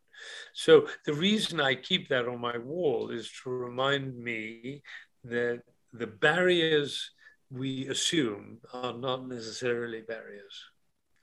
So 0.53 0.87
the 1.05 1.13
reason 1.13 1.61
I 1.61 1.75
keep 1.75 2.09
that 2.09 2.27
on 2.27 2.41
my 2.41 2.57
wall 2.57 3.09
is 3.11 3.31
to 3.43 3.49
remind 3.49 4.17
me 4.17 4.81
that 5.23 5.63
the 5.93 6.07
barriers 6.07 7.11
we 7.51 7.87
assume 7.87 8.59
are 8.73 8.93
not 8.93 9.27
necessarily 9.27 10.01
barriers. 10.01 10.65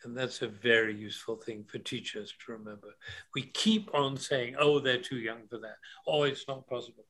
And 0.05 0.17
that's 0.17 0.43
a 0.43 0.49
very 0.49 0.95
useful 0.95 1.37
thing 1.37 1.65
for 1.65 1.79
teachers 1.79 2.33
to 2.45 2.53
remember. 2.53 2.95
We 3.35 3.43
keep 3.43 3.93
on 3.95 4.17
saying, 4.17 4.57
oh, 4.59 4.79
they're 4.79 5.01
too 5.01 5.19
young 5.19 5.47
for 5.49 5.59
that. 5.59 5.77
Oh, 6.07 6.25
it's 6.25 6.47
not 6.47 6.69
possible. 6.69 7.05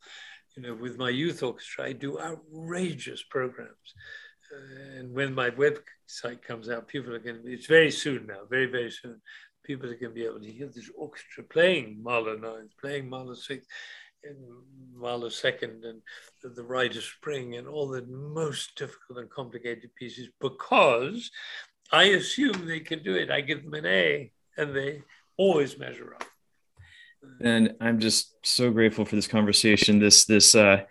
You 0.56 0.62
know, 0.62 0.74
with 0.74 0.96
my 0.96 1.10
youth 1.10 1.42
orchestra, 1.42 1.86
I 1.86 1.92
do 1.92 2.18
outrageous 2.18 3.22
programs. 3.22 3.94
Uh, 4.50 4.98
and 4.98 5.12
when 5.12 5.34
my 5.34 5.50
website 5.50 6.40
comes 6.40 6.70
out, 6.70 6.88
people 6.88 7.14
are 7.14 7.18
going 7.18 7.36
to, 7.36 7.42
be, 7.42 7.52
it's 7.52 7.66
very 7.66 7.90
soon 7.90 8.26
now, 8.26 8.40
very, 8.48 8.66
very 8.66 8.90
soon. 8.90 9.20
People 9.64 9.90
are 9.90 9.96
going 9.96 10.12
to 10.12 10.20
be 10.20 10.24
able 10.24 10.40
to 10.40 10.50
hear 10.50 10.68
this 10.68 10.90
orchestra 10.96 11.42
playing 11.44 12.00
Mahler 12.02 12.38
9, 12.38 12.68
playing 12.80 13.10
Mahler 13.10 13.34
6 13.34 13.66
Mahler 14.94 15.30
Second 15.30 15.84
and 15.84 16.00
the, 16.42 16.48
the 16.48 16.62
Rite 16.62 16.96
of 16.96 17.02
Spring 17.02 17.56
and 17.56 17.66
all 17.66 17.88
the 17.88 18.02
most 18.02 18.76
difficult 18.76 19.18
and 19.18 19.30
complicated 19.30 19.94
pieces 19.94 20.28
because 20.40 21.30
I 21.92 22.04
assume 22.04 22.66
they 22.66 22.80
can 22.80 23.02
do 23.02 23.14
it. 23.14 23.30
I 23.30 23.40
give 23.40 23.64
them 23.64 23.74
an 23.74 23.86
A 23.86 24.32
and 24.56 24.74
they 24.74 25.02
always 25.36 25.78
measure 25.78 26.14
up. 26.14 26.24
And 27.40 27.74
I'm 27.80 27.98
just 27.98 28.34
so 28.42 28.70
grateful 28.70 29.04
for 29.04 29.16
this 29.16 29.26
conversation. 29.26 29.98
This, 29.98 30.24
this, 30.24 30.54
uh, 30.54 30.82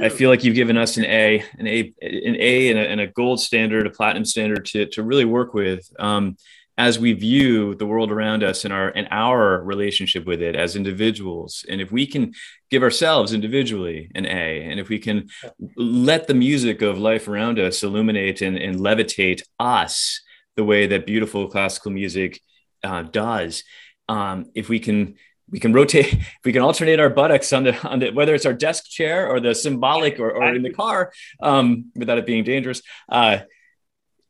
I 0.00 0.08
feel 0.08 0.30
like 0.30 0.44
you've 0.44 0.54
given 0.54 0.76
us 0.76 0.96
an 0.96 1.04
A, 1.04 1.44
an 1.58 1.66
A, 1.66 1.92
an 2.02 2.36
A, 2.38 2.70
and 2.70 2.78
a, 2.78 2.88
and 2.88 3.00
a 3.00 3.06
gold 3.06 3.40
standard, 3.40 3.86
a 3.86 3.90
platinum 3.90 4.24
standard 4.24 4.64
to, 4.66 4.86
to 4.86 5.02
really 5.02 5.24
work 5.24 5.54
with. 5.54 5.90
Um, 5.98 6.36
as 6.80 6.98
we 6.98 7.12
view 7.12 7.74
the 7.74 7.84
world 7.84 8.10
around 8.10 8.42
us 8.42 8.64
and 8.64 8.72
our 8.72 8.88
and 8.88 9.06
our 9.10 9.62
relationship 9.62 10.24
with 10.24 10.40
it 10.40 10.56
as 10.56 10.76
individuals 10.76 11.62
and 11.68 11.78
if 11.78 11.92
we 11.92 12.06
can 12.06 12.32
give 12.70 12.82
ourselves 12.82 13.34
individually 13.34 14.10
an 14.14 14.24
a 14.24 14.62
and 14.68 14.80
if 14.80 14.88
we 14.88 14.98
can 14.98 15.28
let 15.76 16.26
the 16.26 16.32
music 16.32 16.80
of 16.80 16.98
life 16.98 17.28
around 17.28 17.58
us 17.58 17.82
illuminate 17.82 18.40
and, 18.40 18.56
and 18.56 18.76
levitate 18.76 19.42
us 19.58 20.22
the 20.56 20.64
way 20.64 20.86
that 20.86 21.04
beautiful 21.04 21.48
classical 21.48 21.90
music 21.90 22.40
uh, 22.82 23.02
does 23.02 23.62
um, 24.08 24.46
if 24.54 24.70
we 24.70 24.78
can 24.78 25.16
we 25.50 25.60
can 25.60 25.74
rotate 25.74 26.16
we 26.46 26.52
can 26.54 26.62
alternate 26.62 26.98
our 26.98 27.10
buttocks 27.10 27.52
on 27.52 27.62
the 27.64 27.74
on 27.86 27.98
the 27.98 28.10
whether 28.10 28.34
it's 28.34 28.46
our 28.46 28.54
desk 28.54 28.88
chair 28.88 29.28
or 29.28 29.38
the 29.38 29.54
symbolic 29.54 30.18
or, 30.18 30.30
or 30.30 30.54
in 30.54 30.62
the 30.62 30.72
car 30.72 31.12
um, 31.42 31.92
without 31.94 32.16
it 32.16 32.24
being 32.24 32.42
dangerous 32.42 32.80
uh, 33.10 33.40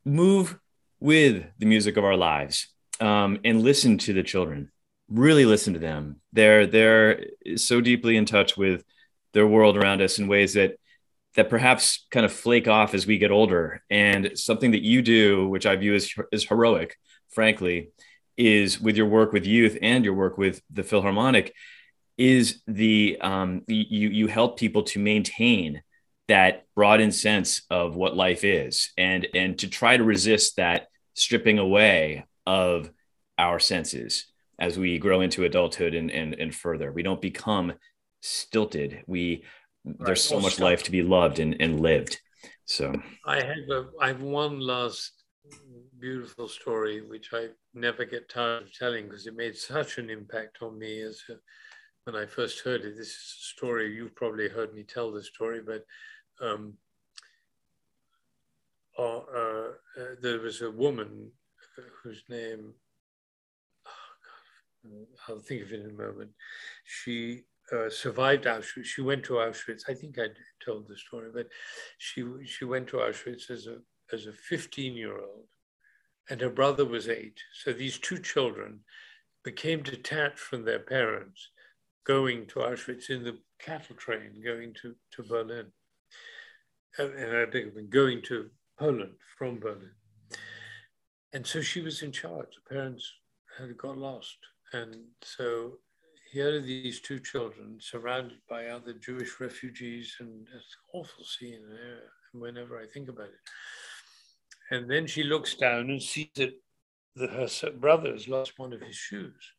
move 0.05 0.59
with 1.01 1.45
the 1.59 1.67
music 1.67 1.97
of 1.97 2.05
our 2.05 2.17
lives 2.17 2.69
um, 3.01 3.39
and 3.45 3.63
listen 3.63 3.99
to 3.99 4.13
the 4.13 4.23
children. 4.23 4.71
Really 5.09 5.45
listen 5.45 5.73
to 5.73 5.81
them. 5.81 6.21
They're 6.33 6.67
they're 6.67 7.25
so 7.57 7.81
deeply 7.81 8.17
in 8.17 8.27
touch 8.27 8.57
with 8.57 8.85
their 9.33 9.47
world 9.47 9.77
around 9.77 10.03
us 10.03 10.19
in 10.19 10.29
ways 10.29 10.55
that 10.55 10.77
that 11.37 11.49
perhaps 11.49 12.07
kind 12.11 12.27
of 12.27 12.33
flake 12.33 12.69
off 12.69 12.95
as 12.95 13.07
we 13.07 13.19
get 13.19 13.31
older. 13.31 13.83
And 13.91 14.39
something 14.39 14.73
that 14.73 14.83
you 14.83 15.03
do 15.03 15.49
which 15.49 15.67
i 15.67 15.75
view 15.75 15.95
as, 15.95 16.13
as 16.33 16.45
heroic 16.45 16.97
frankly 17.31 17.91
is 18.37 18.81
with 18.81 18.97
your 18.97 19.07
work 19.07 19.33
with 19.33 19.47
youth 19.47 19.77
and 19.83 20.05
your 20.05 20.15
work 20.15 20.39
with 20.39 20.63
the 20.71 20.83
philharmonic 20.83 21.53
is 22.17 22.63
the 22.67 23.19
um, 23.21 23.63
you 23.67 24.09
you 24.11 24.27
help 24.27 24.59
people 24.59 24.83
to 24.83 24.99
maintain 24.99 25.83
that 26.31 26.65
broadened 26.77 27.15
sense 27.15 27.63
of 27.71 27.97
what 27.97 28.17
life 28.17 28.45
is 28.45 28.93
and 28.97 29.27
and 29.35 29.59
to 29.59 29.69
try 29.69 29.97
to 29.97 30.05
resist 30.05 30.57
that 30.57 30.87
stripping 31.15 31.59
away 31.59 32.25
of 32.47 32.89
our 33.37 33.59
senses 33.59 34.27
as 34.59 34.79
we 34.79 34.99
grow 34.99 35.23
into 35.23 35.45
adulthood 35.45 35.95
and, 35.95 36.11
and, 36.11 36.35
and 36.35 36.55
further. 36.55 36.93
We 36.93 37.03
don't 37.03 37.21
become 37.21 37.73
stilted. 38.21 39.03
We 39.09 39.43
right. 39.85 39.97
there's 39.99 40.23
so 40.23 40.37
well, 40.37 40.45
much 40.45 40.61
life 40.61 40.85
to 40.85 40.93
be 40.93 41.03
loved 41.03 41.41
and, 41.41 41.57
and 41.59 41.81
lived. 41.81 42.21
So 42.65 42.95
I 43.27 43.37
have 43.43 43.69
a 43.71 43.87
I 44.01 44.09
have 44.09 44.23
one 44.23 44.61
last 44.61 45.13
beautiful 45.99 46.47
story 46.47 47.01
which 47.01 47.31
I 47.33 47.49
never 47.75 48.05
get 48.05 48.29
tired 48.29 48.63
of 48.63 48.73
telling 48.73 49.07
because 49.07 49.27
it 49.27 49.35
made 49.35 49.57
such 49.57 49.99
an 49.99 50.09
impact 50.09 50.59
on 50.63 50.79
me 50.79 51.03
as 51.03 51.21
a, 51.29 51.35
when 52.05 52.15
I 52.15 52.25
first 52.25 52.61
heard 52.61 52.83
it. 52.83 52.97
This 52.97 53.09
is 53.09 53.37
a 53.41 53.49
story 53.57 53.93
you've 53.93 54.15
probably 54.15 54.49
heard 54.49 54.73
me 54.75 54.85
tell 54.85 55.11
the 55.11 55.23
story, 55.23 55.61
but 55.61 55.85
um, 56.41 56.75
uh, 58.99 59.19
uh, 59.19 59.69
there 60.21 60.41
was 60.41 60.63
a 60.63 60.71
woman 60.71 61.31
whose 62.03 62.23
name, 62.29 62.75
oh 63.87 63.91
God, 64.85 65.07
I'll 65.29 65.39
think 65.39 65.63
of 65.63 65.73
it 65.73 65.81
in 65.81 65.91
a 65.91 66.03
moment. 66.03 66.31
She 66.85 67.45
uh, 67.73 67.89
survived 67.89 68.45
Auschwitz. 68.45 68.85
She 68.85 69.03
went 69.03 69.25
to 69.25 69.35
Auschwitz. 69.35 69.83
I 69.89 69.95
think 69.95 70.19
I 70.19 70.29
told 70.65 70.89
the 70.89 70.97
story, 70.97 71.31
but 71.33 71.49
she 71.99 72.25
she 72.45 72.65
went 72.65 72.89
to 72.89 72.97
Auschwitz 72.97 73.51
as 73.51 73.67
a 73.67 73.79
as 74.13 74.27
a 74.27 74.33
15 74.33 74.95
year 74.95 75.17
old, 75.19 75.47
and 76.29 76.41
her 76.41 76.51
brother 76.51 76.85
was 76.85 77.09
eight. 77.09 77.41
So 77.63 77.73
these 77.73 77.99
two 77.99 78.19
children 78.19 78.81
became 79.45 79.83
detached 79.83 80.39
from 80.39 80.65
their 80.65 80.81
parents, 80.81 81.49
going 82.05 82.47
to 82.49 82.61
Auschwitz 82.61 83.09
in 83.09 83.25
the 83.25 83.39
cattle 83.59 83.97
train, 83.97 84.43
going 84.45 84.75
to 84.83 84.95
to 85.13 85.23
Berlin, 85.23 85.67
and, 86.99 87.15
and 87.15 87.37
I 87.37 87.45
beg 87.47 87.91
going 87.91 88.23
to 88.23 88.51
Poland 88.79 89.15
from 89.39 89.59
Berlin. 89.59 89.91
And 91.33 91.47
so 91.47 91.61
she 91.61 91.81
was 91.81 92.03
in 92.03 92.13
charge. 92.13 92.49
The 92.55 92.75
parents 92.75 93.13
had 93.59 93.77
got 93.77 93.97
lost. 93.97 94.39
And 94.73 94.97
so 95.23 95.79
here 96.33 96.57
are 96.57 96.61
these 96.61 97.01
two 97.01 97.19
children 97.19 97.79
surrounded 97.81 98.39
by 98.49 98.67
other 98.67 98.93
Jewish 98.93 99.41
refugees, 99.41 100.17
and 100.21 100.47
it's 100.55 100.55
an 100.55 101.01
awful 101.01 101.25
scene 101.25 101.63
whenever 102.33 102.79
I 102.81 102.87
think 102.87 103.09
about 103.09 103.29
it. 103.29 104.75
And 104.75 104.89
then 104.89 105.07
she 105.07 105.25
looks 105.25 105.55
down 105.55 105.91
and 105.91 106.03
sees 106.03 106.29
that 106.37 106.53
the, 107.17 107.27
her 107.27 107.71
brother 107.73 108.13
has 108.13 108.29
lost 108.29 108.59
one 108.59 108.73
of 108.73 108.81
his 108.81 108.95
shoes. 108.95 109.53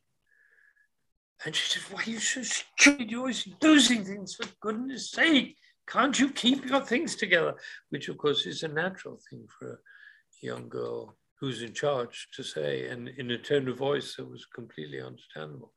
And 1.46 1.56
she 1.56 1.70
says, 1.70 1.92
Why 1.92 2.04
are 2.04 2.10
you 2.10 2.20
so 2.20 2.44
stupid? 2.44 3.12
You're 3.12 3.22
always 3.22 3.48
losing 3.62 4.06
things, 4.06 4.36
for 4.36 4.48
goodness 4.62 5.12
sake. 5.12 5.58
Can't 5.88 6.20
you 6.20 6.30
keep 6.30 6.66
your 6.66 6.82
things 6.82 7.16
together? 7.16 7.56
Which, 7.90 8.08
of 8.08 8.18
course, 8.18 8.46
is 8.46 8.64
a 8.64 8.68
natural 8.68 9.20
thing 9.30 9.48
for 9.60 9.74
a 9.74 10.46
young 10.46 10.70
girl 10.70 11.18
who's 11.40 11.64
in 11.64 11.74
charge 11.74 12.28
to 12.36 12.44
say, 12.44 12.88
and 12.88 13.10
in 13.10 13.32
a 13.32 13.38
tone 13.38 13.68
of 13.68 13.78
voice 13.78 14.16
that 14.16 14.30
was 14.30 14.46
completely 14.46 15.02
understandable. 15.02 15.74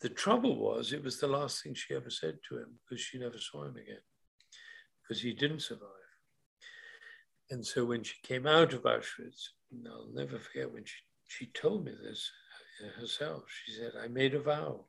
The 0.00 0.08
trouble 0.08 0.56
was, 0.56 0.92
it 0.92 1.04
was 1.04 1.20
the 1.20 1.28
last 1.28 1.62
thing 1.62 1.74
she 1.74 1.94
ever 1.94 2.10
said 2.10 2.38
to 2.48 2.56
him 2.56 2.70
because 2.88 3.02
she 3.02 3.18
never 3.18 3.38
saw 3.38 3.64
him 3.64 3.76
again, 3.76 4.00
because 5.02 5.22
he 5.22 5.32
didn't 5.32 5.60
survive. 5.60 5.88
And 7.50 7.64
so 7.64 7.84
when 7.84 8.02
she 8.02 8.14
came 8.22 8.46
out 8.46 8.72
of 8.72 8.82
Auschwitz, 8.84 9.50
I'll 9.86 10.08
never 10.14 10.38
forget 10.38 10.72
when 10.72 10.84
she, 10.84 10.96
she 11.28 11.46
told 11.52 11.84
me 11.84 11.92
this 11.92 12.30
uh, 12.82 13.00
herself. 13.00 13.44
She 13.64 13.72
said, 13.72 13.92
I 14.02 14.08
made 14.08 14.34
a 14.34 14.40
vow. 14.40 14.86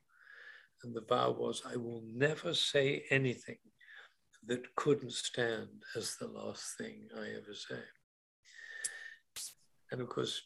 And 0.83 0.95
the 0.95 1.01
vow 1.01 1.35
was, 1.37 1.61
I 1.69 1.75
will 1.75 2.03
never 2.13 2.53
say 2.53 3.03
anything 3.09 3.57
that 4.47 4.75
couldn't 4.75 5.13
stand 5.13 5.69
as 5.95 6.15
the 6.15 6.27
last 6.27 6.77
thing 6.77 7.07
I 7.15 7.27
ever 7.37 7.53
say. 7.53 7.79
And 9.91 10.01
of 10.01 10.09
course, 10.09 10.41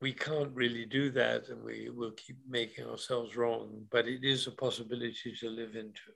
we 0.00 0.12
can't 0.12 0.54
really 0.54 0.86
do 0.86 1.10
that 1.10 1.48
and 1.48 1.62
we 1.62 1.90
will 1.90 2.12
keep 2.12 2.36
making 2.48 2.86
ourselves 2.86 3.36
wrong, 3.36 3.86
but 3.90 4.06
it 4.06 4.24
is 4.24 4.46
a 4.46 4.52
possibility 4.52 5.34
to 5.40 5.48
live 5.48 5.76
into. 5.76 6.12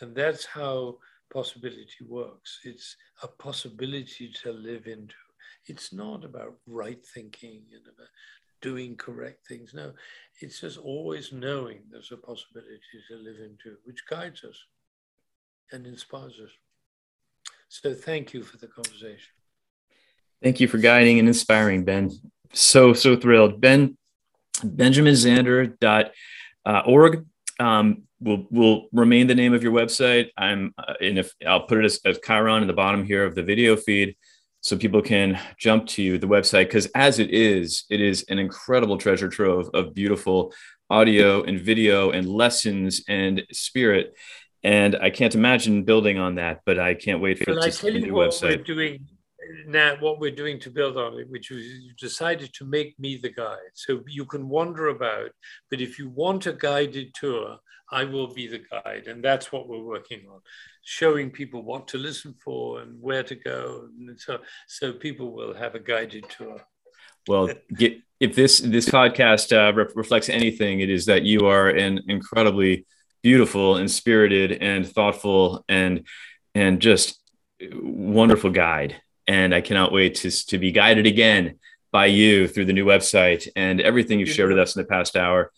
And 0.00 0.14
that's 0.14 0.44
how 0.44 0.98
possibility 1.32 2.04
works. 2.08 2.60
It's 2.64 2.96
a 3.22 3.28
possibility 3.28 4.32
to 4.42 4.52
live 4.52 4.86
into. 4.86 5.14
It's 5.66 5.92
not 5.92 6.24
about 6.24 6.54
right 6.66 7.04
thinking 7.14 7.62
and 7.72 7.82
about 7.82 8.08
doing 8.60 8.96
correct 8.96 9.46
things. 9.46 9.72
No, 9.74 9.92
it's 10.40 10.60
just 10.60 10.78
always 10.78 11.32
knowing 11.32 11.80
there's 11.90 12.12
a 12.12 12.16
possibility 12.16 12.98
to 13.08 13.16
live 13.16 13.36
into, 13.36 13.76
which 13.84 14.06
guides 14.08 14.44
us 14.44 14.58
and 15.72 15.86
inspires 15.86 16.38
us. 16.42 16.50
So 17.68 17.94
thank 17.94 18.34
you 18.34 18.42
for 18.42 18.58
the 18.58 18.66
conversation. 18.66 19.30
Thank 20.42 20.60
you 20.60 20.68
for 20.68 20.78
guiding 20.78 21.18
and 21.18 21.28
inspiring, 21.28 21.84
Ben. 21.84 22.10
So, 22.52 22.92
so 22.92 23.16
thrilled. 23.16 23.60
Ben, 23.60 23.96
benjaminzander.org 24.58 27.26
um, 27.60 28.02
will, 28.20 28.46
will 28.50 28.88
remain 28.92 29.26
the 29.26 29.34
name 29.34 29.54
of 29.54 29.62
your 29.62 29.72
website. 29.72 30.28
I'm, 30.36 30.74
uh, 30.76 30.94
and 31.00 31.18
if 31.18 31.32
I'll 31.46 31.66
put 31.66 31.78
it 31.78 31.84
as, 31.84 32.00
as 32.04 32.18
chyron 32.18 32.60
in 32.60 32.66
the 32.66 32.74
bottom 32.74 33.04
here 33.04 33.24
of 33.24 33.34
the 33.34 33.42
video 33.42 33.76
feed 33.76 34.16
so 34.60 34.76
people 34.76 35.02
can 35.02 35.40
jump 35.58 35.86
to 35.86 36.18
the 36.18 36.26
website 36.26 36.66
because 36.66 36.86
as 36.94 37.18
it 37.18 37.30
is, 37.30 37.84
it 37.88 38.00
is 38.00 38.24
an 38.28 38.38
incredible 38.38 38.98
treasure 38.98 39.28
trove 39.28 39.70
of 39.74 39.94
beautiful 39.94 40.52
audio 40.90 41.42
and 41.42 41.60
video 41.60 42.10
and 42.10 42.28
lessons 42.28 43.02
and 43.08 43.42
spirit 43.50 44.14
and 44.64 44.96
I 44.96 45.10
can't 45.10 45.34
imagine 45.34 45.84
building 45.84 46.18
on 46.18 46.36
that, 46.36 46.60
but 46.64 46.78
I 46.78 46.94
can't 46.94 47.20
wait 47.20 47.38
for 47.38 47.54
well, 47.54 47.64
it 47.64 47.72
to 47.72 47.92
the 47.92 47.98
new 47.98 48.12
website. 48.12 48.58
We're 48.58 48.64
doing 48.64 49.06
now, 49.66 49.96
what 50.00 50.20
we're 50.20 50.34
doing 50.34 50.58
to 50.60 50.70
build 50.70 50.96
on 50.96 51.18
it, 51.18 51.28
which 51.28 51.50
was 51.50 51.64
you 51.64 51.92
decided 51.98 52.52
to 52.54 52.64
make 52.64 52.98
me 52.98 53.16
the 53.16 53.30
guide. 53.30 53.58
So 53.74 54.02
you 54.06 54.24
can 54.24 54.48
wander 54.48 54.88
about, 54.88 55.30
but 55.70 55.80
if 55.80 55.98
you 55.98 56.08
want 56.10 56.46
a 56.46 56.52
guided 56.52 57.14
tour, 57.14 57.58
I 57.90 58.04
will 58.04 58.32
be 58.32 58.46
the 58.46 58.62
guide. 58.70 59.06
And 59.06 59.22
that's 59.22 59.52
what 59.52 59.68
we're 59.68 59.82
working 59.82 60.22
on, 60.30 60.40
showing 60.84 61.30
people 61.30 61.62
what 61.62 61.88
to 61.88 61.98
listen 61.98 62.34
for 62.42 62.80
and 62.80 63.00
where 63.00 63.22
to 63.22 63.34
go. 63.34 63.88
And 63.98 64.18
so, 64.18 64.38
so 64.66 64.92
people 64.92 65.32
will 65.32 65.54
have 65.54 65.74
a 65.74 65.80
guided 65.80 66.24
tour. 66.30 66.60
Well, 67.28 67.50
get, 67.74 67.98
if 68.18 68.34
this 68.34 68.58
this 68.58 68.88
podcast 68.88 69.52
uh, 69.52 69.74
re- 69.74 69.92
reflects 69.94 70.28
anything, 70.28 70.80
it 70.80 70.90
is 70.90 71.06
that 71.06 71.22
you 71.22 71.46
are 71.46 71.68
an 71.68 72.00
incredibly 72.08 72.86
beautiful 73.22 73.76
and 73.76 73.90
spirited 73.90 74.52
and 74.52 74.86
thoughtful 74.86 75.64
and 75.68 76.06
and 76.54 76.80
just 76.80 77.20
wonderful 77.72 78.50
guide 78.50 79.00
and 79.26 79.54
i 79.54 79.60
cannot 79.60 79.92
wait 79.92 80.16
to, 80.16 80.30
to 80.30 80.58
be 80.58 80.72
guided 80.72 81.06
again 81.06 81.58
by 81.92 82.06
you 82.06 82.48
through 82.48 82.64
the 82.64 82.72
new 82.72 82.84
website 82.84 83.48
and 83.54 83.80
everything 83.80 84.18
you've 84.18 84.28
shared 84.28 84.48
with 84.48 84.58
us 84.58 84.74
in 84.74 84.82
the 84.82 84.88
past 84.88 85.16
hour 85.16 85.50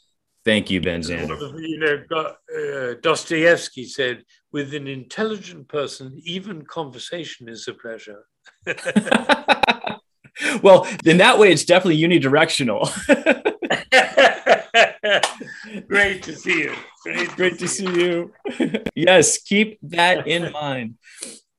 Thank 0.45 0.71
you, 0.71 0.81
Ben 0.81 1.01
Zander. 1.01 1.39
You 1.59 1.79
know, 1.79 2.35
uh, 2.55 2.95
Dostoevsky 3.01 3.87
said, 3.87 4.25
with 4.53 4.75
an 4.75 4.87
intelligent 4.87 5.69
person, 5.69 6.21
even 6.25 6.67
conversation 6.67 7.49
is 7.49 7.67
a 7.67 7.73
pleasure. 7.73 8.27
well, 10.63 10.87
in 11.05 11.17
that 11.17 11.39
way, 11.39 11.51
it's 11.51 11.65
definitely 11.65 11.99
unidirectional. 11.99 12.91
Great 15.89 16.23
to 16.25 16.35
see 16.35 16.63
you. 16.65 16.75
Great, 17.03 17.29
Great 17.37 17.59
to 17.59 17.69
see 17.69 17.85
you. 17.87 18.33
yes, 18.95 19.39
keep 19.39 19.79
that 19.83 20.27
in 20.27 20.53
mind. 20.63 20.97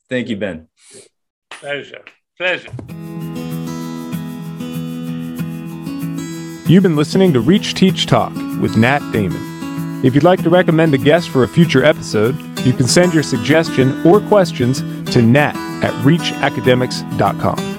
Thank 0.09 0.29
you, 0.29 0.37
Ben. 0.37 0.67
Pleasure. 1.49 2.03
Pleasure. 2.37 2.69
You've 6.67 6.83
been 6.83 6.95
listening 6.95 7.31
to 7.33 7.41
Reach 7.41 7.75
Teach 7.75 8.07
Talk 8.07 8.33
with 8.59 8.75
Nat 8.75 8.99
Damon. 9.11 10.03
If 10.03 10.15
you'd 10.15 10.23
like 10.23 10.41
to 10.43 10.49
recommend 10.49 10.93
a 10.93 10.97
guest 10.97 11.29
for 11.29 11.43
a 11.43 11.47
future 11.47 11.83
episode, 11.83 12.35
you 12.65 12.73
can 12.73 12.87
send 12.87 13.13
your 13.13 13.23
suggestion 13.23 14.05
or 14.05 14.19
questions 14.19 14.81
to 15.11 15.21
nat 15.21 15.55
at 15.83 15.93
reachacademics.com. 16.03 17.74